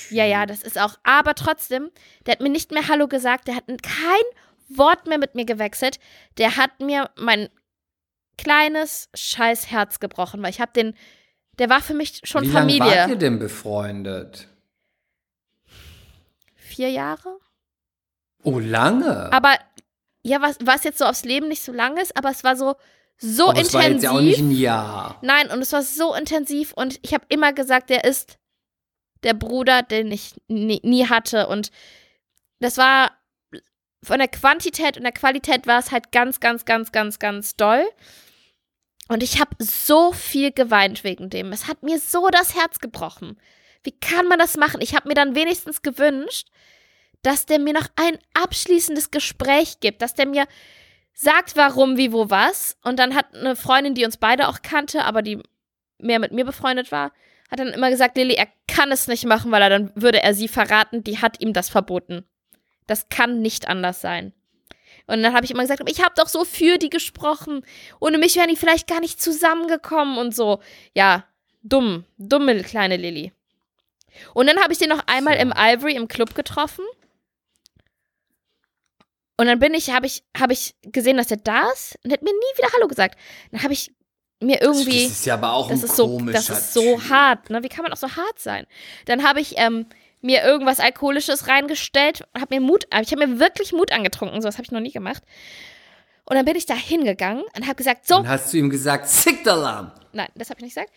Ja, 0.09 0.25
ja, 0.25 0.45
das 0.45 0.61
ist 0.61 0.79
auch. 0.79 0.97
Aber 1.03 1.35
trotzdem, 1.35 1.89
der 2.25 2.33
hat 2.33 2.41
mir 2.41 2.49
nicht 2.49 2.71
mehr 2.71 2.87
Hallo 2.89 3.07
gesagt. 3.07 3.47
Der 3.47 3.55
hat 3.55 3.65
kein 3.67 4.77
Wort 4.77 5.07
mehr 5.07 5.17
mit 5.17 5.35
mir 5.35 5.45
gewechselt. 5.45 5.99
Der 6.37 6.57
hat 6.57 6.81
mir 6.81 7.09
mein 7.15 7.49
kleines 8.37 9.09
scheiß 9.13 9.71
Herz 9.71 9.99
gebrochen, 9.99 10.41
weil 10.43 10.49
ich 10.49 10.59
habe 10.59 10.73
den. 10.73 10.95
Der 11.59 11.69
war 11.69 11.81
für 11.81 11.93
mich 11.93 12.19
schon 12.23 12.43
Wie 12.43 12.49
Familie. 12.49 12.83
Wie 12.83 12.89
lange 12.89 13.01
wart 13.01 13.09
ihr 13.11 13.15
denn 13.15 13.39
befreundet? 13.39 14.49
Vier 16.55 16.89
Jahre. 16.89 17.37
Oh, 18.43 18.59
lange. 18.59 19.31
Aber 19.31 19.57
ja, 20.23 20.41
was, 20.41 20.57
was 20.61 20.83
jetzt 20.83 20.97
so 20.97 21.05
aufs 21.05 21.25
Leben 21.25 21.47
nicht 21.47 21.63
so 21.63 21.71
lang 21.71 21.97
ist, 21.97 22.15
aber 22.15 22.29
es 22.29 22.43
war 22.43 22.55
so, 22.55 22.75
so 23.17 23.49
Aber 23.49 23.59
intensiv. 23.59 23.67
Es 23.67 23.73
war 23.73 23.89
jetzt 23.89 24.03
ja 24.03 24.11
auch 24.11 24.21
nicht 24.21 24.39
ein 24.39 24.51
Jahr. 24.51 25.19
Nein, 25.21 25.49
und 25.49 25.61
es 25.61 25.71
war 25.73 25.83
so 25.83 26.13
intensiv 26.13 26.73
und 26.73 26.99
ich 27.03 27.13
habe 27.13 27.25
immer 27.29 27.53
gesagt, 27.53 27.89
der 27.89 28.03
ist 28.03 28.37
der 29.23 29.33
Bruder, 29.33 29.83
den 29.83 30.11
ich 30.11 30.33
nie, 30.47 30.81
nie, 30.83 31.07
hatte. 31.07 31.47
Und 31.47 31.71
das 32.59 32.77
war 32.77 33.11
von 34.03 34.19
der 34.19 34.27
Quantität 34.27 34.97
und 34.97 35.03
der 35.03 35.13
Qualität 35.13 35.65
war 35.65 35.79
es 35.79 35.91
halt 35.91 36.11
ganz, 36.11 36.39
ganz, 36.39 36.65
ganz, 36.65 36.91
ganz, 36.91 37.19
ganz 37.19 37.55
doll. 37.55 37.83
Und 39.07 39.23
ich 39.23 39.39
habe 39.39 39.51
so 39.59 40.11
viel 40.11 40.51
geweint 40.51 41.03
wegen 41.03 41.29
dem. 41.29 41.51
Es 41.51 41.67
hat 41.67 41.83
mir 41.83 41.99
so 41.99 42.29
das 42.29 42.55
Herz 42.55 42.79
gebrochen. 42.79 43.37
Wie 43.83 43.91
kann 43.91 44.27
man 44.27 44.39
das 44.39 44.57
machen? 44.57 44.81
Ich 44.81 44.95
habe 44.95 45.09
mir 45.09 45.13
dann 45.13 45.35
wenigstens 45.35 45.81
gewünscht, 45.81 46.47
dass 47.23 47.45
der 47.45 47.59
mir 47.59 47.73
noch 47.73 47.87
ein 47.95 48.17
abschließendes 48.33 49.11
Gespräch 49.11 49.79
gibt, 49.79 50.01
dass 50.01 50.13
der 50.13 50.27
mir 50.27 50.45
sagt, 51.13 51.55
warum, 51.55 51.97
wie, 51.97 52.11
wo, 52.11 52.29
was. 52.29 52.77
Und 52.83 52.99
dann 52.99 53.15
hat 53.15 53.33
eine 53.33 53.55
Freundin, 53.55 53.95
die 53.95 54.05
uns 54.05 54.17
beide 54.17 54.47
auch 54.47 54.61
kannte, 54.61 55.05
aber 55.05 55.21
die 55.21 55.41
mehr 55.99 56.19
mit 56.19 56.31
mir 56.31 56.45
befreundet 56.45 56.91
war, 56.91 57.11
hat 57.49 57.59
dann 57.59 57.69
immer 57.69 57.89
gesagt, 57.89 58.17
Lilly, 58.17 58.35
er 58.35 58.47
kann 58.67 58.91
es 58.91 59.07
nicht 59.07 59.25
machen, 59.25 59.51
weil 59.51 59.61
er 59.61 59.69
dann 59.69 59.91
würde 59.95 60.21
er 60.21 60.33
sie 60.33 60.47
verraten, 60.47 61.03
die 61.03 61.19
hat 61.19 61.41
ihm 61.41 61.53
das 61.53 61.69
verboten. 61.69 62.25
Das 62.87 63.09
kann 63.09 63.41
nicht 63.41 63.67
anders 63.67 64.01
sein. 64.01 64.33
Und 65.05 65.21
dann 65.21 65.33
habe 65.33 65.45
ich 65.45 65.51
immer 65.51 65.63
gesagt, 65.63 65.89
ich 65.89 66.01
habe 66.01 66.13
doch 66.15 66.27
so 66.27 66.45
für 66.45 66.77
die 66.77 66.89
gesprochen. 66.89 67.65
Ohne 67.99 68.17
mich 68.17 68.35
wären 68.35 68.49
die 68.49 68.55
vielleicht 68.55 68.87
gar 68.87 68.99
nicht 68.99 69.21
zusammengekommen 69.21 70.17
und 70.17 70.35
so. 70.35 70.59
Ja, 70.93 71.25
dumm, 71.61 72.05
dumme 72.17 72.63
kleine 72.63 72.97
Lilly. 72.97 73.33
Und 74.33 74.47
dann 74.47 74.59
habe 74.61 74.73
ich 74.73 74.79
den 74.79 74.89
noch 74.89 75.05
einmal 75.07 75.35
im 75.35 75.53
Ivory 75.55 75.95
im 75.95 76.07
Club 76.07 76.35
getroffen. 76.35 76.85
Und 79.37 79.47
dann 79.47 79.59
bin 79.59 79.73
ich, 79.73 79.89
habe 79.89 80.05
ich, 80.05 80.23
habe 80.37 80.53
ich 80.53 80.75
gesehen, 80.83 81.17
dass 81.17 81.31
er 81.31 81.37
da 81.37 81.69
ist 81.71 81.97
und 82.03 82.13
hat 82.13 82.21
mir 82.21 82.31
nie 82.31 82.57
wieder 82.57 82.71
Hallo 82.75 82.87
gesagt. 82.87 83.17
Dann 83.51 83.63
habe 83.63 83.73
ich 83.73 83.91
mir 84.39 84.61
irgendwie. 84.61 85.03
Das 85.03 85.11
ist 85.13 85.25
ja 85.25 85.33
aber 85.35 85.53
auch 85.53 85.69
das 85.69 85.79
ein 85.79 85.85
ist 85.85 85.95
so, 85.95 86.19
Das 86.19 86.49
ist 86.49 86.73
so 86.73 86.81
typ. 86.97 87.09
hart, 87.09 87.49
ne? 87.49 87.63
Wie 87.63 87.69
kann 87.69 87.83
man 87.83 87.93
auch 87.93 87.97
so 87.97 88.09
hart 88.15 88.39
sein? 88.39 88.67
Dann 89.05 89.23
habe 89.23 89.39
ich 89.41 89.55
ähm, 89.57 89.87
mir 90.21 90.43
irgendwas 90.43 90.79
Alkoholisches 90.79 91.47
reingestellt, 91.47 92.23
habe 92.37 92.55
mir 92.55 92.61
Mut, 92.61 92.85
ich 93.01 93.11
habe 93.11 93.27
mir 93.27 93.39
wirklich 93.39 93.73
Mut 93.73 93.91
angetrunken, 93.91 94.41
sowas 94.41 94.55
habe 94.55 94.65
ich 94.65 94.71
noch 94.71 94.79
nie 94.79 94.91
gemacht. 94.91 95.23
Und 96.25 96.35
dann 96.37 96.45
bin 96.45 96.55
ich 96.55 96.65
da 96.65 96.75
hingegangen 96.75 97.43
und 97.55 97.63
habe 97.65 97.75
gesagt, 97.75 98.07
so. 98.07 98.15
Dann 98.15 98.29
hast 98.29 98.53
du 98.53 98.57
ihm 98.57 98.69
gesagt, 98.69 99.07
Sick-Alarm. 99.09 99.91
Nein, 100.13 100.29
das 100.35 100.49
habe 100.49 100.59
ich 100.59 100.63
nicht 100.63 100.75
gesagt. 100.75 100.91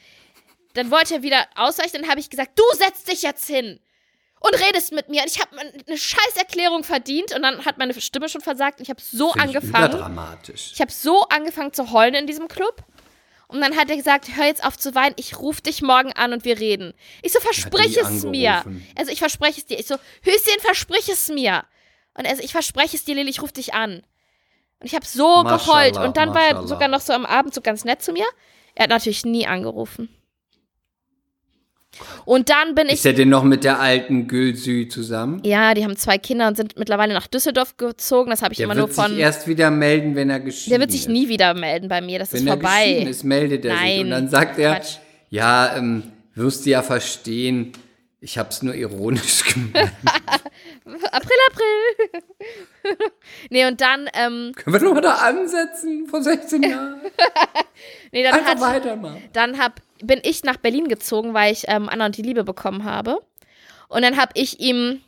Dann 0.75 0.91
wollte 0.91 1.15
er 1.15 1.23
wieder 1.23 1.47
ausweichen, 1.57 2.03
dann 2.03 2.09
habe 2.11 2.21
ich 2.21 2.31
gesagt, 2.31 2.57
du 2.57 2.63
setzt 2.77 3.11
dich 3.11 3.23
jetzt 3.23 3.47
hin 3.47 3.81
und 4.47 4.61
redest 4.61 4.93
mit 4.93 5.09
mir. 5.09 5.23
Und 5.23 5.31
ich 5.31 5.41
habe 5.41 5.59
eine 5.59 5.99
Scheißerklärung 5.99 6.85
verdient 6.85 7.35
und 7.35 7.43
dann 7.43 7.65
hat 7.65 7.79
meine 7.79 7.99
Stimme 8.01 8.29
schon 8.29 8.41
versagt. 8.41 8.79
Und 8.79 8.85
ich 8.85 8.91
habe 8.91 9.01
so 9.01 9.33
Find 9.33 9.45
angefangen. 9.45 9.93
Ich, 9.93 9.99
dramatisch. 9.99 10.71
ich 10.75 10.81
habe 10.81 10.93
so 10.93 11.23
angefangen 11.29 11.73
zu 11.73 11.93
heulen 11.93 12.15
in 12.15 12.27
diesem 12.27 12.49
Club. 12.49 12.85
Und 13.49 13.61
dann 13.61 13.77
hat 13.77 13.89
er 13.91 13.97
gesagt, 13.97 14.37
hör 14.37 14.45
jetzt 14.45 14.65
auf 14.65 14.77
zu 14.77 14.95
weinen, 14.95 15.15
ich 15.19 15.39
rufe 15.39 15.63
dich 15.63 15.81
morgen 15.81 16.13
an 16.13 16.33
und 16.33 16.45
wir 16.45 16.59
reden. 16.59 16.95
Ich 17.23 17.33
so, 17.33 17.39
versprich 17.39 17.97
es 17.97 18.25
mir. 18.25 18.65
Also 18.97 19.13
ich 19.13 19.21
verspreche 19.21 19.61
es 19.61 19.67
dir. 19.67 19.79
Ich 19.79 19.87
so, 19.87 19.97
Höschen, 20.23 20.61
versprich 20.61 21.09
es 21.09 21.29
mir. 21.29 21.65
Und 22.15 22.25
er 22.25 22.35
so, 22.35 22.43
ich 22.43 22.53
verspreche 22.53 22.97
es 22.97 23.05
dir, 23.05 23.15
Lili, 23.15 23.31
ich 23.31 23.43
rufe 23.43 23.53
dich 23.53 23.73
an. 23.73 24.03
Und 24.81 24.87
ich 24.87 24.95
habe 24.95 25.07
so 25.07 25.43
Mashallah, 25.43 25.57
geheult. 25.57 25.97
Und 25.97 26.17
dann 26.17 26.35
war 26.35 26.43
er 26.43 26.67
sogar 26.67 26.89
noch 26.89 27.01
so 27.01 27.13
am 27.13 27.25
Abend 27.25 27.55
so 27.55 27.61
ganz 27.61 27.85
nett 27.85 28.03
zu 28.03 28.13
mir. 28.13 28.27
Er 28.75 28.85
hat 28.85 28.91
natürlich 28.91 29.25
nie 29.25 29.47
angerufen. 29.47 30.09
Und 32.25 32.49
dann 32.51 32.75
bin 32.75 32.87
ich. 32.89 32.95
Ist 32.95 33.07
er 33.07 33.13
denn 33.13 33.29
noch 33.29 33.45
mit 33.45 33.65
der 33.65 33.81
alten 33.81 34.27
Gülsü 34.29 34.89
zusammen? 34.89 35.41
Ja, 35.45 35.75
die 35.75 35.85
haben 35.85 35.97
zwei 35.97 36.19
Kinder 36.19 36.49
und 36.49 36.57
sind 36.57 36.79
mittlerweile 36.79 37.15
nach 37.15 37.27
Düsseldorf 37.27 37.77
gezogen. 37.77 38.31
Das 38.31 38.43
habe 38.43 38.53
ich 38.53 38.59
Der 38.59 38.65
immer 38.65 38.77
wird 38.77 38.87
nur 38.89 38.95
von. 38.95 39.11
sich 39.13 39.19
erst 39.21 39.47
wieder 39.49 39.71
melden, 39.71 40.15
wenn 40.15 40.31
er 40.31 40.41
geschieden 40.41 40.71
der 40.71 40.81
wird 40.81 40.91
sich 40.93 41.03
ist. 41.03 41.09
nie 41.09 41.29
wieder 41.29 41.55
melden 41.55 41.89
bei 41.89 42.01
mir. 42.01 42.19
Das 42.19 42.33
Wenn 42.33 42.41
ist 42.41 42.47
er 42.49 42.57
geschieden 42.57 42.97
vorbei. 42.97 43.11
ist, 43.11 43.25
meldet 43.25 43.65
er 43.65 43.73
sich. 43.77 43.81
Nein, 43.83 44.01
Und 44.03 44.11
dann 44.11 44.29
sagt 44.29 44.59
er, 44.59 44.75
Quatsch. 44.77 44.97
ja, 45.31 45.77
ähm, 45.77 46.03
wirst 46.35 46.67
du 46.67 46.71
ja 46.71 46.83
verstehen, 46.83 47.73
ich 48.21 48.39
hab's 48.39 48.63
nur 48.63 48.75
ironisch 48.75 49.45
gemacht. 49.55 49.93
April, 50.87 51.37
April. 51.51 52.23
nee, 53.51 53.67
und 53.67 53.81
dann, 53.81 54.09
ähm, 54.15 54.53
Können 54.55 54.75
wir 54.75 54.81
doch 54.81 54.95
mal 54.95 55.01
da 55.01 55.15
ansetzen, 55.17 56.07
vor 56.07 56.23
16 56.23 56.63
Jahren? 56.71 57.01
nee, 58.13 58.23
dann 58.23 58.35
Einfach 58.35 58.51
hat, 58.53 58.61
weitermachen. 58.61 59.23
dann 59.33 59.59
hab, 59.59 59.81
bin 60.03 60.21
ich 60.23 60.45
nach 60.45 60.57
Berlin 60.59 60.89
gezogen, 60.89 61.35
weil 61.35 61.53
ich 61.53 61.65
ähm, 61.69 61.89
Anna 61.89 62.07
und 62.07 62.17
die 62.17 62.23
Liebe 62.23 62.45
bekommen 62.45 62.85
habe. 62.85 63.19
Und 63.89 64.03
dann 64.03 64.17
habe 64.17 64.33
ich 64.35 64.61
ihm 64.61 65.01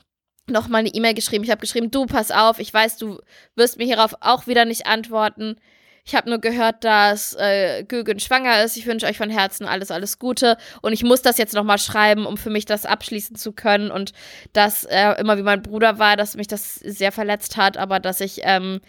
noch 0.48 0.68
mal 0.68 0.78
eine 0.78 0.88
E-Mail 0.94 1.14
geschrieben. 1.14 1.44
Ich 1.44 1.50
habe 1.50 1.60
geschrieben, 1.60 1.90
du, 1.90 2.06
pass 2.06 2.30
auf, 2.30 2.58
ich 2.58 2.72
weiß, 2.72 2.96
du 2.96 3.20
wirst 3.54 3.78
mir 3.78 3.84
hierauf 3.84 4.14
auch 4.20 4.46
wieder 4.46 4.64
nicht 4.64 4.86
antworten. 4.86 5.60
Ich 6.08 6.14
habe 6.14 6.30
nur 6.30 6.38
gehört, 6.38 6.84
dass 6.84 7.34
äh, 7.34 7.84
Gülgün 7.84 8.18
schwanger 8.18 8.64
ist. 8.64 8.78
Ich 8.78 8.86
wünsche 8.86 9.04
euch 9.04 9.18
von 9.18 9.28
Herzen 9.28 9.66
alles, 9.66 9.90
alles 9.90 10.18
Gute. 10.18 10.56
Und 10.80 10.94
ich 10.94 11.04
muss 11.04 11.20
das 11.20 11.36
jetzt 11.36 11.52
noch 11.52 11.64
mal 11.64 11.76
schreiben, 11.76 12.24
um 12.24 12.38
für 12.38 12.48
mich 12.48 12.64
das 12.64 12.86
abschließen 12.86 13.36
zu 13.36 13.52
können. 13.52 13.90
Und 13.90 14.14
dass 14.54 14.84
er 14.84 15.18
immer 15.18 15.36
wie 15.36 15.42
mein 15.42 15.60
Bruder 15.60 15.98
war, 15.98 16.16
dass 16.16 16.34
mich 16.34 16.46
das 16.46 16.76
sehr 16.76 17.12
verletzt 17.12 17.58
hat, 17.58 17.76
aber 17.76 18.00
dass 18.00 18.22
ich 18.22 18.40
ähm, 18.44 18.80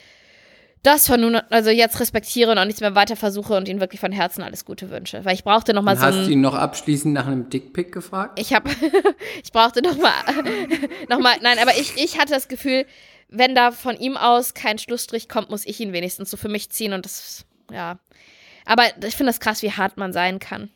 das 0.81 1.07
von 1.07 1.19
nun, 1.19 1.35
also 1.49 1.71
jetzt 1.71 1.99
respektiere 1.99 2.51
und 2.51 2.57
auch 2.57 2.63
nichts 2.63 2.79
mehr 2.79 2.95
weiter 2.95 3.17
versuche 3.17 3.53
und 3.57 3.67
ihm 3.67 3.81
wirklich 3.81 3.99
von 3.99 4.13
Herzen 4.13 4.41
alles 4.41 4.63
Gute 4.63 4.89
wünsche. 4.89 5.25
Weil 5.25 5.33
ich 5.33 5.43
brauchte 5.43 5.73
noch 5.73 5.81
mal 5.81 5.95
Und 5.95 5.99
so 5.99 6.05
hast 6.05 6.25
du 6.25 6.31
ihn 6.31 6.39
noch 6.39 6.55
abschließend 6.55 7.13
nach 7.13 7.27
einem 7.27 7.49
Dickpick 7.49 7.91
gefragt? 7.91 8.39
ich 8.39 8.53
habe, 8.53 8.69
ich 9.43 9.51
brauchte 9.51 9.81
noch 9.81 9.97
mal, 9.97 10.13
noch 11.09 11.19
mal, 11.19 11.35
nein, 11.41 11.57
aber 11.61 11.77
ich, 11.77 12.01
ich 12.01 12.17
hatte 12.17 12.33
das 12.33 12.47
Gefühl, 12.47 12.85
wenn 13.29 13.55
da 13.55 13.71
von 13.71 13.97
ihm 13.97 14.17
aus 14.17 14.53
kein 14.53 14.79
Schlussstrich 14.79 15.29
kommt, 15.29 15.49
muss 15.49 15.65
ich 15.65 15.79
ihn 15.79 15.93
wenigstens 15.93 16.29
so 16.29 16.37
für 16.37 16.49
mich 16.49 16.69
ziehen 16.71 16.93
und 16.93 17.05
das, 17.05 17.45
ja. 17.71 17.99
Aber 18.65 18.85
ich 19.03 19.15
finde 19.15 19.31
das 19.31 19.39
krass, 19.39 19.61
wie 19.61 19.71
hart 19.71 19.97
man 19.97 20.13
sein 20.13 20.39
kann. 20.39 20.69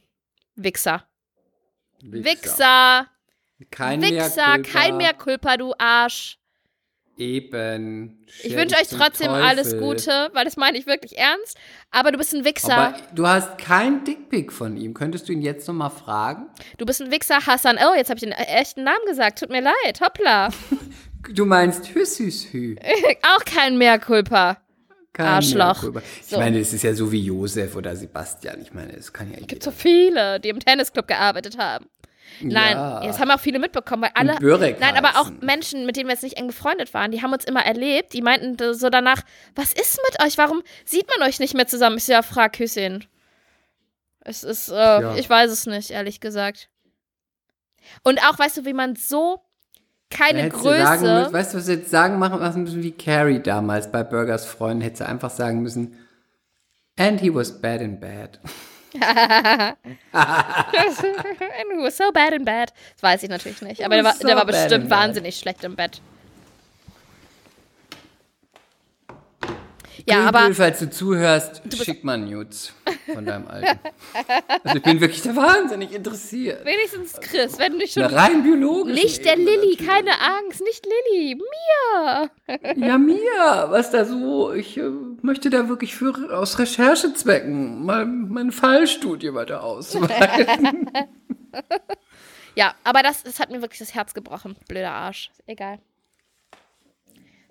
Wichser. 0.55 1.05
Wichser. 2.01 3.07
Kein 3.71 4.01
Wichser. 4.01 4.57
mehr 4.57 4.61
Kein 4.63 4.97
mehr 4.97 5.13
Culpa, 5.13 5.57
du 5.57 5.73
Arsch. 5.77 6.37
Eben. 7.15 8.25
Ich 8.41 8.55
wünsche 8.55 8.75
euch 8.75 8.87
trotzdem 8.87 9.29
alles 9.29 9.77
Gute, 9.77 10.31
weil 10.33 10.45
das 10.45 10.57
meine 10.57 10.77
ich 10.79 10.87
wirklich 10.87 11.17
ernst. 11.17 11.57
Aber 11.91 12.11
du 12.11 12.17
bist 12.17 12.33
ein 12.33 12.43
Wichser. 12.43 12.75
Aber 12.75 12.97
du 13.13 13.27
hast 13.27 13.59
keinen 13.59 14.03
Dickpick 14.03 14.51
von 14.51 14.77
ihm. 14.77 14.95
Könntest 14.95 15.29
du 15.29 15.33
ihn 15.33 15.43
jetzt 15.43 15.67
noch 15.67 15.75
mal 15.75 15.91
fragen? 15.91 16.47
du 16.79 16.85
bist 16.85 17.01
ein 17.01 17.11
Wichser, 17.11 17.45
Hassan. 17.45 17.77
Oh, 17.77 17.93
jetzt 17.95 18.09
habe 18.09 18.17
ich 18.17 18.23
den 18.23 18.31
echten 18.31 18.83
Namen 18.83 19.05
gesagt. 19.07 19.39
Tut 19.39 19.49
mir 19.49 19.61
leid. 19.61 20.01
Hoppla. 20.01 20.49
Du 21.29 21.45
meinst 21.45 21.87
Hüsüshü. 21.93 22.75
Auch 23.35 23.45
kein 23.45 23.77
mehr 23.77 23.99
Culpa. 23.99 24.57
Kein 25.13 25.27
Arschloch. 25.27 25.83
Merkur. 25.83 26.01
Ich 26.21 26.25
So. 26.27 26.37
meine, 26.39 26.59
es 26.59 26.73
ist 26.73 26.83
ja 26.83 26.93
so 26.93 27.11
wie 27.11 27.21
Josef 27.21 27.75
oder 27.75 27.95
Sebastian. 27.95 28.61
Ich 28.61 28.73
meine, 28.73 28.93
es 28.95 29.13
kann 29.13 29.29
ja 29.31 29.37
gibt 29.37 29.51
jeder. 29.51 29.63
so 29.65 29.71
viele, 29.71 30.39
die 30.39 30.49
im 30.49 30.59
Tennisclub 30.59 31.07
gearbeitet 31.07 31.57
haben. 31.57 31.85
Nein, 32.41 32.75
Ja. 32.75 32.99
das 33.05 33.19
haben 33.19 33.29
auch 33.29 33.39
viele 33.39 33.59
mitbekommen, 33.59 34.03
weil 34.03 34.11
alle. 34.15 34.37
Nein, 34.79 34.97
aber 34.97 35.19
auch. 35.19 35.29
Menschen, 35.41 35.85
mit 35.85 35.95
denen 35.97 36.07
wir 36.07 36.13
jetzt 36.13 36.23
nicht 36.23 36.37
eng 36.37 36.47
befreundet 36.47 36.91
waren, 36.95 37.11
die 37.11 37.21
haben 37.21 37.31
uns 37.31 37.45
immer 37.45 37.63
erlebt, 37.63 38.13
die 38.13 38.23
meinten 38.23 38.57
so 38.73 38.89
danach, 38.89 39.21
was 39.55 39.71
ist 39.71 39.99
mit 40.09 40.25
euch? 40.25 40.37
Warum 40.39 40.63
sieht 40.83 41.07
man 41.15 41.27
euch 41.29 41.39
nicht 41.39 41.53
mehr 41.53 41.67
zusammen? 41.67 41.97
Ich 41.97 42.05
so, 42.05 42.11
ja, 42.13 42.23
frag 42.23 42.57
Hüssein. 42.57 43.05
Es 44.21 44.43
ist, 44.43 44.69
äh, 44.69 44.73
Ja. 44.73 45.15
ich 45.15 45.29
weiß 45.29 45.51
es 45.51 45.67
nicht, 45.67 45.91
ehrlich 45.91 46.21
gesagt. 46.21 46.69
Und 48.03 48.19
auch, 48.23 48.39
weißt 48.39 48.57
du, 48.57 48.65
wie 48.65 48.73
man 48.73 48.95
so 48.95 49.41
keine 50.09 50.49
du 50.49 50.57
sagen 50.57 51.01
Größe. 51.01 51.19
müssen, 51.19 51.33
weißt 51.33 51.53
du, 51.53 51.57
was 51.57 51.65
du 51.65 51.71
jetzt 51.73 51.89
sagen 51.89 52.19
machen 52.19 52.39
müssen 52.39 52.83
wie 52.83 52.91
Carrie 52.91 53.39
damals 53.39 53.91
bei 53.91 54.03
Burgers 54.03 54.45
Freunden, 54.45 54.81
hätte 54.81 54.97
sie 54.97 55.07
einfach 55.07 55.29
sagen 55.29 55.61
müssen, 55.61 55.97
and 56.97 57.19
he 57.19 57.33
was 57.33 57.61
bad 57.61 57.81
in 57.81 57.99
bed. 57.99 58.39
And 59.01 59.75
he 60.13 61.83
was 61.83 61.97
so 61.97 62.11
bad 62.11 62.31
in 62.33 62.45
bed. 62.45 62.71
Das 62.93 63.01
weiß 63.01 63.23
ich 63.23 63.29
natürlich 63.29 63.61
nicht. 63.63 63.83
Aber 63.83 63.95
der 63.95 64.03
war, 64.03 64.13
so 64.13 64.27
der 64.27 64.35
war 64.35 64.45
bestimmt 64.45 64.83
bed. 64.83 64.91
wahnsinnig 64.91 65.37
schlecht 65.37 65.63
im 65.63 65.75
Bett. 65.75 65.99
Ja, 70.07 70.17
Gül, 70.17 70.27
aber 70.27 70.53
falls 70.53 70.79
du 70.79 70.89
zuhörst, 70.89 71.61
schick 71.75 72.03
mal 72.03 72.17
Nudes 72.17 72.73
von 73.11 73.25
deinem 73.25 73.47
Alten. 73.47 73.79
also 74.63 74.77
ich 74.77 74.83
bin 74.83 75.01
wirklich 75.01 75.21
da 75.21 75.35
wahnsinnig 75.35 75.93
interessiert. 75.93 76.65
wenigstens 76.65 77.19
Chris, 77.19 77.57
wenn 77.59 77.79
du 77.79 77.87
schon. 77.87 78.03
Eine 78.03 78.15
rein 78.15 78.43
biologisch. 78.43 78.95
Nicht 78.95 79.25
der 79.25 79.37
Lilly, 79.37 79.75
keine 79.75 80.11
Angst, 80.21 80.61
nicht 80.61 80.85
Lilly, 80.85 81.35
mir. 81.35 82.29
Ja, 82.75 82.97
mir, 82.97 83.67
was 83.69 83.91
da 83.91 84.05
so, 84.05 84.53
ich 84.53 84.77
äh, 84.77 84.89
möchte 85.21 85.49
da 85.49 85.69
wirklich 85.69 85.95
für 85.95 86.13
aus 86.31 86.59
Recherchezwecken 86.59 87.85
mal 87.85 88.05
meine 88.05 88.51
Fallstudie 88.51 89.33
weiter 89.33 89.63
ausweiten. 89.63 90.89
Ja, 92.55 92.75
aber 92.83 93.01
das, 93.01 93.23
das 93.23 93.39
hat 93.39 93.49
mir 93.49 93.61
wirklich 93.61 93.79
das 93.79 93.95
Herz 93.95 94.13
gebrochen. 94.13 94.55
Blöder 94.67 94.91
Arsch. 94.91 95.31
Egal. 95.47 95.79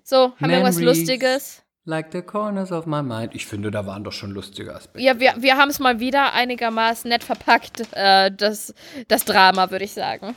So, 0.03 0.17
haben 0.17 0.39
wir 0.39 0.49
irgendwas 0.51 0.77
Memories. 0.77 0.99
Lustiges? 0.99 1.62
Like 1.85 2.11
the 2.11 2.21
corners 2.21 2.71
of 2.71 2.85
my 2.85 3.01
mind. 3.01 3.33
Ich 3.33 3.45
finde, 3.45 3.71
da 3.71 3.85
waren 3.85 4.03
doch 4.03 4.11
schon 4.11 4.31
lustige 4.31 4.75
Aspekte. 4.75 5.01
Ja, 5.01 5.19
wir, 5.19 5.33
wir 5.37 5.57
haben 5.57 5.69
es 5.69 5.79
mal 5.79 5.99
wieder 5.99 6.33
einigermaßen 6.33 7.09
nett 7.09 7.23
verpackt, 7.23 7.87
äh, 7.91 8.31
das, 8.31 8.73
das 9.07 9.25
Drama, 9.25 9.71
würde 9.71 9.85
ich 9.85 9.93
sagen. 9.93 10.35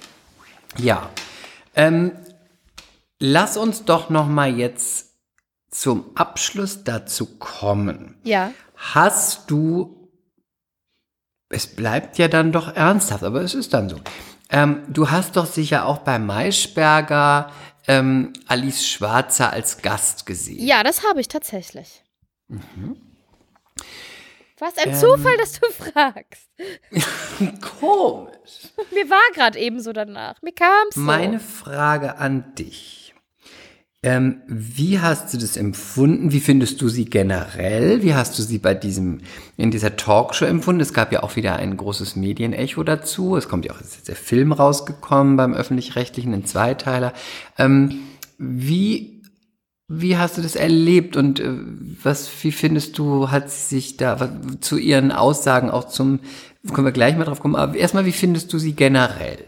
Ja. 0.79 1.09
Ähm, 1.75 2.13
lass 3.19 3.57
uns 3.57 3.85
doch 3.85 4.11
noch 4.11 4.27
mal 4.27 4.51
jetzt 4.51 5.15
zum 5.71 6.11
Abschluss 6.15 6.85
dazu 6.85 7.39
kommen. 7.39 8.17
Ja. 8.25 8.53
Hast 8.77 9.51
du, 9.51 10.11
es 11.49 11.67
bleibt 11.67 12.19
ja 12.19 12.29
dann 12.29 12.53
doch 12.53 12.75
ernsthaft, 12.75 13.25
aber 13.25 13.43
es 13.43 13.55
ist 13.55 13.75
dann 13.75 13.89
so. 13.89 13.97
Ähm, 14.49 14.83
du 14.89 15.11
hast 15.11 15.37
doch 15.37 15.47
sicher 15.47 15.87
auch 15.87 15.99
bei 15.99 16.19
Maischberger 16.19 17.51
ähm, 17.89 18.33
Alice 18.47 18.87
Schwarzer 18.87 19.53
als 19.53 19.83
Gast 19.83 20.27
gesehen. 20.27 20.65
Ja, 20.65 20.83
das 20.83 21.03
habe 21.09 21.21
ich 21.21 21.29
tatsächlich. 21.29 22.03
Mhm. 22.49 22.97
Was 24.59 24.79
ein 24.79 24.91
Ähm. 24.91 24.95
Zufall, 24.95 25.37
dass 25.37 25.61
du 25.61 25.67
fragst. 25.71 26.49
Komisch. 27.79 28.71
Mir 28.93 29.11
war 29.11 29.21
gerade 29.35 29.59
eben 29.59 29.81
so 29.81 29.93
danach. 29.93 30.41
Mir 30.41 30.53
kam 30.55 30.87
so. 30.91 31.01
Meine 31.01 31.41
Frage 31.41 32.17
an 32.17 32.55
dich. 32.55 33.06
Ähm, 34.07 34.37
wie 34.47 35.01
hast 35.01 35.35
du 35.35 35.37
das 35.37 35.57
empfunden? 35.57 36.31
Wie 36.31 36.39
findest 36.39 36.81
du 36.81 36.89
sie 36.89 37.07
generell? 37.07 38.05
Wie 38.05 38.15
hast 38.15 38.39
du 38.39 38.43
sie 38.45 38.59
bei 38.59 38.73
diesem, 38.73 39.19
in 39.57 39.73
dieser 39.73 39.97
Talkshow 39.97 40.45
empfunden? 40.45 40.81
Es 40.81 40.93
gab 40.93 41.11
ja 41.11 41.25
auch 41.25 41.35
wieder 41.35 41.57
ein 41.57 41.77
großes 41.77 42.15
Medienecho 42.15 42.85
dazu. 42.85 43.35
Es 43.37 43.49
kommt 43.49 43.65
ja 43.65 43.73
auch 43.73 43.81
jetzt 43.81 44.07
der 44.07 44.15
Film 44.15 44.53
rausgekommen 44.53 45.37
beim 45.37 45.55
Öffentlich-Rechtlichen, 45.55 46.33
ein 46.35 46.45
Zweiteiler. 46.45 47.15
Ähm, 47.59 47.99
wie, 48.39 49.23
wie 49.89 50.17
hast 50.17 50.39
du 50.39 50.43
das 50.43 50.55
erlebt 50.55 51.17
und 51.17 51.41
äh, 51.41 51.55
was, 52.01 52.31
wie 52.45 52.53
findest 52.53 52.97
du, 52.99 53.33
hat 53.33 53.51
sie 53.51 53.75
sich 53.75 53.97
da 53.97 54.21
was, 54.21 54.31
zu 54.61 54.79
ihren 54.79 55.11
Aussagen 55.11 55.69
auch 55.69 55.89
zum, 55.89 56.21
können 56.73 56.87
wir 56.87 56.93
gleich 56.93 57.17
mal 57.17 57.25
drauf 57.25 57.41
kommen, 57.41 57.57
aber 57.57 57.75
erstmal, 57.75 58.07
wie 58.07 58.13
findest 58.13 58.53
du 58.53 58.59
sie 58.59 58.75
generell? 58.75 59.47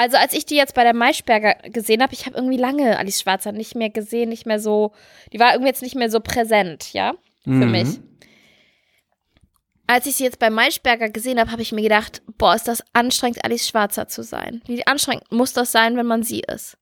Also 0.00 0.16
als 0.16 0.32
ich 0.32 0.46
die 0.46 0.56
jetzt 0.56 0.74
bei 0.74 0.82
der 0.82 0.94
Maischberger 0.94 1.56
gesehen 1.68 2.00
habe, 2.02 2.14
ich 2.14 2.24
habe 2.24 2.34
irgendwie 2.34 2.56
lange 2.56 2.98
Alice 2.98 3.20
Schwarzer 3.20 3.52
nicht 3.52 3.74
mehr 3.74 3.90
gesehen, 3.90 4.30
nicht 4.30 4.46
mehr 4.46 4.58
so, 4.58 4.92
die 5.30 5.38
war 5.38 5.52
irgendwie 5.52 5.68
jetzt 5.68 5.82
nicht 5.82 5.94
mehr 5.94 6.10
so 6.10 6.20
präsent, 6.20 6.94
ja, 6.94 7.12
für 7.44 7.50
Mhm. 7.50 7.70
mich. 7.70 8.00
Als 9.86 10.06
ich 10.06 10.16
sie 10.16 10.24
jetzt 10.24 10.38
bei 10.38 10.48
Maischberger 10.48 11.10
gesehen 11.10 11.38
habe, 11.38 11.50
habe 11.52 11.60
ich 11.60 11.72
mir 11.72 11.82
gedacht, 11.82 12.22
boah, 12.38 12.54
ist 12.54 12.66
das 12.66 12.82
anstrengend, 12.94 13.44
Alice 13.44 13.68
Schwarzer 13.68 14.08
zu 14.08 14.22
sein. 14.22 14.62
Wie 14.64 14.86
anstrengend 14.86 15.30
muss 15.30 15.52
das 15.52 15.70
sein, 15.70 15.98
wenn 15.98 16.06
man 16.06 16.22
sie 16.22 16.40
ist? 16.40 16.78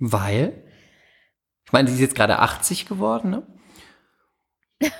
Weil? 0.00 0.64
Ich 1.64 1.70
meine, 1.72 1.86
sie 1.88 1.94
ist 1.94 2.00
jetzt 2.00 2.16
gerade 2.16 2.40
80 2.40 2.86
geworden, 2.86 3.30
ne? 3.30 3.46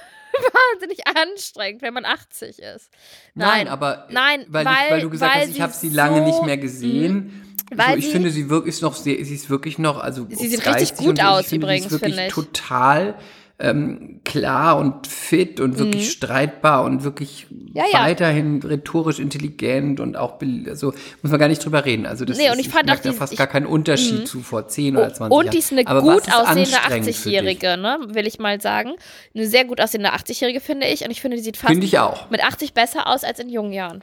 Wahnsinnig 0.72 1.06
anstrengend, 1.06 1.82
wenn 1.82 1.94
man 1.94 2.04
80 2.04 2.58
ist. 2.58 2.90
Nein, 3.34 3.68
aber 3.68 4.08
äh, 4.08 4.12
nein, 4.12 4.46
weil, 4.48 4.64
weil- 4.64 4.74
ich, 4.84 4.90
weil 4.90 5.00
du 5.02 5.10
gesagt 5.10 5.34
weil 5.34 5.42
hast, 5.42 5.50
ich 5.50 5.60
habe 5.60 5.72
sie 5.72 5.88
lange 5.90 6.18
so- 6.18 6.24
nicht 6.24 6.42
mehr 6.44 6.56
gesehen. 6.58 7.38
Weil 7.74 7.92
so, 7.92 7.96
ich 7.98 8.04
sie- 8.06 8.10
finde, 8.12 8.30
sie 8.30 8.50
wirklich 8.50 8.74
ist 8.74 8.82
noch 8.82 8.94
sehr, 8.94 9.24
sie 9.24 9.34
ist 9.34 9.48
wirklich 9.48 9.78
noch, 9.78 9.98
also 9.98 10.26
Sie 10.28 10.48
sieht 10.48 10.64
30 10.64 10.90
richtig 10.90 11.06
gut 11.06 11.20
aus 11.22 11.40
ich 11.42 11.46
finde, 11.48 11.66
übrigens, 11.66 11.88
sie 11.88 11.94
ist 11.96 12.02
wirklich 12.02 12.32
total 12.32 13.14
ähm, 13.62 14.20
klar 14.24 14.76
und 14.76 15.06
fit 15.06 15.60
und 15.60 15.78
wirklich 15.78 16.10
streitbar 16.10 16.82
und 16.84 17.04
wirklich 17.04 17.46
Mhm. 17.48 17.70
Ja, 17.74 17.84
ja. 17.90 18.00
weiterhin 18.04 18.60
rhetorisch 18.62 19.18
intelligent 19.18 19.98
und 20.00 20.16
auch, 20.16 20.38
also 20.66 20.92
muss 21.22 21.30
man 21.30 21.38
gar 21.40 21.48
nicht 21.48 21.64
drüber 21.64 21.84
reden. 21.86 22.04
Also 22.04 22.24
das 22.26 22.36
Nee, 22.36 22.46
ist, 22.46 22.52
und 22.52 22.58
ich 22.58 22.68
fand 22.68 22.86
merke 22.86 23.08
auch 23.08 23.12
da 23.14 23.18
fast 23.18 23.32
ich- 23.32 23.38
gar 23.38 23.46
keinen 23.46 23.64
Unterschied 23.66 24.28
zu 24.28 24.40
vor 24.40 24.68
10 24.68 24.96
oder 24.96 25.14
20 25.14 25.20
Jahren. 25.20 25.32
Und 25.32 25.54
die 25.54 25.58
ist 25.58 25.72
eine 25.72 25.86
Aber 25.86 26.02
gut 26.02 26.26
ist 26.26 26.34
aussehende 26.34 26.60
anstrengend 26.62 27.04
für 27.06 27.10
dich? 27.30 27.38
80-Jährige, 27.40 27.76
ne? 27.78 27.98
Will 28.08 28.26
ich 28.26 28.38
mal 28.38 28.60
sagen. 28.60 28.92
Eine 29.34 29.46
sehr 29.46 29.64
gut 29.64 29.80
aussehende 29.80 30.12
80-Jährige, 30.12 30.60
finde 30.60 30.86
ich. 30.88 31.04
Und 31.04 31.10
ich 31.12 31.22
finde, 31.22 31.36
die 31.38 31.42
sieht 31.42 31.56
fast 31.56 31.72
ich 31.72 31.92
mit 32.30 32.44
80 32.44 32.74
besser 32.74 33.06
aus 33.06 33.24
als 33.24 33.38
in 33.38 33.48
jungen 33.48 33.72
Jahren. 33.72 34.02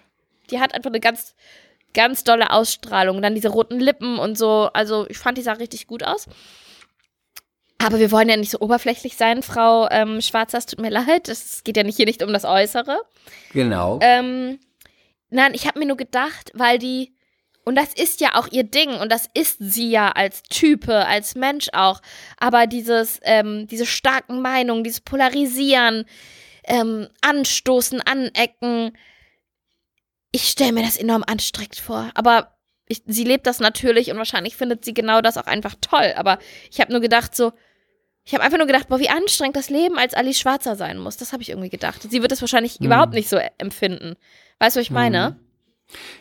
Die 0.49 0.60
hat 0.60 0.74
einfach 0.74 0.89
eine 0.89 0.99
ganz, 0.99 1.36
ganz 1.93 2.24
dolle 2.24 2.51
Ausstrahlung. 2.51 3.22
Dann 3.22 3.36
diese 3.36 3.49
roten 3.49 3.80
Lippen 3.80 4.18
und 4.18 4.36
so. 4.38 4.70
Also, 4.74 5.05
ich 5.10 5.18
fand, 5.20 5.38
die 5.38 5.43
sah 5.43 5.53
richtig 5.53 5.86
gut 5.86 6.03
aus. 6.03 6.26
Aber 7.82 7.98
wir 7.98 8.12
wollen 8.12 8.28
ja 8.28 8.36
nicht 8.36 8.52
so 8.52 8.60
oberflächlich 8.60 9.16
sein, 9.16 9.42
Frau 9.42 9.90
ähm, 9.90 10.22
Schwarzer. 10.22 10.58
Es 10.58 10.66
tut 10.66 10.80
mir 10.80 10.90
leid. 10.90 11.30
Es 11.30 11.64
geht 11.64 11.78
ja 11.78 11.84
nicht 11.84 11.96
hier 11.96 12.06
nicht 12.06 12.22
um 12.22 12.34
das 12.34 12.44
Äußere. 12.44 13.00
Genau. 13.54 14.00
Ähm, 14.02 14.60
nein, 15.30 15.54
ich 15.54 15.66
habe 15.66 15.80
mir 15.80 15.86
nur 15.86 15.96
gedacht, 15.96 16.52
weil 16.54 16.78
die, 16.78 17.16
und 17.64 17.76
das 17.76 17.94
ist 17.94 18.20
ja 18.20 18.36
auch 18.36 18.50
ihr 18.52 18.64
Ding, 18.64 18.90
und 18.90 19.10
das 19.10 19.30
ist 19.34 19.58
sie 19.60 19.90
ja 19.90 20.12
als 20.12 20.44
Type, 20.44 21.06
als 21.06 21.36
Mensch 21.36 21.70
auch, 21.72 22.02
aber 22.38 22.68
dieses, 22.68 23.20
ähm, 23.24 23.66
diese 23.68 23.86
starken 23.86 24.42
Meinungen, 24.42 24.84
dieses 24.84 25.02
Polarisieren, 25.02 26.06
ähm, 26.66 27.08
Anstoßen, 27.22 28.02
Anecken, 28.02 28.92
ich 30.32 30.44
stelle 30.44 30.74
mir 30.74 30.84
das 30.84 30.98
enorm 30.98 31.24
anstrengend 31.26 31.78
vor, 31.78 32.12
aber 32.14 32.56
ich, 32.88 33.04
sie 33.06 33.24
lebt 33.24 33.48
das 33.48 33.60
natürlich 33.60 34.12
und 34.12 34.18
wahrscheinlich 34.18 34.56
findet 34.58 34.84
sie 34.84 34.94
genau 34.94 35.22
das 35.22 35.38
auch 35.38 35.46
einfach 35.46 35.76
toll, 35.80 36.14
aber 36.18 36.40
ich 36.72 36.82
habe 36.82 36.92
nur 36.92 37.02
gedacht 37.02 37.36
so, 37.36 37.54
ich 38.30 38.36
habe 38.36 38.44
einfach 38.44 38.60
nur 38.60 38.68
gedacht, 38.68 38.90
boah, 38.90 39.00
wie 39.00 39.10
anstrengend 39.10 39.56
das 39.56 39.72
Leben 39.72 39.98
als 39.98 40.14
Alice 40.14 40.38
Schwarzer 40.40 40.76
sein 40.76 41.00
muss. 41.00 41.18
Das 41.18 41.34
habe 41.34 41.42
ich 41.42 41.50
irgendwie 41.50 41.70
gedacht. 41.70 42.06
Sie 42.08 42.22
wird 42.22 42.32
es 42.32 42.42
wahrscheinlich 42.42 42.80
überhaupt 42.80 43.14
nicht 43.16 43.28
so 43.28 43.40
empfinden. 43.58 44.14
Weißt 44.60 44.76
du, 44.76 44.82
was 44.82 44.86
ich 44.86 44.92
meine? 44.92 45.36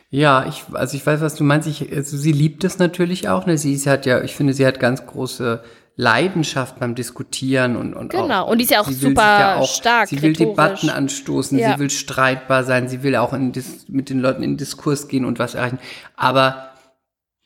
Ja, 0.09 0.47
ich, 0.49 0.65
also 0.73 0.97
ich 0.97 1.05
weiß, 1.07 1.21
was 1.21 1.35
du 1.35 1.45
meinst. 1.45 1.69
Ich, 1.69 1.93
also 1.95 2.17
sie 2.17 2.33
liebt 2.33 2.65
es 2.65 2.79
natürlich 2.79 3.29
auch. 3.29 3.45
Ne? 3.45 3.59
Sie, 3.59 3.77
sie 3.77 3.91
hat 3.91 4.07
ja, 4.07 4.23
ich 4.23 4.35
finde, 4.35 4.55
sie 4.55 4.67
hat 4.67 4.81
ganz 4.81 5.05
große 5.05 5.63
Leidenschaft 5.97 6.79
beim 6.81 6.95
Diskutieren 6.95 7.77
und, 7.77 7.93
und 7.93 8.09
Genau. 8.13 8.45
auch, 8.45 8.49
Und 8.53 8.57
die 8.57 8.65
ist 8.65 8.71
ja 8.71 8.81
auch 8.81 8.89
super 8.89 9.59
sich 9.61 9.71
stark, 9.73 10.09
Sie 10.09 10.23
will 10.23 10.31
rhetorisch. 10.31 10.49
Debatten 10.55 10.89
anstoßen, 10.89 11.59
Ja. 11.59 11.75
sie 11.75 11.79
will 11.79 11.91
streitbar 11.91 12.65
sein, 12.65 12.89
sie 12.89 13.03
will 13.03 13.17
auch 13.17 13.35
in 13.35 13.53
mit 13.89 14.09
den 14.09 14.21
Leuten 14.21 14.43
in 14.43 14.57
Diskurs 14.57 15.09
gehen 15.09 15.27
und 15.27 15.39
was 15.39 15.55
erreichen. 15.55 15.79
Aber 16.17 16.71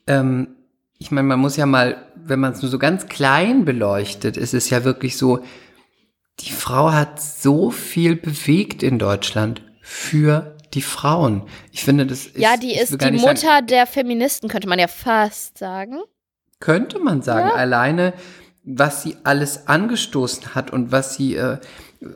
ähm, 0.07 0.55
ich 1.03 1.11
meine, 1.11 1.27
man 1.27 1.41
muss 1.41 1.57
ja 1.57 1.67
mal, 1.67 1.97
wenn 2.15 2.39
man 2.39 2.53
es 2.53 2.63
nur 2.63 2.71
so 2.71 2.79
ganz 2.79 3.09
klein 3.09 3.65
beleuchtet, 3.65 4.37
ist 4.37 4.55
es 4.55 4.71
ja 4.71 4.85
wirklich 4.85 5.17
so, 5.17 5.41
die 6.41 6.53
Frau 6.53 6.93
hat 6.93 7.21
so 7.21 7.71
viel 7.73 8.15
bewegt 8.15 8.85
in 8.85 9.01
Deutschland 9.01 9.63
für 9.81 10.57
die 10.75 10.81
Frauen. 10.81 11.43
Ich 11.73 11.83
finde, 11.85 12.07
das 12.07 12.27
ist. 12.27 12.39
Ja, 12.39 12.57
die 12.57 12.75
ist 12.75 12.91
die 12.93 13.11
nicht 13.11 13.21
sagen- 13.23 13.35
Mutter 13.35 13.63
der 13.63 13.87
Feministen, 13.87 14.49
könnte 14.49 14.69
man 14.69 14.79
ja 14.79 14.87
fast 14.89 15.59
sagen. 15.59 15.99
könnte 16.61 17.01
man 17.01 17.23
sagen, 17.23 17.51
alleine, 17.51 18.15
was 18.63 19.03
sie 19.03 19.17
alles 19.25 19.67
angestoßen 19.67 20.55
hat 20.55 20.71
und 20.73 20.93
was 20.93 21.17
sie 21.17 21.35
äh, 21.35 21.59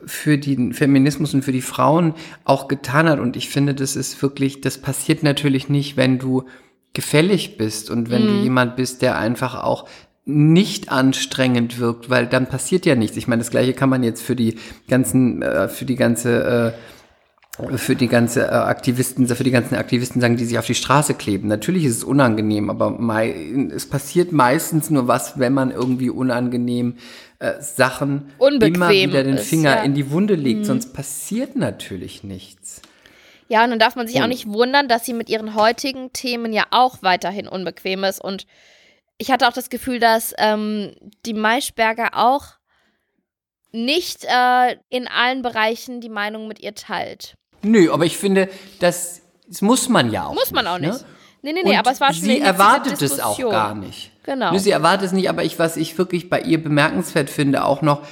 für 0.05 0.37
den 0.37 0.71
Feminismus 0.73 1.33
und 1.33 1.43
für 1.43 1.51
die 1.51 1.61
Frauen 1.61 2.13
auch 2.45 2.69
getan 2.69 3.09
hat. 3.09 3.19
Und 3.19 3.35
ich 3.35 3.49
finde, 3.49 3.75
das 3.75 3.97
ist 3.97 4.21
wirklich, 4.21 4.61
das 4.61 4.77
passiert 4.77 5.23
natürlich 5.23 5.67
nicht, 5.67 5.97
wenn 5.97 6.17
du 6.19 6.45
gefällig 6.97 7.57
bist 7.57 7.91
und 7.91 8.09
wenn 8.09 8.25
du 8.25 8.33
jemand 8.41 8.75
bist, 8.75 9.03
der 9.03 9.19
einfach 9.19 9.53
auch 9.63 9.87
nicht 10.25 10.91
anstrengend 10.91 11.77
wirkt, 11.77 12.09
weil 12.09 12.25
dann 12.25 12.47
passiert 12.47 12.87
ja 12.87 12.95
nichts. 12.95 13.17
Ich 13.17 13.27
meine, 13.27 13.41
das 13.41 13.51
gleiche 13.51 13.73
kann 13.73 13.87
man 13.87 14.01
jetzt 14.01 14.23
für 14.23 14.35
die 14.35 14.57
ganzen, 14.87 15.43
äh, 15.43 15.69
für 15.69 15.85
die 15.85 15.95
ganze 15.95 16.73
äh, 16.73 17.77
für 17.77 17.95
die 17.95 18.07
ganze 18.07 18.45
äh, 18.45 18.49
Aktivisten, 18.49 19.27
für 19.27 19.43
die 19.43 19.51
ganzen 19.51 19.75
Aktivisten 19.75 20.21
sagen, 20.21 20.37
die 20.37 20.45
sich 20.45 20.57
auf 20.57 20.65
die 20.65 20.75
Straße 20.75 21.13
kleben. 21.13 21.47
Natürlich 21.47 21.85
ist 21.85 21.97
es 21.97 22.03
unangenehm, 22.03 22.71
aber 22.71 22.89
mei 22.89 23.33
es 23.75 23.87
passiert 23.87 24.31
meistens 24.31 24.89
nur 24.89 25.07
was, 25.07 25.37
wenn 25.37 25.53
man 25.53 25.69
irgendwie 25.69 26.09
unangenehm 26.09 26.95
äh, 27.37 27.53
Sachen 27.61 28.29
Unbequem 28.39 28.75
immer 28.75 28.89
wieder 28.89 29.23
den 29.23 29.35
ist, 29.35 29.47
Finger 29.47 29.75
ja. 29.75 29.79
Mhm. 29.81 29.85
in 29.85 29.93
die 29.93 30.09
Wunde 30.09 30.33
legt, 30.33 30.65
sonst 30.65 30.93
passiert 30.93 31.55
natürlich 31.55 32.23
nichts. 32.23 32.81
Ja, 33.49 33.63
und 33.63 33.69
dann 33.69 33.79
darf 33.79 33.95
man 33.95 34.07
sich 34.07 34.17
auch 34.17 34.23
Und- 34.23 34.29
nicht 34.29 34.47
wundern, 34.47 34.87
dass 34.87 35.05
sie 35.05 35.13
mit 35.13 35.29
ihren 35.29 35.55
heutigen 35.55 36.11
Themen 36.13 36.53
ja 36.53 36.65
auch 36.71 36.97
weiterhin 37.01 37.47
unbequem 37.47 38.03
ist. 38.03 38.21
Und 38.21 38.45
ich 39.17 39.31
hatte 39.31 39.47
auch 39.47 39.53
das 39.53 39.69
Gefühl, 39.69 39.99
dass 39.99 40.33
ähm, 40.37 40.95
die 41.25 41.33
Maischberger 41.33 42.09
auch 42.13 42.57
nicht 43.71 44.25
äh, 44.25 44.77
in 44.89 45.07
allen 45.07 45.41
Bereichen 45.41 46.01
die 46.01 46.09
Meinung 46.09 46.47
mit 46.47 46.59
ihr 46.59 46.75
teilt. 46.75 47.35
Nö, 47.61 47.91
aber 47.91 48.05
ich 48.05 48.17
finde, 48.17 48.49
das, 48.79 49.21
das 49.47 49.61
muss 49.61 49.89
man 49.89 50.11
ja 50.11 50.25
auch. 50.25 50.33
Muss 50.33 50.51
man 50.51 50.67
auch 50.67 50.79
ne? 50.79 50.87
nicht. 50.87 51.05
Nee, 51.41 51.53
nee, 51.53 51.61
nee, 51.63 51.71
Und 51.71 51.77
aber 51.77 51.91
es 51.91 52.01
war 52.01 52.13
schon 52.13 52.23
sie 52.23 52.39
erwartet 52.39 53.01
es 53.01 53.19
auch 53.19 53.37
gar 53.37 53.75
nicht. 53.75 54.11
Genau. 54.23 54.51
Ne, 54.51 54.59
Sie 54.59 54.71
erwartet 54.71 55.07
es 55.07 55.11
nicht, 55.13 55.29
aber 55.29 55.43
ich, 55.43 55.59
was 55.59 55.77
ich 55.77 55.97
wirklich 55.97 56.29
bei 56.29 56.41
ihr 56.41 56.61
bemerkenswert 56.61 57.29
finde, 57.29 57.63
auch 57.63 57.81
noch 57.81 58.05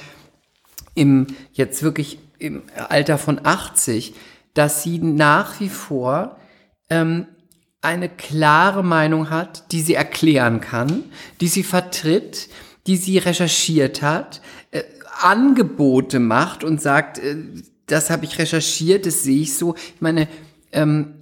im, 0.94 1.26
jetzt 1.52 1.82
wirklich 1.82 2.18
im 2.38 2.62
Alter 2.88 3.18
von 3.18 3.40
80, 3.44 4.14
dass 4.56 4.82
sie 4.82 4.98
nach 4.98 5.60
wie 5.60 5.68
vor 5.68 6.38
ähm, 6.88 7.26
eine 7.82 8.08
klare 8.08 8.82
Meinung 8.82 9.30
hat, 9.30 9.70
die 9.72 9.80
sie 9.80 9.94
erklären 9.94 10.60
kann, 10.60 11.04
die 11.40 11.48
sie 11.48 11.62
vertritt, 11.62 12.48
die 12.86 12.96
sie 12.96 13.18
recherchiert 13.18 14.02
hat, 14.02 14.40
äh, 14.70 14.82
Angebote 15.20 16.20
macht 16.20 16.64
und 16.64 16.80
sagt, 16.80 17.18
äh, 17.18 17.36
das 17.86 18.10
habe 18.10 18.24
ich 18.24 18.38
recherchiert, 18.38 19.06
das 19.06 19.22
sehe 19.22 19.42
ich 19.42 19.56
so. 19.56 19.74
Ich 19.74 20.00
meine, 20.00 20.26
ähm, 20.72 21.16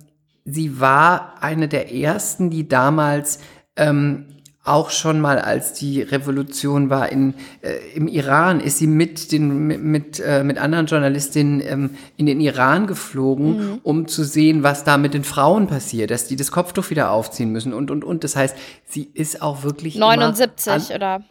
sie 0.44 0.80
war 0.80 1.42
eine 1.42 1.68
der 1.68 1.92
ersten, 1.92 2.50
die 2.50 2.68
damals 2.68 3.40
ähm, 3.76 4.26
auch 4.64 4.88
schon 4.90 5.20
mal, 5.20 5.38
als 5.38 5.74
die 5.74 6.00
Revolution 6.00 6.88
war 6.88 7.12
in, 7.12 7.34
äh, 7.60 7.74
im 7.94 8.08
Iran, 8.08 8.60
ist 8.60 8.78
sie 8.78 8.86
mit 8.86 9.30
den 9.30 9.66
mit 9.66 9.82
mit, 9.82 10.20
äh, 10.20 10.42
mit 10.42 10.58
anderen 10.58 10.86
Journalistinnen 10.86 11.60
ähm, 11.60 11.90
in 12.16 12.24
den 12.24 12.40
Iran 12.40 12.86
geflogen, 12.86 13.80
um 13.82 14.08
zu 14.08 14.24
sehen, 14.24 14.62
was 14.62 14.82
da 14.82 14.96
mit 14.96 15.12
den 15.12 15.22
Frauen 15.22 15.66
passiert, 15.66 16.10
dass 16.10 16.26
die 16.26 16.36
das 16.36 16.50
Kopftuch 16.50 16.88
wieder 16.88 17.10
aufziehen 17.10 17.52
müssen 17.52 17.74
und 17.74 17.90
und 17.90 18.04
und. 18.04 18.24
Das 18.24 18.36
heißt, 18.36 18.56
sie 18.86 19.10
ist 19.12 19.42
auch 19.42 19.62
wirklich 19.64 19.96
immer 19.96 20.16
79 20.16 20.72
an, 20.72 20.96
oder 20.96 21.24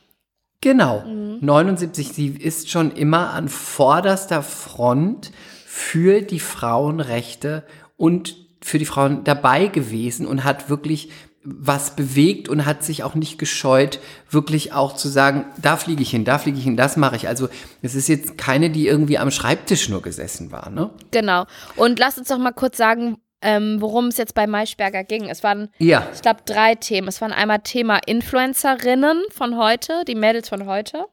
Genau. 0.62 1.04
79. 1.06 2.14
Sie 2.14 2.28
ist 2.28 2.70
schon 2.70 2.92
immer 2.92 3.32
an 3.32 3.50
vorderster 3.50 4.42
Front 4.44 5.32
für 5.66 6.22
die 6.22 6.40
Frauenrechte 6.40 7.64
und 7.98 8.38
für 8.62 8.80
die 8.80 8.86
Frauen 8.86 9.26
dabei 9.26 9.68
gewesen 9.68 10.26
und 10.26 10.46
hat 10.46 10.70
wirklich 10.70 11.10
was 11.46 11.96
bewegt 11.96 12.48
und 12.50 12.66
hat 12.66 12.84
sich 12.84 13.04
auch 13.04 13.16
nicht 13.16 13.38
gescheut, 13.38 14.00
wirklich 14.30 14.74
auch 14.74 14.96
zu 14.96 15.10
sagen, 15.10 15.46
da 15.62 15.76
fliege 15.78 16.02
ich 16.02 16.10
hin, 16.12 16.24
da 16.26 16.40
fliege 16.40 16.58
ich 16.58 16.64
hin, 16.64 16.78
das 16.78 16.96
mache 16.98 17.16
ich. 17.18 17.28
Also 17.28 17.50
es 17.82 17.96
ist 17.96 18.08
jetzt 18.08 18.38
keine, 18.38 18.70
die 18.70 18.88
irgendwie 18.88 19.18
am 19.18 19.30
Schreibtisch 19.32 19.90
nur 19.90 20.02
gesessen 20.02 20.52
war, 20.52 20.70
ne? 20.70 20.90
genau. 21.12 21.46
Und 21.76 22.00
lass 22.00 22.18
uns 22.18 22.30
doch 22.30 22.38
mal 22.38 22.52
kurz 22.54 22.78
sagen, 22.78 23.18
ähm, 23.42 23.82
worum 23.82 24.08
es 24.08 24.16
jetzt 24.18 24.36
bei 24.36 24.48
Maischberger 24.48 25.04
ging. 25.04 25.28
Es 25.28 25.44
waren, 25.44 25.68
Ja. 25.78 26.08
ich 26.14 26.22
glaube, 26.22 26.40
drei 26.46 26.76
Themen. 26.76 27.10
Es 27.10 27.20
waren 27.20 27.34
einmal 27.34 27.60
Thema 27.60 28.00
Influencerinnen 28.06 29.22
von 29.32 29.58
heute, 29.58 30.04
die 30.08 30.16
Mädels 30.16 30.48
von 30.50 30.66
heute. 30.66 31.06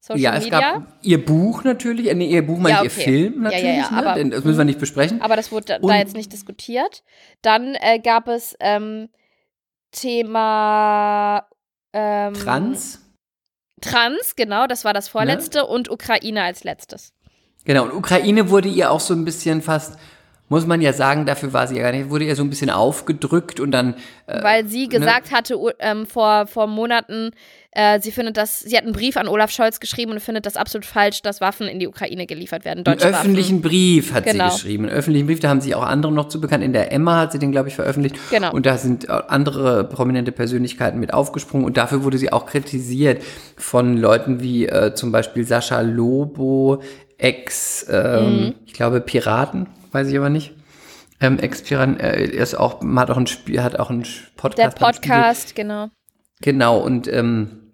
Social 0.00 0.20
Ja, 0.20 0.34
es 0.36 0.44
Media. 0.44 0.60
gab 0.60 0.82
ihr 1.02 1.24
Buch 1.24 1.64
natürlich, 1.64 2.08
äh, 2.08 2.14
nee, 2.14 2.26
ihr 2.28 2.44
Buch 2.46 2.58
meine 2.58 2.70
Ja, 2.76 2.80
okay. 2.80 2.86
ihr 2.86 2.90
Film 2.90 3.44
Ja, 3.44 3.50
ja, 3.50 3.56
natürlich, 3.56 3.76
ja, 3.76 3.90
ne? 3.90 4.06
aber- 4.10 4.24
das 4.30 4.44
müssen 4.44 4.58
wir 4.58 4.64
nicht 4.64 4.78
besprechen. 4.78 5.20
Aber 5.20 5.36
das 5.36 5.50
wurde 5.52 5.64
da, 5.66 5.76
Und- 5.76 5.88
da 5.88 5.96
jetzt 5.96 6.14
nicht 6.16 6.32
diskutiert. 6.32 7.02
Dann 7.42 7.74
äh, 7.76 7.98
gab 8.00 8.28
es 8.28 8.56
ähm, 8.60 9.08
Thema 9.96 11.46
ähm, 11.92 12.34
Trans. 12.34 13.00
Trans, 13.80 14.36
genau, 14.36 14.66
das 14.66 14.84
war 14.84 14.94
das 14.94 15.08
vorletzte 15.08 15.66
und 15.66 15.90
Ukraine 15.90 16.42
als 16.42 16.64
letztes. 16.64 17.12
Genau, 17.64 17.84
und 17.84 17.92
Ukraine 17.92 18.48
wurde 18.50 18.68
ihr 18.68 18.90
auch 18.90 19.00
so 19.00 19.12
ein 19.14 19.24
bisschen 19.24 19.60
fast, 19.60 19.98
muss 20.48 20.66
man 20.66 20.80
ja 20.80 20.92
sagen, 20.92 21.26
dafür 21.26 21.52
war 21.52 21.66
sie 21.66 21.76
ja 21.76 21.82
gar 21.82 21.92
nicht, 21.92 22.08
wurde 22.10 22.24
ihr 22.24 22.36
so 22.36 22.42
ein 22.44 22.50
bisschen 22.50 22.70
aufgedrückt 22.70 23.58
und 23.60 23.72
dann, 23.72 23.94
äh, 24.26 24.42
Weil 24.42 24.66
sie 24.68 24.88
gesagt 24.88 25.32
hatte 25.32 25.58
u- 25.58 25.70
ähm, 25.80 26.06
vor, 26.06 26.46
vor 26.46 26.66
Monaten, 26.68 27.32
äh, 27.76 28.00
sie 28.00 28.10
findet 28.10 28.36
das, 28.38 28.60
sie 28.60 28.76
hat 28.76 28.84
einen 28.84 28.92
Brief 28.94 29.16
an 29.18 29.28
Olaf 29.28 29.50
Scholz 29.50 29.80
geschrieben 29.80 30.12
und 30.12 30.20
findet 30.20 30.46
das 30.46 30.56
absolut 30.56 30.86
falsch, 30.86 31.20
dass 31.22 31.40
Waffen 31.42 31.68
in 31.68 31.78
die 31.78 31.86
Ukraine 31.86 32.26
geliefert 32.26 32.64
werden. 32.64 32.86
einen 32.86 32.98
öffentlichen 33.00 33.60
Brief 33.60 34.12
hat 34.14 34.24
Genau. 34.24 34.48
sie 34.48 34.56
geschrieben. 34.56 34.84
Einen 34.86 34.94
öffentlichen 34.94 35.26
Brief, 35.26 35.40
da 35.40 35.48
haben 35.50 35.60
sie 35.60 35.74
auch 35.74 35.82
andere 35.84 36.10
noch 36.12 36.28
zu 36.28 36.40
bekannt. 36.40 36.64
In 36.64 36.72
der 36.72 36.90
Emma 36.90 37.18
hat 37.20 37.32
sie 37.32 37.38
den, 37.38 37.52
glaube 37.52 37.68
ich, 37.68 37.74
veröffentlicht. 37.74 38.16
Genau. 38.30 38.52
Und 38.52 38.64
da 38.66 38.78
sind 38.78 39.08
äh, 39.08 39.12
andere 39.28 39.84
prominente 39.84 40.32
Persönlichkeiten 40.32 40.98
mit 40.98 41.12
aufgesprungen. 41.12 41.66
Und 41.66 41.76
dafür 41.76 42.02
wurde 42.02 42.16
sie 42.18 42.32
auch 42.32 42.46
kritisiert 42.46 43.22
von 43.56 43.96
Leuten 43.98 44.40
wie 44.40 44.66
äh, 44.66 44.94
zum 44.94 45.12
Beispiel 45.12 45.44
Sascha 45.46 45.80
Lobo, 45.82 46.82
Ex, 47.18 47.86
ähm, 47.90 48.24
Mhm. 48.46 48.54
ich 48.66 48.72
glaube, 48.72 49.00
Piraten, 49.00 49.68
weiß 49.92 50.08
ich 50.08 50.16
aber 50.16 50.28
nicht. 50.30 50.52
Ähm, 51.20 51.38
Ex-Piraten, 51.38 51.98
äh, 51.98 52.24
er 52.26 52.42
ist 52.42 52.54
auch, 52.54 52.82
hat 52.96 53.10
auch 53.10 53.16
ein 53.16 53.26
Spiel, 53.26 53.62
hat 53.62 53.78
auch 53.78 53.88
einen 53.90 54.02
Der 54.02 54.08
Podcast. 54.36 54.76
Spiegel. 54.98 55.16
Podcast, 55.16 55.54
genau. 55.54 55.88
Genau, 56.42 56.78
und 56.78 57.08
ähm, 57.10 57.65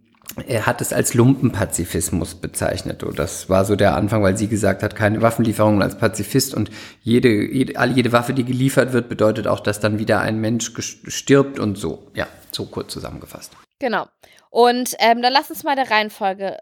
er 0.47 0.66
hat 0.66 0.81
es 0.81 0.93
als 0.93 1.14
Lumpenpazifismus 1.14 2.37
bezeichnet. 2.37 3.03
Und 3.03 3.18
das 3.18 3.49
war 3.49 3.64
so 3.64 3.77
der 3.77 3.95
Anfang, 3.97 4.23
weil 4.23 4.37
sie 4.37 4.49
gesagt 4.49 4.83
hat, 4.83 4.97
keine 4.97 5.20
Waffenlieferungen 5.20 5.83
als 5.83 5.99
Pazifist 5.99 6.55
und 6.55 6.70
jede, 7.03 7.29
jede, 7.29 7.75
jede 7.89 8.12
Waffe, 8.12 8.33
die 8.33 8.45
geliefert 8.45 8.93
wird, 8.93 9.09
bedeutet 9.09 9.47
auch, 9.47 9.61
dass 9.61 9.81
dann 9.81 9.99
wieder 9.99 10.20
ein 10.20 10.41
Mensch 10.41 10.73
stirbt 10.79 11.59
und 11.59 11.77
so. 11.77 12.11
Ja, 12.14 12.27
so 12.51 12.64
kurz 12.66 12.93
zusammengefasst. 12.93 13.53
Genau. 13.79 14.07
Und 14.51 14.95
ähm, 14.99 15.23
dann 15.23 15.33
lass 15.33 15.51
uns 15.51 15.64
mal 15.64 15.77
der 15.77 15.91
Reihenfolge 15.91 16.59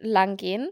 lang 0.00 0.36
gehen. 0.36 0.68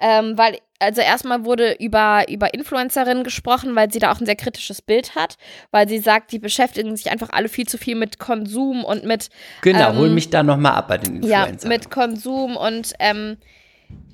Ähm, 0.00 0.38
weil, 0.38 0.58
also 0.78 1.02
erstmal 1.02 1.44
wurde 1.44 1.76
über, 1.78 2.24
über 2.28 2.54
Influencerinnen 2.54 3.22
gesprochen, 3.22 3.76
weil 3.76 3.92
sie 3.92 3.98
da 3.98 4.10
auch 4.10 4.20
ein 4.20 4.26
sehr 4.26 4.36
kritisches 4.36 4.80
Bild 4.80 5.14
hat, 5.14 5.36
weil 5.70 5.86
sie 5.88 5.98
sagt, 5.98 6.32
die 6.32 6.38
beschäftigen 6.38 6.96
sich 6.96 7.10
einfach 7.10 7.28
alle 7.30 7.48
viel 7.48 7.68
zu 7.68 7.76
viel 7.76 7.96
mit 7.96 8.18
Konsum 8.18 8.84
und 8.84 9.04
mit. 9.04 9.28
Genau, 9.60 9.90
ähm, 9.90 9.98
hol 9.98 10.08
mich 10.08 10.30
da 10.30 10.42
nochmal 10.42 10.72
ab 10.72 10.88
bei 10.88 10.98
den 10.98 11.16
Influencern. 11.16 11.58
Ja, 11.60 11.68
mit 11.68 11.90
Konsum 11.90 12.56
und 12.56 12.94
ähm, 12.98 13.36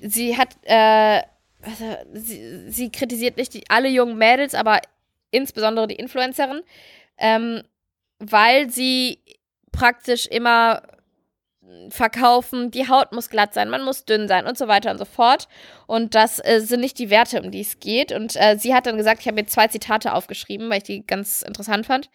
sie 0.01 0.37
hat, 0.37 0.57
äh, 0.63 1.21
also, 1.61 1.97
sie, 2.13 2.69
sie, 2.69 2.91
kritisiert 2.91 3.37
nicht 3.37 3.53
die, 3.53 3.63
alle 3.69 3.87
jungen 3.87 4.17
Mädels, 4.17 4.53
aber 4.53 4.81
insbesondere 5.31 5.87
die 5.87 5.95
Influencerin, 5.95 6.61
ähm, 7.17 7.63
weil 8.19 8.69
sie 8.69 9.19
praktisch 9.71 10.27
immer 10.27 10.81
verkaufen, 11.89 12.71
die 12.71 12.87
Haut 12.87 13.11
muss 13.11 13.29
glatt 13.29 13.53
sein, 13.53 13.69
man 13.69 13.83
muss 13.83 14.05
dünn 14.05 14.27
sein 14.27 14.45
und 14.45 14.57
so 14.57 14.67
weiter 14.67 14.91
und 14.91 14.97
so 14.97 15.05
fort. 15.05 15.47
Und 15.85 16.15
das 16.15 16.39
äh, 16.43 16.59
sind 16.59 16.81
nicht 16.81 16.99
die 16.99 17.09
Werte, 17.09 17.41
um 17.41 17.51
die 17.51 17.61
es 17.61 17.79
geht. 17.79 18.11
Und 18.11 18.35
äh, 18.35 18.57
sie 18.57 18.73
hat 18.73 18.85
dann 18.85 18.97
gesagt, 18.97 19.21
ich 19.21 19.27
habe 19.27 19.35
mir 19.35 19.47
zwei 19.47 19.67
Zitate 19.67 20.13
aufgeschrieben, 20.13 20.69
weil 20.69 20.79
ich 20.79 20.83
die 20.83 21.05
ganz 21.05 21.41
interessant 21.41 21.85
fand. 21.85 22.09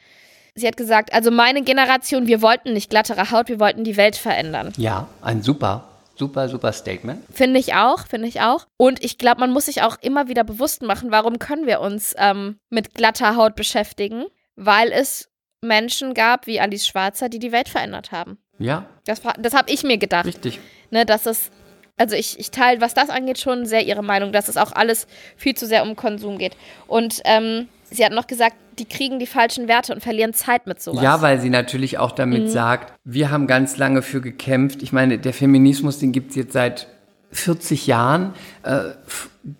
Sie 0.55 0.67
hat 0.67 0.77
gesagt, 0.77 1.13
also 1.15 1.31
meine 1.31 1.63
Generation, 1.63 2.27
wir 2.27 2.43
wollten 2.43 2.75
nicht 2.75 2.91
glattere 2.91 3.31
Haut, 3.31 3.49
wir 3.49 3.59
wollten 3.59 3.85
die 3.85 3.97
Welt 3.97 4.17
verändern. 4.17 4.73
Ja, 4.77 5.09
ein 5.23 5.43
super, 5.43 5.89
super, 6.15 6.49
super 6.49 6.73
Statement. 6.73 7.23
Finde 7.33 7.59
ich 7.59 7.75
auch, 7.75 8.07
finde 8.07 8.29
ich 8.29 8.43
auch. 8.43 8.67
Und 8.77 9.03
ich 9.03 9.17
glaube, 9.17 9.41
man 9.41 9.51
muss 9.51 9.67
sich 9.67 9.83
auch 9.83 9.97
immer 10.03 10.29
wieder 10.29 10.45
bewusst 10.45 10.83
machen, 10.83 11.11
warum 11.11 11.39
können 11.39 11.67
wir 11.67 11.81
uns 11.81 12.15
ähm, 12.19 12.59
mit 12.69 12.95
glatter 12.95 13.37
Haut 13.37 13.57
beschäftigen? 13.57 14.27
Weil 14.55 14.93
es 14.93 15.31
Menschen 15.63 16.13
gab 16.13 16.47
wie 16.47 16.61
Alice 16.61 16.87
Schwarzer, 16.87 17.31
die 17.31 17.39
die 17.39 17.53
Welt 17.53 17.71
verändert 17.71 18.13
haben. 18.13 18.39
Ja. 18.63 18.87
Das, 19.05 19.23
das 19.39 19.55
habe 19.55 19.71
ich 19.71 19.83
mir 19.83 19.99
gedacht. 19.99 20.27
Richtig. 20.27 20.61
Ne, 20.91 21.07
dass 21.07 21.27
es, 21.27 21.51
also 21.97 22.15
ich, 22.17 22.39
ich 22.39 22.51
teile, 22.51 22.81
was 22.81 22.95
das 22.95 23.11
angeht, 23.11 23.39
schon 23.39 23.67
sehr 23.67 23.85
ihre 23.85 24.03
Meinung, 24.03 24.33
dass 24.33 24.49
es 24.49 24.57
auch 24.57 24.73
alles 24.73 25.07
viel 25.37 25.55
zu 25.55 25.67
sehr 25.67 25.83
um 25.83 25.97
Konsum 25.97 26.39
geht. 26.39 26.57
Und 26.87 27.21
ähm, 27.25 27.69
sie 27.91 28.05
hat 28.05 28.13
noch 28.13 28.27
gesagt, 28.27 28.57
die 28.79 28.85
kriegen 28.87 29.19
die 29.19 29.27
falschen 29.27 29.69
Werte 29.69 29.93
und 29.93 30.03
verlieren 30.03 30.33
Zeit 30.33 30.67
mit 30.67 30.81
sowas. 30.81 31.03
Ja, 31.03 31.21
weil 31.21 31.41
sie 31.41 31.51
natürlich 31.51 31.99
auch 31.99 32.13
damit 32.13 32.45
mhm. 32.45 32.49
sagt, 32.49 32.95
wir 33.05 33.31
haben 33.31 33.47
ganz 33.47 33.77
lange 33.77 34.03
für 34.03 34.21
gekämpft. 34.21 34.83
Ich 34.83 34.93
meine, 34.93 35.19
der 35.19 35.35
Feminismus, 35.35 35.99
den 35.99 36.13
gibt 36.13 36.31
es 36.31 36.37
jetzt 36.37 36.53
seit 36.53 36.87
40 37.33 37.87
Jahren. 37.87 38.35
Äh, 38.63 38.81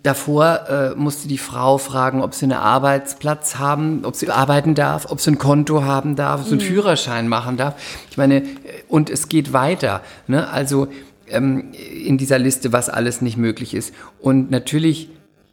davor 0.03 0.69
äh, 0.69 0.95
musste 0.95 1.27
die 1.27 1.37
Frau 1.37 1.77
fragen, 1.77 2.21
ob 2.21 2.33
sie 2.33 2.45
einen 2.45 2.53
Arbeitsplatz 2.53 3.55
haben, 3.55 4.05
ob 4.05 4.15
sie 4.15 4.29
arbeiten 4.29 4.75
darf, 4.75 5.07
ob 5.09 5.19
sie 5.19 5.31
ein 5.31 5.37
Konto 5.37 5.83
haben 5.83 6.15
darf, 6.15 6.41
ob 6.41 6.47
sie 6.47 6.53
einen 6.53 6.61
mhm. 6.61 6.67
Führerschein 6.67 7.27
machen 7.27 7.57
darf. 7.57 7.75
Ich 8.09 8.17
meine, 8.17 8.37
äh, 8.37 8.45
und 8.87 9.09
es 9.09 9.27
geht 9.27 9.51
weiter. 9.51 10.01
Ne? 10.27 10.47
Also 10.47 10.87
ähm, 11.27 11.71
in 11.73 12.17
dieser 12.17 12.39
Liste, 12.39 12.71
was 12.71 12.89
alles 12.89 13.21
nicht 13.21 13.37
möglich 13.37 13.73
ist. 13.73 13.93
Und 14.19 14.51
natürlich 14.51 15.09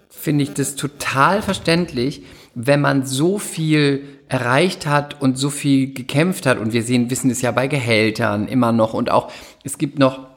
finde 0.08 0.44
ich 0.44 0.52
das 0.52 0.76
total 0.76 1.42
verständlich, 1.42 2.22
wenn 2.54 2.80
man 2.80 3.06
so 3.06 3.38
viel 3.38 4.02
erreicht 4.28 4.86
hat 4.86 5.20
und 5.20 5.38
so 5.38 5.50
viel 5.50 5.92
gekämpft 5.92 6.46
hat. 6.46 6.58
Und 6.58 6.72
wir 6.72 6.82
sehen, 6.82 7.10
wissen 7.10 7.30
es 7.30 7.42
ja 7.42 7.50
bei 7.50 7.66
Gehältern 7.66 8.46
immer 8.46 8.70
noch. 8.72 8.94
Und 8.94 9.10
auch, 9.10 9.32
es 9.64 9.78
gibt 9.78 9.98
noch 9.98 10.29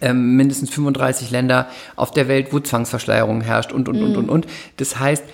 ähm, 0.00 0.36
mindestens 0.36 0.70
35 0.70 1.30
Länder 1.30 1.68
auf 1.96 2.10
der 2.10 2.28
Welt, 2.28 2.52
wo 2.52 2.60
Zwangsverschleierung 2.60 3.40
herrscht 3.40 3.72
und, 3.72 3.88
und, 3.88 3.98
mhm. 3.98 4.04
und, 4.04 4.16
und, 4.16 4.28
und. 4.30 4.46
Das 4.76 4.98
heißt, 4.98 5.24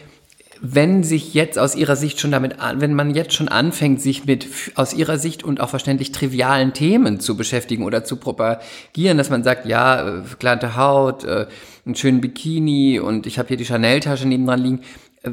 wenn 0.63 1.03
sich 1.03 1.33
jetzt 1.33 1.59
aus 1.59 1.75
ihrer 1.75 1.97
Sicht 1.97 2.21
schon 2.21 2.31
damit, 2.31 2.57
wenn 2.75 2.95
man 2.95 3.15
jetzt 3.15 3.33
schon 3.33 3.49
anfängt, 3.49 4.03
sich 4.03 4.27
mit 4.27 4.47
aus 4.75 4.93
ihrer 4.93 5.19
Sicht 5.19 5.43
und 5.43 5.61
auch 5.61 5.71
verständlich 5.71 6.13
trivialen 6.13 6.75
Themen 6.75 7.19
zu 7.19 7.37
beschäftigen 7.37 7.85
oder 7.85 8.05
zu 8.05 8.17
propagieren, 8.17 9.17
dass 9.17 9.31
man 9.31 9.43
sagt, 9.43 9.65
ja, 9.67 10.19
äh, 10.19 10.23
verklärte 10.23 10.77
Haut, 10.77 11.25
äh, 11.25 11.47
einen 11.87 11.95
schönen 11.95 12.21
Bikini 12.21 13.01
und 13.01 13.27
ich 13.27 13.39
habe 13.39 13.49
hier 13.49 13.57
die 13.57 13.65
Chanel-Tasche 13.65 14.29
nebendran 14.29 14.61
liegen, 14.61 14.81
äh, 15.23 15.31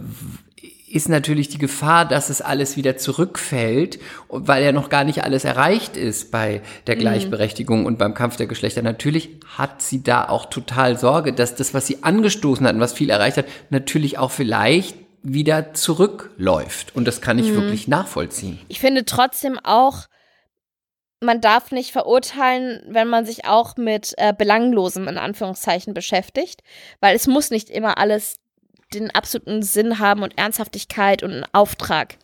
ist 0.89 1.09
natürlich 1.09 1.49
die 1.49 1.57
Gefahr, 1.57 2.05
dass 2.05 2.29
es 2.29 2.41
alles 2.41 2.77
wieder 2.77 2.97
zurückfällt, 2.97 3.99
weil 4.29 4.63
ja 4.63 4.71
noch 4.71 4.87
gar 4.89 5.03
nicht 5.03 5.23
alles 5.23 5.43
erreicht 5.43 5.97
ist 5.97 6.31
bei 6.31 6.61
der 6.87 6.95
mhm. 6.95 6.99
Gleichberechtigung 6.99 7.81
mhm. 7.81 7.85
und 7.85 7.97
beim 7.97 8.13
Kampf 8.13 8.37
der 8.37 8.47
Geschlechter. 8.47 8.81
Natürlich 8.81 9.29
hat 9.57 9.81
sie 9.81 10.01
da 10.01 10.29
auch 10.29 10.45
total 10.45 10.97
Sorge, 10.97 11.33
dass 11.33 11.55
das, 11.55 11.73
was 11.73 11.87
sie 11.87 12.03
angestoßen 12.03 12.65
hat 12.65 12.75
und 12.75 12.79
was 12.79 12.93
viel 12.93 13.09
erreicht 13.09 13.37
hat, 13.37 13.45
natürlich 13.69 14.17
auch 14.17 14.31
vielleicht 14.31 14.95
wieder 15.23 15.73
zurückläuft. 15.73 16.95
Und 16.95 17.05
das 17.05 17.19
kann 17.19 17.37
ich 17.37 17.51
mhm. 17.51 17.55
wirklich 17.55 17.89
nachvollziehen. 17.89 18.57
Ich 18.69 18.79
finde 18.79 19.03
trotzdem 19.03 19.59
auch, 19.61 20.07
man 21.19 21.41
darf 21.41 21.71
nicht 21.71 21.91
verurteilen, 21.91 22.81
wenn 22.87 23.09
man 23.09 23.25
sich 23.25 23.45
auch 23.45 23.75
mit 23.75 24.13
äh, 24.17 24.33
Belanglosem 24.37 25.07
in 25.09 25.17
Anführungszeichen 25.17 25.93
beschäftigt, 25.93 26.61
weil 27.01 27.15
es 27.15 27.27
muss 27.27 27.49
nicht 27.49 27.69
immer 27.69 27.97
alles 27.97 28.37
den 28.93 29.11
absoluten 29.11 29.63
Sinn 29.63 29.99
haben 29.99 30.23
und 30.23 30.37
Ernsthaftigkeit 30.37 31.23
und 31.23 31.31
einen 31.31 31.45
Auftrag. 31.51 32.17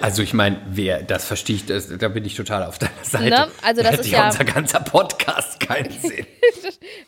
Also 0.00 0.22
ich 0.22 0.32
meine, 0.32 0.60
wer 0.68 1.02
das 1.02 1.24
verstehe 1.24 1.56
ich, 1.56 1.66
das, 1.66 1.88
da 1.88 2.08
bin 2.08 2.24
ich 2.24 2.36
total 2.36 2.62
auf 2.62 2.78
deiner 2.78 2.92
Seite. 3.02 3.30
Ne? 3.30 3.48
Also 3.62 3.82
das 3.82 3.96
da 3.96 4.00
ist 4.00 4.10
ja 4.10 4.26
unser 4.26 4.44
ganzer 4.44 4.80
Podcast 4.80 5.58
keinen 5.58 5.90
Sinn. 6.00 6.26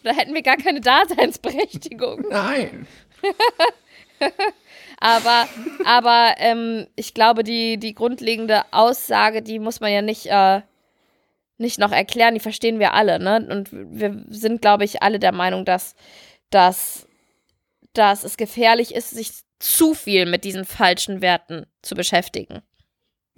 da 0.02 0.10
hätten 0.10 0.34
wir 0.34 0.42
gar 0.42 0.56
keine 0.56 0.80
Daseinsberechtigung. 0.80 2.24
Nein. 2.30 2.88
aber 4.98 5.48
aber 5.84 6.34
ähm, 6.38 6.88
ich 6.96 7.14
glaube, 7.14 7.44
die, 7.44 7.78
die 7.78 7.94
grundlegende 7.94 8.62
Aussage, 8.72 9.42
die 9.42 9.60
muss 9.60 9.78
man 9.78 9.92
ja 9.92 10.02
nicht, 10.02 10.26
äh, 10.26 10.62
nicht 11.58 11.78
noch 11.78 11.92
erklären, 11.92 12.34
die 12.34 12.40
verstehen 12.40 12.80
wir 12.80 12.92
alle. 12.92 13.20
Ne? 13.20 13.46
Und 13.48 13.68
wir 13.70 14.24
sind, 14.30 14.62
glaube 14.62 14.82
ich, 14.84 15.00
alle 15.00 15.20
der 15.20 15.32
Meinung, 15.32 15.64
dass, 15.64 15.94
dass 16.50 17.07
dass 17.98 18.24
es 18.24 18.36
gefährlich 18.36 18.94
ist, 18.94 19.10
sich 19.10 19.32
zu 19.58 19.94
viel 19.94 20.26
mit 20.26 20.44
diesen 20.44 20.64
falschen 20.64 21.20
Werten 21.20 21.66
zu 21.82 21.94
beschäftigen. 21.94 22.62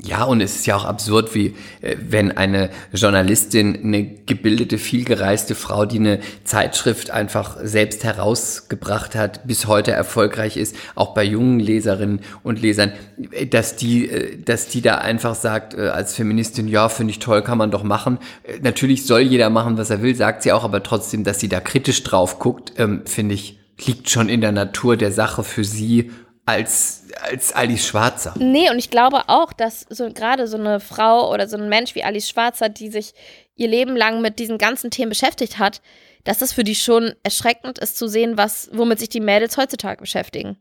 Ja, 0.02 0.24
und 0.24 0.40
es 0.40 0.56
ist 0.56 0.66
ja 0.66 0.76
auch 0.76 0.84
absurd, 0.84 1.34
wie 1.34 1.54
äh, 1.82 1.96
wenn 2.08 2.34
eine 2.36 2.70
Journalistin, 2.92 3.80
eine 3.84 4.04
gebildete, 4.04 4.78
vielgereiste 4.78 5.54
Frau, 5.54 5.84
die 5.84 5.98
eine 5.98 6.20
Zeitschrift 6.44 7.10
einfach 7.10 7.58
selbst 7.62 8.04
herausgebracht 8.04 9.14
hat, 9.14 9.46
bis 9.46 9.66
heute 9.66 9.92
erfolgreich 9.92 10.56
ist, 10.56 10.74
auch 10.94 11.12
bei 11.12 11.24
jungen 11.24 11.60
Leserinnen 11.60 12.20
und 12.42 12.62
Lesern, 12.62 12.92
äh, 13.32 13.46
dass 13.46 13.76
die, 13.76 14.08
äh, 14.08 14.38
dass 14.42 14.68
die 14.68 14.80
da 14.80 14.96
einfach 14.96 15.34
sagt, 15.34 15.74
als 15.74 16.14
Feministin, 16.14 16.66
ja, 16.68 16.88
finde 16.88 17.10
ich 17.10 17.18
toll, 17.18 17.42
kann 17.42 17.58
man 17.58 17.70
doch 17.70 17.82
machen. 17.82 18.18
Natürlich 18.62 19.06
soll 19.06 19.20
jeder 19.20 19.50
machen, 19.50 19.76
was 19.76 19.90
er 19.90 20.02
will, 20.02 20.14
sagt 20.14 20.42
sie 20.42 20.52
auch, 20.52 20.64
aber 20.64 20.82
trotzdem, 20.82 21.24
dass 21.24 21.40
sie 21.40 21.48
da 21.48 21.60
kritisch 21.60 22.02
drauf 22.04 22.38
guckt, 22.38 22.72
ähm, 22.78 23.02
finde 23.04 23.34
ich 23.34 23.59
liegt 23.86 24.10
schon 24.10 24.28
in 24.28 24.40
der 24.40 24.52
Natur 24.52 24.96
der 24.96 25.12
Sache 25.12 25.44
für 25.44 25.64
sie 25.64 26.10
als, 26.46 27.08
als 27.22 27.52
Alice 27.52 27.86
Schwarzer. 27.86 28.34
Nee, 28.38 28.70
und 28.70 28.78
ich 28.78 28.90
glaube 28.90 29.28
auch, 29.28 29.52
dass 29.52 29.86
so 29.88 30.10
gerade 30.12 30.48
so 30.48 30.56
eine 30.56 30.80
Frau 30.80 31.32
oder 31.32 31.48
so 31.48 31.56
ein 31.56 31.68
Mensch 31.68 31.94
wie 31.94 32.02
Alice 32.02 32.28
Schwarzer, 32.28 32.68
die 32.68 32.90
sich 32.90 33.14
ihr 33.54 33.68
Leben 33.68 33.96
lang 33.96 34.20
mit 34.20 34.38
diesen 34.38 34.58
ganzen 34.58 34.90
Themen 34.90 35.10
beschäftigt 35.10 35.58
hat, 35.58 35.80
dass 36.24 36.38
das 36.38 36.52
für 36.52 36.64
die 36.64 36.74
schon 36.74 37.14
erschreckend 37.22 37.78
ist 37.78 37.96
zu 37.96 38.08
sehen, 38.08 38.36
was, 38.36 38.70
womit 38.72 38.98
sich 38.98 39.08
die 39.08 39.20
Mädels 39.20 39.56
heutzutage 39.56 40.00
beschäftigen. 40.00 40.56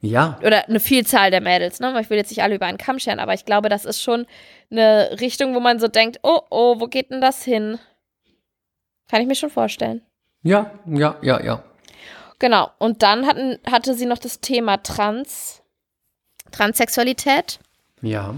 Ja. 0.00 0.40
Oder 0.44 0.68
eine 0.68 0.80
Vielzahl 0.80 1.30
der 1.30 1.40
Mädels, 1.40 1.78
ne? 1.78 1.96
Ich 2.00 2.10
will 2.10 2.16
jetzt 2.16 2.30
nicht 2.30 2.42
alle 2.42 2.56
über 2.56 2.66
einen 2.66 2.78
Kamm 2.78 2.98
scheren, 2.98 3.20
aber 3.20 3.34
ich 3.34 3.44
glaube, 3.44 3.68
das 3.68 3.84
ist 3.84 4.02
schon 4.02 4.26
eine 4.70 5.20
Richtung, 5.20 5.54
wo 5.54 5.60
man 5.60 5.78
so 5.78 5.86
denkt, 5.86 6.18
oh, 6.24 6.40
oh, 6.50 6.80
wo 6.80 6.86
geht 6.86 7.10
denn 7.10 7.20
das 7.20 7.44
hin? 7.44 7.78
Kann 9.08 9.20
ich 9.20 9.28
mir 9.28 9.36
schon 9.36 9.50
vorstellen. 9.50 10.02
Ja, 10.42 10.72
ja, 10.86 11.16
ja, 11.22 11.40
ja. 11.40 11.64
Genau. 12.42 12.72
Und 12.78 13.04
dann 13.04 13.24
hatten, 13.24 13.58
hatte 13.70 13.94
sie 13.94 14.04
noch 14.04 14.18
das 14.18 14.40
Thema 14.40 14.82
Trans, 14.82 15.62
Transsexualität. 16.50 17.60
Ja. 18.00 18.34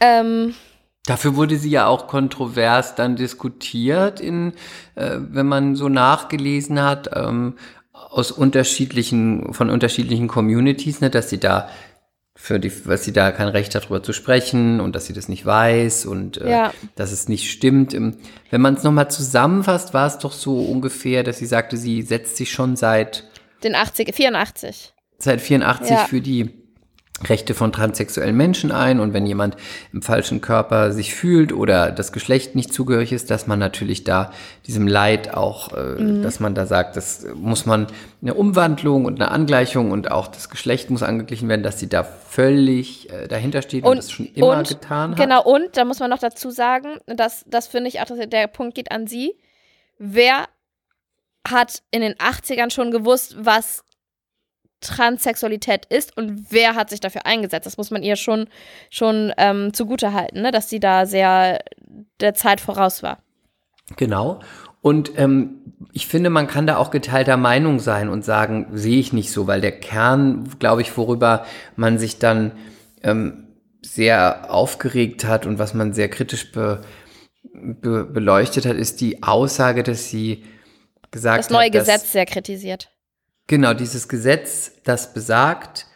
Ähm, 0.00 0.54
Dafür 1.04 1.36
wurde 1.36 1.58
sie 1.58 1.68
ja 1.68 1.86
auch 1.86 2.06
kontrovers 2.06 2.94
dann 2.94 3.14
diskutiert, 3.14 4.20
in, 4.20 4.54
äh, 4.94 5.18
wenn 5.18 5.46
man 5.46 5.76
so 5.76 5.90
nachgelesen 5.90 6.82
hat, 6.82 7.10
ähm, 7.14 7.56
aus 7.92 8.30
unterschiedlichen, 8.32 9.52
von 9.52 9.68
unterschiedlichen 9.68 10.28
Communities, 10.28 11.02
ne, 11.02 11.10
dass 11.10 11.28
sie 11.28 11.38
da 11.38 11.68
für 12.34 12.58
die, 12.58 12.72
was 12.86 13.04
sie 13.04 13.12
da 13.12 13.32
kein 13.32 13.48
Recht 13.48 13.74
hat, 13.74 13.84
darüber 13.84 14.02
zu 14.02 14.14
sprechen 14.14 14.80
und 14.80 14.96
dass 14.96 15.04
sie 15.04 15.12
das 15.12 15.28
nicht 15.28 15.44
weiß 15.44 16.06
und 16.06 16.38
äh, 16.38 16.50
ja. 16.50 16.74
dass 16.94 17.12
es 17.12 17.28
nicht 17.28 17.50
stimmt. 17.50 17.92
Wenn 17.92 18.60
man 18.62 18.74
es 18.76 18.82
nochmal 18.82 19.10
zusammenfasst, 19.10 19.92
war 19.92 20.06
es 20.06 20.16
doch 20.16 20.32
so 20.32 20.58
ungefähr, 20.58 21.22
dass 21.22 21.36
sie 21.36 21.46
sagte, 21.46 21.76
sie 21.76 22.00
setzt 22.00 22.38
sich 22.38 22.50
schon 22.50 22.76
seit 22.76 23.28
den 23.64 23.74
80, 23.74 24.14
84. 24.14 24.92
Seit 25.18 25.40
84 25.40 25.90
ja. 25.90 25.96
für 26.04 26.20
die 26.20 26.62
Rechte 27.28 27.54
von 27.54 27.72
transsexuellen 27.72 28.36
Menschen 28.36 28.72
ein 28.72 29.00
und 29.00 29.12
wenn 29.12 29.26
jemand 29.26 29.56
im 29.92 30.02
falschen 30.02 30.40
Körper 30.40 30.92
sich 30.92 31.14
fühlt 31.14 31.52
oder 31.52 31.90
das 31.92 32.12
Geschlecht 32.12 32.54
nicht 32.54 32.72
zugehörig 32.72 33.12
ist, 33.12 33.30
dass 33.30 33.46
man 33.46 33.58
natürlich 33.58 34.04
da 34.04 34.32
diesem 34.66 34.88
Leid 34.88 35.34
auch, 35.34 35.72
äh, 35.72 36.02
mhm. 36.02 36.22
dass 36.22 36.40
man 36.40 36.54
da 36.54 36.66
sagt, 36.66 36.96
das 36.96 37.26
muss 37.34 37.66
man 37.66 37.86
eine 38.22 38.34
Umwandlung 38.34 39.04
und 39.04 39.20
eine 39.20 39.30
Angleichung 39.30 39.90
und 39.90 40.10
auch 40.10 40.26
das 40.26 40.48
Geschlecht 40.48 40.90
muss 40.90 41.02
angeglichen 41.02 41.48
werden, 41.48 41.62
dass 41.62 41.78
sie 41.78 41.88
da 41.88 42.02
völlig 42.02 43.10
äh, 43.10 43.28
dahinter 43.28 43.62
steht 43.62 43.84
und, 43.84 43.90
und 43.90 43.96
das 43.98 44.10
schon 44.10 44.26
immer 44.26 44.58
und, 44.58 44.68
getan 44.68 45.12
hat. 45.12 45.18
Genau, 45.18 45.44
und 45.44 45.76
da 45.76 45.84
muss 45.84 46.00
man 46.00 46.10
noch 46.10 46.18
dazu 46.18 46.50
sagen, 46.50 46.96
dass 47.06 47.44
das 47.46 47.68
finde 47.68 47.88
ich 47.88 48.00
auch, 48.00 48.06
dass 48.06 48.18
der 48.28 48.46
Punkt 48.48 48.74
geht 48.74 48.90
an 48.90 49.06
sie. 49.06 49.34
Wer 49.98 50.48
hat 51.46 51.82
in 51.90 52.02
den 52.02 52.14
80ern 52.14 52.70
schon 52.70 52.90
gewusst, 52.90 53.36
was 53.38 53.84
Transsexualität 54.80 55.86
ist 55.86 56.16
und 56.16 56.50
wer 56.50 56.74
hat 56.74 56.90
sich 56.90 57.00
dafür 57.00 57.24
eingesetzt. 57.24 57.66
Das 57.66 57.76
muss 57.76 57.90
man 57.90 58.02
ihr 58.02 58.16
schon, 58.16 58.48
schon 58.90 59.32
ähm, 59.38 59.72
zugute 59.72 60.12
halten, 60.12 60.42
ne? 60.42 60.50
dass 60.50 60.68
sie 60.68 60.80
da 60.80 61.06
sehr 61.06 61.60
der 62.20 62.34
Zeit 62.34 62.60
voraus 62.60 63.02
war. 63.02 63.18
Genau. 63.96 64.40
Und 64.80 65.12
ähm, 65.16 65.60
ich 65.92 66.08
finde, 66.08 66.30
man 66.30 66.48
kann 66.48 66.66
da 66.66 66.76
auch 66.76 66.90
geteilter 66.90 67.36
Meinung 67.36 67.78
sein 67.78 68.08
und 68.08 68.24
sagen, 68.24 68.66
sehe 68.72 68.98
ich 68.98 69.12
nicht 69.12 69.30
so, 69.30 69.46
weil 69.46 69.60
der 69.60 69.72
Kern, 69.72 70.48
glaube 70.58 70.82
ich, 70.82 70.96
worüber 70.96 71.46
man 71.76 71.98
sich 71.98 72.18
dann 72.18 72.52
ähm, 73.02 73.48
sehr 73.80 74.52
aufgeregt 74.52 75.24
hat 75.24 75.46
und 75.46 75.58
was 75.58 75.74
man 75.74 75.92
sehr 75.92 76.08
kritisch 76.08 76.50
be, 76.50 76.82
be, 77.52 78.04
beleuchtet 78.04 78.66
hat, 78.66 78.76
ist 78.76 79.00
die 79.00 79.22
Aussage, 79.22 79.82
dass 79.84 80.08
sie 80.08 80.44
gesagt. 81.12 81.38
Das 81.38 81.50
neue 81.50 81.66
hat, 81.66 81.72
Gesetz 81.72 82.10
sehr 82.10 82.26
kritisiert. 82.26 82.90
Genau, 83.46 83.74
dieses 83.74 84.08
Gesetz, 84.08 84.72
das 84.84 85.14
besagt, 85.14 85.86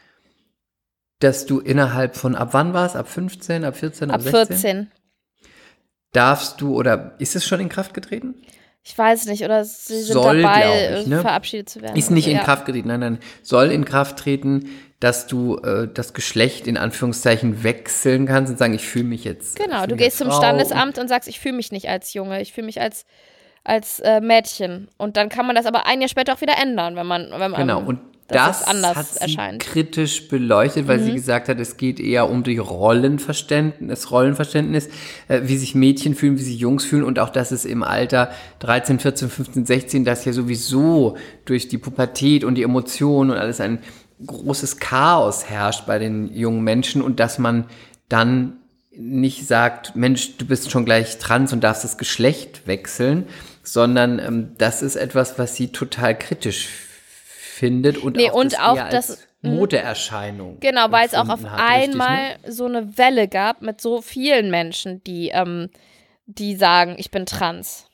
dass 1.19 1.47
du 1.47 1.59
innerhalb 1.59 2.17
von, 2.17 2.37
ab 2.37 2.51
wann 2.53 2.75
war 2.75 2.87
es? 2.87 2.95
Ab 2.95 3.09
15, 3.09 3.65
ab 3.65 3.77
14, 3.77 4.11
ab, 4.11 4.17
ab 4.17 4.23
16? 4.23 4.47
14. 4.47 4.93
Darfst 6.13 6.61
du, 6.61 6.77
oder 6.77 7.15
ist 7.19 7.37
es 7.37 7.45
schon 7.45 7.61
in 7.61 7.69
Kraft 7.69 7.95
getreten? 7.95 8.35
Ich 8.83 8.97
weiß 8.97 9.27
nicht, 9.27 9.45
oder 9.45 9.65
sie 9.65 10.03
sind 10.03 10.13
soll, 10.13 10.43
dabei, 10.43 11.01
ich, 11.01 11.07
ne? 11.09 11.21
verabschiedet 11.21 11.69
zu 11.69 11.83
werden. 11.83 11.97
Ist 11.97 12.13
nicht 12.13 12.29
in 12.29 12.37
ja. 12.37 12.45
Kraft 12.45 12.67
getreten, 12.67 12.89
nein, 12.89 13.01
nein. 13.01 13.19
Soll 13.43 13.73
in 13.73 13.85
Kraft 13.85 14.19
treten, 14.19 14.71
dass 15.01 15.27
du 15.27 15.59
äh, 15.59 15.89
das 15.93 16.15
Geschlecht 16.15 16.69
in 16.69 16.77
Anführungszeichen 16.77 17.65
wechseln 17.65 18.27
kannst 18.27 18.53
und 18.53 18.59
sagen, 18.59 18.75
ich 18.75 18.87
fühle 18.87 19.07
mich 19.07 19.25
jetzt. 19.25 19.59
Genau, 19.59 19.87
du 19.87 19.97
gehst 19.97 20.19
zum 20.19 20.31
Standesamt 20.31 20.99
und 20.99 21.09
sagst, 21.09 21.29
ich 21.29 21.41
fühle 21.41 21.57
mich 21.57 21.73
nicht 21.73 21.89
als 21.89 22.15
Junge, 22.15 22.41
ich 22.41 22.53
fühle 22.53 22.67
mich 22.67 22.81
als 22.81 23.07
als 23.67 24.01
äh, 24.01 24.21
Mädchen. 24.21 24.89
Und 24.97 25.17
dann 25.17 25.29
kann 25.29 25.47
man 25.47 25.57
das 25.57 25.67
aber 25.67 25.87
ein 25.87 26.01
Jahr 26.01 26.09
später 26.09 26.35
auch 26.35 26.41
wieder 26.41 26.55
ändern, 26.61 26.97
wenn 26.97 27.07
man, 27.07 27.31
wenn 27.31 27.51
man 27.51 27.61
genau. 27.61 27.81
und 27.81 28.01
das, 28.29 28.61
das 28.61 28.69
anders 28.69 28.97
hat 28.97 29.07
sie 29.07 29.21
erscheint. 29.21 29.63
kritisch 29.63 30.27
beleuchtet, 30.27 30.89
weil 30.89 30.99
mhm. 30.99 31.05
sie 31.05 31.13
gesagt 31.13 31.49
hat, 31.49 31.61
es 31.61 31.77
geht 31.77 32.01
eher 32.01 32.29
um 32.29 32.43
die 32.43 32.59
Rollenverständnis, 32.59 34.11
Rollenverständnis, 34.11 34.89
äh, 35.29 35.43
wie 35.45 35.57
sich 35.57 35.77
Mädchen 35.77 36.17
fühlen, 36.17 36.37
wie 36.37 36.43
sich 36.43 36.59
Jungs 36.59 36.85
fühlen 36.85 37.05
und 37.05 37.21
auch, 37.21 37.31
dass 37.31 37.53
es 37.53 37.65
im 37.65 37.85
Alter 37.85 38.31
13, 38.59 38.99
14, 38.99 39.31
15, 39.31 39.67
16, 39.67 40.05
das 40.05 40.25
ja 40.25 40.33
sowieso 40.33 41.17
durch 41.45 41.69
die 41.69 41.79
Pubertät 41.79 42.43
und 42.43 42.57
die 42.57 42.65
Emotionen 42.65 43.31
und 43.31 43.37
alles 43.37 43.61
ein 43.61 43.79
großes 44.27 44.79
Chaos 44.79 45.49
herrscht 45.49 45.87
bei 45.87 45.99
den 45.99 46.35
jungen 46.35 46.65
Menschen 46.65 47.03
und 47.03 47.21
dass 47.21 47.39
man 47.39 47.67
dann 48.09 48.57
nicht 48.97 49.47
sagt, 49.47 49.95
Mensch, 49.95 50.37
du 50.39 50.47
bist 50.47 50.71
schon 50.71 50.85
gleich 50.85 51.19
trans 51.19 51.53
und 51.53 51.63
darfst 51.63 51.85
das 51.85 51.99
Geschlecht 51.99 52.67
wechseln, 52.67 53.27
sondern 53.67 54.19
ähm, 54.19 54.55
das 54.59 54.83
ist 54.83 54.97
etwas, 54.97 55.39
was 55.39 55.57
sie 55.57 55.69
total 55.69 56.17
kritisch 56.17 56.69
findet 57.57 57.99
und 57.99 58.17
nee, 58.17 58.31
auch 58.31 58.35
und 58.35 58.53
das 58.53 58.61
auch 58.61 58.77
das 58.77 59.11
als 59.11 59.27
hm. 59.43 59.57
Modeerscheinung. 59.57 60.61
Genau, 60.61 60.91
weil 60.91 61.07
es 61.07 61.15
auch 61.15 61.29
auf 61.29 61.43
hat, 61.45 61.59
einmal 61.59 62.17
richtig, 62.17 62.47
ne? 62.47 62.53
so 62.53 62.67
eine 62.67 62.99
Welle 62.99 63.29
gab 63.29 63.63
mit 63.63 63.81
so 63.81 64.01
vielen 64.03 64.51
Menschen, 64.51 65.03
die, 65.05 65.31
ähm, 65.31 65.71
die 66.27 66.55
sagen, 66.55 66.95
ich 66.99 67.11
bin 67.11 67.27
trans. 67.27 67.87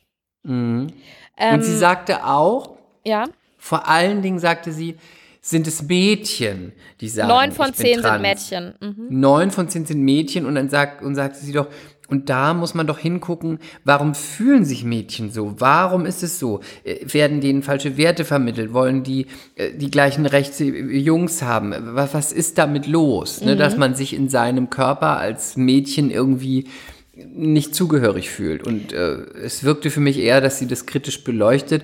Mhm. 0.42 0.92
Ähm, 1.36 1.54
und 1.54 1.62
sie 1.62 1.76
sagte 1.76 2.26
auch, 2.26 2.76
ja. 3.04 3.24
vor 3.56 3.88
allen 3.88 4.22
Dingen 4.22 4.38
sagte 4.38 4.72
sie, 4.72 4.98
sind 5.40 5.66
es 5.66 5.82
Mädchen, 5.82 6.72
die 7.00 7.08
sagen. 7.08 7.28
Neun 7.28 7.52
von 7.52 7.74
zehn 7.74 8.00
sind 8.00 8.22
Mädchen. 8.22 8.74
Mhm. 8.80 9.06
Neun 9.08 9.50
von 9.50 9.68
zehn 9.68 9.84
sind 9.84 10.00
Mädchen 10.00 10.46
und 10.46 10.54
dann 10.54 10.68
sagt, 10.68 11.02
und 11.02 11.16
sagte 11.16 11.38
sie 11.40 11.52
doch, 11.52 11.66
und 12.12 12.28
da 12.28 12.52
muss 12.52 12.74
man 12.74 12.86
doch 12.86 12.98
hingucken, 12.98 13.58
warum 13.84 14.14
fühlen 14.14 14.66
sich 14.66 14.84
Mädchen 14.84 15.30
so? 15.30 15.54
Warum 15.56 16.04
ist 16.04 16.22
es 16.22 16.38
so? 16.38 16.60
Äh, 16.84 16.96
werden 17.10 17.40
denen 17.40 17.62
falsche 17.62 17.96
Werte 17.96 18.26
vermittelt? 18.26 18.74
Wollen 18.74 19.02
die 19.02 19.28
äh, 19.54 19.72
die 19.72 19.90
gleichen 19.90 20.26
Rechte 20.26 20.90
wie 20.90 20.98
Jungs 20.98 21.40
haben? 21.40 21.74
Was, 21.94 22.12
was 22.12 22.30
ist 22.30 22.58
damit 22.58 22.86
los? 22.86 23.40
Mhm. 23.40 23.46
Ne, 23.46 23.56
dass 23.56 23.78
man 23.78 23.94
sich 23.94 24.12
in 24.12 24.28
seinem 24.28 24.68
Körper 24.68 25.16
als 25.16 25.56
Mädchen 25.56 26.10
irgendwie 26.10 26.66
nicht 27.14 27.74
zugehörig 27.74 28.28
fühlt. 28.28 28.62
Und 28.66 28.92
äh, 28.92 29.14
es 29.42 29.64
wirkte 29.64 29.88
für 29.88 30.00
mich 30.00 30.18
eher, 30.18 30.42
dass 30.42 30.58
sie 30.58 30.66
das 30.66 30.84
kritisch 30.84 31.24
beleuchtet. 31.24 31.82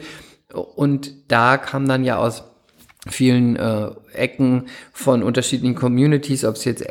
Und 0.52 1.10
da 1.28 1.56
kam 1.56 1.88
dann 1.88 2.04
ja 2.04 2.18
aus 2.18 2.44
vielen 3.08 3.56
äh, 3.56 3.92
Ecken 4.12 4.66
von 4.92 5.22
unterschiedlichen 5.22 5.74
Communities, 5.74 6.44
ob 6.44 6.56
es 6.56 6.66
jetzt 6.66 6.82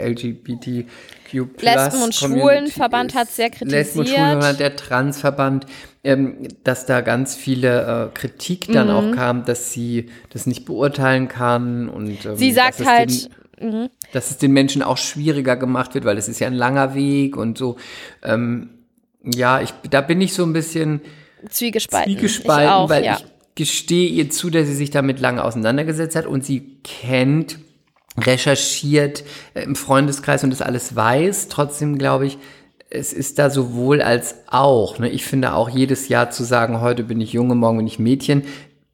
LGBTQ 1.34 1.62
Lesben- 1.62 2.04
und 2.04 2.16
Schwulenverband 2.16 3.16
hat 3.16 3.30
sehr 3.30 3.50
kritisiert. 3.50 3.72
Lesben- 3.72 4.00
und 4.00 4.10
Schwulenverband, 4.10 4.60
der 4.60 4.76
Transverband, 4.76 5.66
ähm, 6.04 6.48
dass 6.64 6.86
da 6.86 7.02
ganz 7.02 7.36
viele 7.36 8.12
äh, 8.12 8.18
Kritik 8.18 8.72
dann 8.72 8.88
mhm. 8.88 8.94
auch 8.94 9.16
kam, 9.16 9.46
dass 9.46 9.72
sie 9.72 10.10
das 10.30 10.46
nicht 10.46 10.66
beurteilen 10.66 11.28
kann 11.28 11.90
und 11.90 12.26
ähm, 12.26 12.36
sie 12.36 12.52
sagt 12.52 12.86
halt, 12.86 13.30
den, 13.60 13.82
mhm. 13.82 13.90
dass 14.14 14.32
es 14.32 14.38
den 14.38 14.52
Menschen 14.52 14.82
auch 14.82 14.98
schwieriger 14.98 15.56
gemacht 15.56 15.94
wird, 15.94 16.06
weil 16.06 16.18
es 16.18 16.28
ist 16.28 16.40
ja 16.40 16.48
ein 16.48 16.54
langer 16.54 16.96
Weg 16.96 17.38
und 17.38 17.58
so. 17.58 17.78
Ähm, 18.24 18.70
ja, 19.24 19.62
ich, 19.62 19.74
da 19.90 20.02
bin 20.02 20.22
ich 20.22 20.34
so 20.34 20.44
ein 20.44 20.54
bisschen 20.54 21.02
zwiegespalten, 21.50 22.14
zwiegespalten 22.14 22.72
auch, 22.72 22.90
weil 22.90 23.04
ja. 23.04 23.18
ich 23.18 23.26
gestehe 23.56 24.08
ihr 24.08 24.30
zu, 24.30 24.50
dass 24.50 24.68
sie 24.68 24.76
sich 24.76 24.92
damit 24.92 25.20
lange 25.20 25.44
auseinandergesetzt 25.44 26.16
hat 26.16 26.28
und 26.28 26.46
sie 26.46 26.78
kennt, 26.84 27.58
recherchiert 28.18 29.24
äh, 29.54 29.64
im 29.64 29.76
Freundeskreis 29.76 30.44
und 30.44 30.50
das 30.50 30.62
alles 30.62 30.96
weiß. 30.96 31.48
Trotzdem 31.50 31.98
glaube 31.98 32.28
ich, 32.28 32.38
es 32.90 33.14
ist 33.14 33.38
da 33.40 33.50
sowohl 33.50 34.02
als 34.02 34.36
auch. 34.48 35.00
Ne? 35.00 35.10
Ich 35.10 35.26
finde 35.26 35.54
auch 35.54 35.70
jedes 35.70 36.08
Jahr 36.08 36.30
zu 36.30 36.44
sagen, 36.44 36.82
heute 36.82 37.04
bin 37.04 37.20
ich 37.22 37.34
Junge, 37.34 37.56
morgen 37.56 37.78
bin 37.78 37.88
ich 37.88 38.00
Mädchen, 38.00 38.44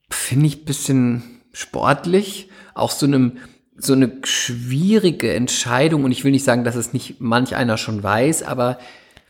finde 0.10 0.48
ich 0.48 0.62
ein 0.62 0.66
bisschen 0.66 1.24
sportlich. 1.52 2.50
Auch 2.74 2.92
so 2.92 3.06
einem 3.06 3.38
so 3.76 3.94
eine 3.94 4.12
schwierige 4.24 5.34
Entscheidung 5.34 6.04
und 6.04 6.12
ich 6.12 6.24
will 6.24 6.32
nicht 6.32 6.44
sagen, 6.44 6.64
dass 6.64 6.76
es 6.76 6.94
nicht 6.94 7.20
manch 7.20 7.56
einer 7.56 7.78
schon 7.78 8.04
weiß, 8.04 8.44
aber 8.44 8.78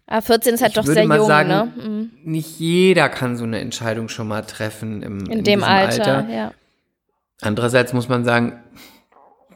Ah, 0.06 0.20
14 0.20 0.56
ist 0.56 0.62
halt 0.62 0.76
doch 0.76 0.86
sehr 0.86 1.06
jung, 1.06 1.26
sagen, 1.26 1.48
ne? 1.48 1.72
Mhm. 1.76 2.12
Nicht 2.24 2.60
jeder 2.60 3.08
kann 3.08 3.38
so 3.38 3.46
eine 3.46 3.60
Entscheidung 3.60 4.10
schon 4.10 4.28
mal 4.28 4.42
treffen 4.42 5.02
im, 5.02 5.20
in, 5.26 5.40
in 5.40 5.44
dem 5.44 5.64
Alter, 5.64 6.18
Alter. 6.18 6.30
Ja. 6.30 6.52
Andererseits 7.42 7.94
muss 7.94 8.10
man 8.10 8.26
sagen, 8.26 8.62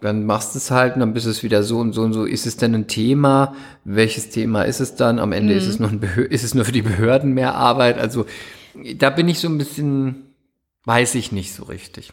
dann 0.01 0.25
machst 0.25 0.53
du 0.55 0.59
es 0.59 0.71
halt 0.71 0.95
und 0.95 0.99
dann 1.01 1.13
bist 1.13 1.25
es 1.25 1.43
wieder 1.43 1.63
so 1.63 1.79
und 1.79 1.93
so 1.93 2.01
und 2.01 2.13
so. 2.13 2.25
Ist 2.25 2.45
es 2.45 2.57
denn 2.57 2.73
ein 2.75 2.87
Thema? 2.87 3.55
Welches 3.83 4.29
Thema 4.29 4.63
ist 4.63 4.79
es 4.79 4.95
dann? 4.95 5.19
Am 5.19 5.31
Ende 5.31 5.53
mhm. 5.53 5.59
ist 5.59 5.67
es 5.67 5.79
nur 5.79 5.89
ein 5.89 6.01
ist 6.29 6.43
es 6.43 6.53
nur 6.53 6.65
für 6.65 6.71
die 6.71 6.81
Behörden 6.81 7.33
mehr 7.33 7.55
Arbeit. 7.55 7.97
Also 7.97 8.25
da 8.95 9.09
bin 9.09 9.27
ich 9.27 9.39
so 9.39 9.47
ein 9.47 9.57
bisschen, 9.57 10.33
weiß 10.85 11.15
ich 11.15 11.31
nicht 11.31 11.53
so 11.53 11.63
richtig. 11.63 12.11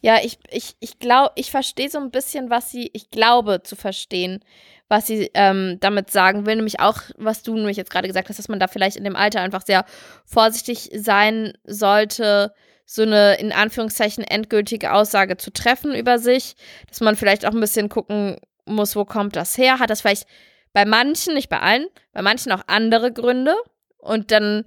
Ja, 0.00 0.18
ich, 0.22 0.38
ich, 0.50 0.76
ich 0.78 0.98
glaube, 1.00 1.32
ich 1.34 1.50
verstehe 1.50 1.90
so 1.90 1.98
ein 1.98 2.10
bisschen, 2.10 2.50
was 2.50 2.70
sie, 2.70 2.90
ich 2.92 3.10
glaube 3.10 3.62
zu 3.64 3.74
verstehen, 3.74 4.40
was 4.88 5.08
sie 5.08 5.30
ähm, 5.34 5.78
damit 5.80 6.10
sagen 6.10 6.46
will. 6.46 6.56
Nämlich 6.56 6.78
auch, 6.78 7.00
was 7.16 7.42
du 7.42 7.54
nämlich 7.54 7.76
jetzt 7.76 7.90
gerade 7.90 8.06
gesagt 8.06 8.28
hast, 8.28 8.38
dass 8.38 8.48
man 8.48 8.60
da 8.60 8.68
vielleicht 8.68 8.96
in 8.96 9.04
dem 9.04 9.16
Alter 9.16 9.40
einfach 9.40 9.66
sehr 9.66 9.84
vorsichtig 10.24 10.90
sein 10.94 11.52
sollte, 11.64 12.54
so 12.90 13.02
eine 13.02 13.34
in 13.34 13.52
Anführungszeichen 13.52 14.24
endgültige 14.24 14.94
Aussage 14.94 15.36
zu 15.36 15.52
treffen 15.52 15.94
über 15.94 16.18
sich. 16.18 16.56
Dass 16.88 17.02
man 17.02 17.16
vielleicht 17.16 17.44
auch 17.44 17.52
ein 17.52 17.60
bisschen 17.60 17.90
gucken 17.90 18.38
muss, 18.64 18.96
wo 18.96 19.04
kommt 19.04 19.36
das 19.36 19.58
her? 19.58 19.78
Hat 19.78 19.90
das 19.90 20.00
vielleicht 20.00 20.26
bei 20.72 20.86
manchen, 20.86 21.34
nicht 21.34 21.50
bei 21.50 21.60
allen, 21.60 21.86
bei 22.12 22.22
manchen 22.22 22.50
auch 22.50 22.62
andere 22.66 23.12
Gründe? 23.12 23.54
Und 23.98 24.32
dann 24.32 24.64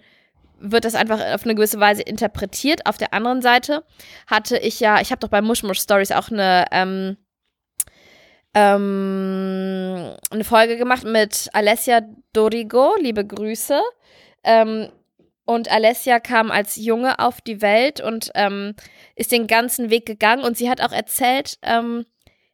wird 0.59 0.85
das 0.85 0.93
einfach 0.93 1.19
auf 1.33 1.45
eine 1.45 1.55
gewisse 1.55 1.79
Weise 1.79 2.03
interpretiert. 2.03 2.85
Auf 2.85 2.99
der 2.99 3.15
anderen 3.15 3.41
Seite 3.41 3.83
hatte 4.27 4.55
ich 4.59 4.79
ja, 4.79 5.01
ich 5.01 5.09
habe 5.09 5.19
doch 5.19 5.29
bei 5.29 5.41
Mushmush 5.41 5.79
Stories 5.79 6.11
auch 6.11 6.29
eine 6.29 6.67
ähm, 6.71 7.17
ähm, 8.53 10.15
eine 10.29 10.43
Folge 10.43 10.77
gemacht 10.77 11.05
mit 11.05 11.49
Alessia 11.53 12.01
Dorigo, 12.33 12.93
liebe 12.99 13.25
Grüße. 13.25 13.81
Ähm, 14.43 14.91
und 15.45 15.71
Alessia 15.71 16.19
kam 16.19 16.51
als 16.51 16.75
Junge 16.75 17.19
auf 17.19 17.41
die 17.41 17.61
Welt 17.61 17.99
und 17.99 18.31
ähm, 18.35 18.75
ist 19.15 19.31
den 19.31 19.47
ganzen 19.47 19.89
Weg 19.89 20.05
gegangen. 20.05 20.43
Und 20.43 20.57
sie 20.57 20.69
hat 20.69 20.81
auch 20.81 20.91
erzählt, 20.91 21.57
ähm, 21.63 22.05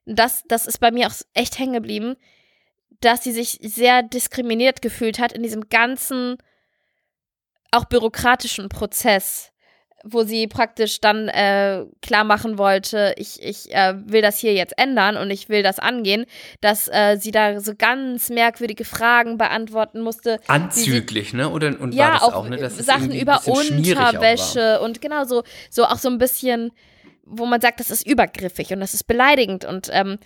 das, 0.05 0.43
das 0.47 0.65
ist 0.65 0.79
bei 0.79 0.91
mir 0.91 1.07
auch 1.07 1.13
echt 1.33 1.59
hängen 1.59 1.73
geblieben, 1.73 2.15
dass 3.01 3.23
sie 3.23 3.33
sich 3.33 3.59
sehr 3.61 4.03
diskriminiert 4.03 4.81
gefühlt 4.81 5.19
hat 5.19 5.33
in 5.33 5.43
diesem 5.43 5.69
ganzen, 5.69 6.37
auch 7.71 7.85
bürokratischen 7.85 8.69
Prozess 8.69 9.51
wo 10.09 10.23
sie 10.23 10.47
praktisch 10.47 10.99
dann 11.01 11.27
äh, 11.27 11.85
klar 12.01 12.23
machen 12.23 12.57
wollte, 12.57 13.13
ich, 13.17 13.41
ich 13.41 13.73
äh, 13.73 13.93
will 14.05 14.21
das 14.21 14.39
hier 14.39 14.53
jetzt 14.53 14.73
ändern 14.77 15.17
und 15.17 15.29
ich 15.31 15.49
will 15.49 15.63
das 15.63 15.79
angehen, 15.79 16.25
dass 16.61 16.87
äh, 16.87 17.17
sie 17.19 17.31
da 17.31 17.59
so 17.59 17.73
ganz 17.77 18.29
merkwürdige 18.29 18.85
Fragen 18.85 19.37
beantworten 19.37 20.01
musste. 20.01 20.39
Anzüglich, 20.47 21.31
sie, 21.31 21.37
ne? 21.37 21.49
Oder 21.49 21.79
und 21.79 21.93
ja, 21.93 22.05
war 22.05 22.13
das 22.13 22.23
auch, 22.23 22.33
auch, 22.33 22.49
ne? 22.49 22.57
Dass 22.57 22.77
Sachen 22.77 23.11
über 23.11 23.41
Unterwäsche 23.45 24.79
und 24.81 25.01
genau 25.01 25.25
so, 25.25 25.43
so 25.69 25.85
auch 25.85 25.97
so 25.97 26.09
ein 26.09 26.17
bisschen, 26.17 26.71
wo 27.23 27.45
man 27.45 27.61
sagt, 27.61 27.79
das 27.79 27.91
ist 27.91 28.07
übergriffig 28.07 28.71
und 28.71 28.79
das 28.79 28.93
ist 28.93 29.03
beleidigend 29.03 29.65
und 29.65 29.89
ähm, 29.91 30.17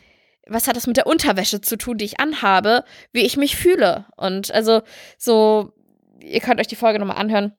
was 0.47 0.67
hat 0.67 0.75
das 0.75 0.87
mit 0.87 0.97
der 0.97 1.07
Unterwäsche 1.07 1.61
zu 1.61 1.77
tun, 1.77 1.97
die 1.97 2.05
ich 2.05 2.19
anhabe, 2.19 2.83
wie 3.13 3.21
ich 3.21 3.37
mich 3.37 3.55
fühle? 3.55 4.05
Und 4.17 4.51
also 4.51 4.81
so, 5.17 5.71
ihr 6.19 6.41
könnt 6.41 6.59
euch 6.59 6.67
die 6.67 6.75
Folge 6.75 6.99
nochmal 6.99 7.17
anhören. 7.17 7.53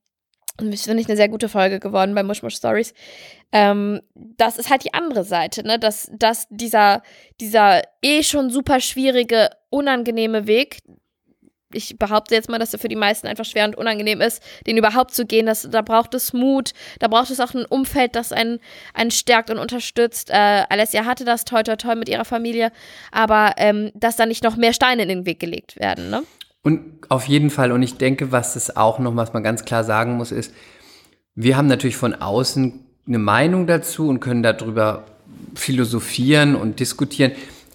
Und 0.61 0.73
das 0.73 0.83
finde 0.83 1.01
ich 1.01 1.09
eine 1.09 1.17
sehr 1.17 1.29
gute 1.29 1.49
Folge 1.49 1.81
geworden 1.81 2.15
bei 2.15 2.23
Mushmush 2.23 2.57
Stories. 2.57 2.95
Ähm, 3.53 4.01
das 4.15 4.59
ist 4.59 4.71
halt 4.71 4.85
die 4.85 4.95
andere 4.95 5.25
Seite, 5.25 5.67
ne? 5.67 5.79
Dass, 5.79 6.11
dass 6.13 6.47
dieser, 6.51 7.03
dieser 7.41 7.83
eh 8.03 8.23
schon 8.23 8.51
super 8.51 8.81
schwierige, 8.81 9.51
unangenehme 9.71 10.47
Weg, 10.47 10.79
ich 11.75 11.99
behaupte 11.99 12.35
jetzt 12.35 12.49
mal, 12.49 12.59
dass 12.59 12.73
er 12.73 12.79
für 12.79 12.89
die 12.89 12.97
meisten 12.97 13.27
einfach 13.27 13.45
schwer 13.45 13.65
und 13.65 13.77
unangenehm 13.77 14.21
ist, 14.21 14.43
den 14.67 14.77
überhaupt 14.77 15.15
zu 15.15 15.27
gehen. 15.27 15.47
Das, 15.47 15.69
da 15.71 15.83
braucht 15.83 16.15
es 16.15 16.33
Mut, 16.33 16.73
da 16.99 17.09
braucht 17.09 17.31
es 17.31 17.41
auch 17.41 17.55
ein 17.55 17.65
Umfeld, 17.65 18.15
das 18.17 18.33
einen, 18.33 18.61
einen 18.95 19.11
stärkt 19.11 19.51
und 19.51 19.59
unterstützt. 19.59 20.31
Äh, 20.31 20.65
Alessia 20.69 21.05
hatte 21.05 21.25
das 21.25 21.45
toll, 21.45 21.63
toll, 21.63 21.77
toll 21.77 21.97
mit 21.97 22.09
ihrer 22.09 22.25
Familie, 22.25 22.73
aber 23.11 23.55
ähm, 23.57 23.91
dass 23.95 24.17
da 24.17 24.27
nicht 24.27 24.45
noch 24.45 24.57
mehr 24.57 24.73
Steine 24.73 25.03
in 25.03 25.09
den 25.09 25.27
Weg 25.27 25.41
gelegt 25.41 25.79
werden. 25.79 26.11
Ne? 26.11 26.23
Und 26.63 26.81
auf 27.09 27.27
jeden 27.27 27.51
Fall, 27.51 27.73
und 27.73 27.83
ich 27.83 27.99
denke, 27.99 28.33
was 28.33 28.57
es 28.57 28.77
auch 28.77 28.99
noch, 28.99 29.17
was 29.17 29.33
man 29.33 29.43
ganz 29.43 29.65
klar 29.65 29.85
sagen 29.85 30.17
muss, 30.17 30.33
ist, 30.33 30.55
wir 31.35 31.57
haben 31.57 31.67
natürlich 31.67 31.97
von 31.97 32.15
außen 32.15 32.81
eine 33.07 33.19
Meinung 33.19 33.67
dazu 33.67 34.09
und 34.09 34.21
können 34.21 34.43
darüber 34.43 35.07
philosophieren 35.55 36.55
und 36.55 36.79
diskutieren. 36.79 37.33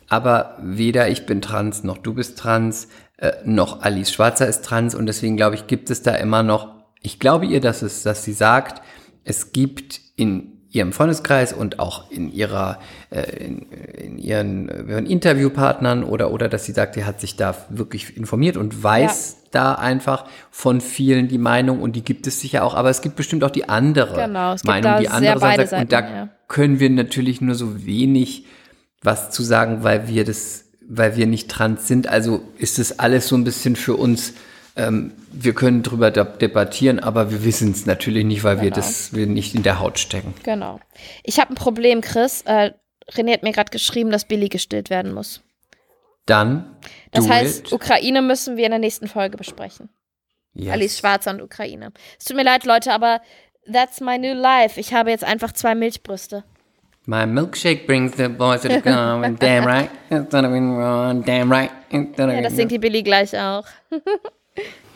Aber 0.07 0.57
weder 0.61 1.09
ich 1.09 1.25
bin 1.25 1.41
trans 1.41 1.83
noch 1.83 1.97
du 1.97 2.13
bist 2.13 2.38
trans, 2.38 2.88
äh, 3.17 3.33
noch 3.43 3.81
Alice 3.81 4.11
Schwarzer 4.11 4.47
ist 4.47 4.63
trans 4.63 4.95
und 4.95 5.05
deswegen 5.05 5.35
glaube 5.35 5.55
ich, 5.55 5.67
gibt 5.67 5.89
es 5.89 6.01
da 6.01 6.15
immer 6.15 6.43
noch, 6.43 6.73
ich 7.01 7.19
glaube 7.19 7.45
ihr, 7.45 7.59
dass 7.59 7.81
es, 7.81 8.03
dass 8.03 8.23
sie 8.23 8.33
sagt, 8.33 8.81
es 9.23 9.51
gibt 9.51 9.99
in 10.15 10.57
ihrem 10.72 10.91
Freundeskreis 10.91 11.53
und 11.53 11.80
auch 11.80 12.11
in 12.11 12.32
ihrer, 12.32 12.80
äh, 13.09 13.22
in, 13.45 13.72
in 13.72 14.18
ihren, 14.18 14.89
ihren 14.89 15.05
Interviewpartnern 15.05 16.03
oder, 16.03 16.32
oder 16.32 16.49
dass 16.49 16.65
sie 16.65 16.74
sagt, 16.74 16.95
sie 16.95 17.05
hat 17.05 17.22
sich 17.22 17.36
da 17.36 17.55
wirklich 17.70 18.18
informiert 18.18 18.57
und 18.57 18.84
weiß 18.84 19.38
ja. 19.43 19.47
da 19.51 19.74
einfach 19.76 20.26
von 20.51 20.82
vielen 20.82 21.28
die 21.28 21.38
Meinung 21.38 21.82
und 21.82 21.95
die 21.95 22.03
gibt 22.03 22.28
es 22.28 22.41
sicher 22.41 22.63
auch, 22.63 22.76
aber 22.76 22.89
es 22.89 23.01
gibt 23.01 23.15
bestimmt 23.15 23.43
auch 23.43 23.51
die 23.51 23.70
andere 23.70 24.13
genau, 24.13 24.55
Meinung, 24.63 24.99
die 24.99 25.09
andere 25.09 25.39
Seite 25.39 25.68
sagt, 25.68 25.82
und 25.84 25.91
da 25.91 25.99
ja. 25.99 26.30
können 26.47 26.80
wir 26.80 26.89
natürlich 26.89 27.39
nur 27.41 27.55
so 27.55 27.86
wenig 27.86 28.45
was 29.01 29.32
zu 29.32 29.43
sagen, 29.43 29.84
weil 29.84 30.07
wir 30.07 30.26
das, 30.26 30.65
weil 30.88 31.15
wir 31.15 31.28
nicht 31.28 31.49
trans 31.49 31.88
sind. 31.88 32.07
Also 32.07 32.41
ist 32.57 32.80
das 32.80 32.99
alles 32.99 33.28
so 33.28 33.36
ein 33.36 33.43
bisschen 33.43 33.76
für 33.76 33.95
uns 33.95 34.34
ähm, 34.78 35.13
wir 35.32 35.53
können 35.53 35.84
darüber 35.84 36.11
debattieren, 36.11 36.99
aber 36.99 37.32
wir 37.32 37.43
wissen 37.43 37.71
es 37.71 37.86
natürlich 37.86 38.25
nicht, 38.25 38.43
weil 38.43 38.55
genau. 38.55 38.65
wir 38.65 38.71
das 38.71 39.13
wir 39.13 39.28
nicht 39.28 39.55
in 39.55 39.63
der 39.63 39.80
Haut 39.80 39.99
stecken. 39.99 40.34
Genau. 40.43 40.80
Ich 41.23 41.39
habe 41.39 41.53
ein 41.53 41.55
Problem, 41.55 42.01
Chris. 42.01 42.43
Äh, 42.43 42.71
René 43.11 43.34
hat 43.34 43.43
mir 43.43 43.51
gerade 43.51 43.71
geschrieben, 43.71 44.11
dass 44.11 44.25
Billy 44.25 44.49
gestillt 44.49 44.89
werden 44.89 45.13
muss. 45.13 45.41
Dann. 46.25 46.75
Das 47.11 47.30
heißt, 47.30 47.67
it. 47.67 47.73
Ukraine 47.73 48.21
müssen 48.21 48.57
wir 48.57 48.65
in 48.65 48.71
der 48.71 48.80
nächsten 48.80 49.07
Folge 49.07 49.38
besprechen. 49.38 49.89
Yes. 50.53 50.73
Alice 50.73 50.97
Schwarzer 50.97 51.32
und 51.32 51.41
Ukraine. 51.41 51.91
Es 52.19 52.25
tut 52.25 52.36
mir 52.36 52.43
leid, 52.43 52.65
Leute, 52.65 52.91
aber 52.91 53.21
that's 53.71 54.01
my 54.01 54.17
new 54.17 54.34
life. 54.34 54.80
Ich 54.80 54.93
habe 54.93 55.09
jetzt 55.09 55.23
einfach 55.23 55.51
zwei 55.53 55.75
Milchbrüste. 55.75 56.43
My 57.05 57.25
milkshake 57.25 57.86
brings 57.88 58.17
the 58.17 58.28
boys 58.28 58.61
to 58.61 58.69
the 58.69 58.82
come. 58.82 59.36
damn 59.39 59.65
right. 59.65 59.89
Damn 60.09 61.51
right. 61.51 61.71
Ja, 61.89 62.41
das 62.41 62.55
singt 62.57 62.71
die 62.71 62.80
Billy 62.80 63.01
gleich 63.01 63.38
auch. 63.38 63.65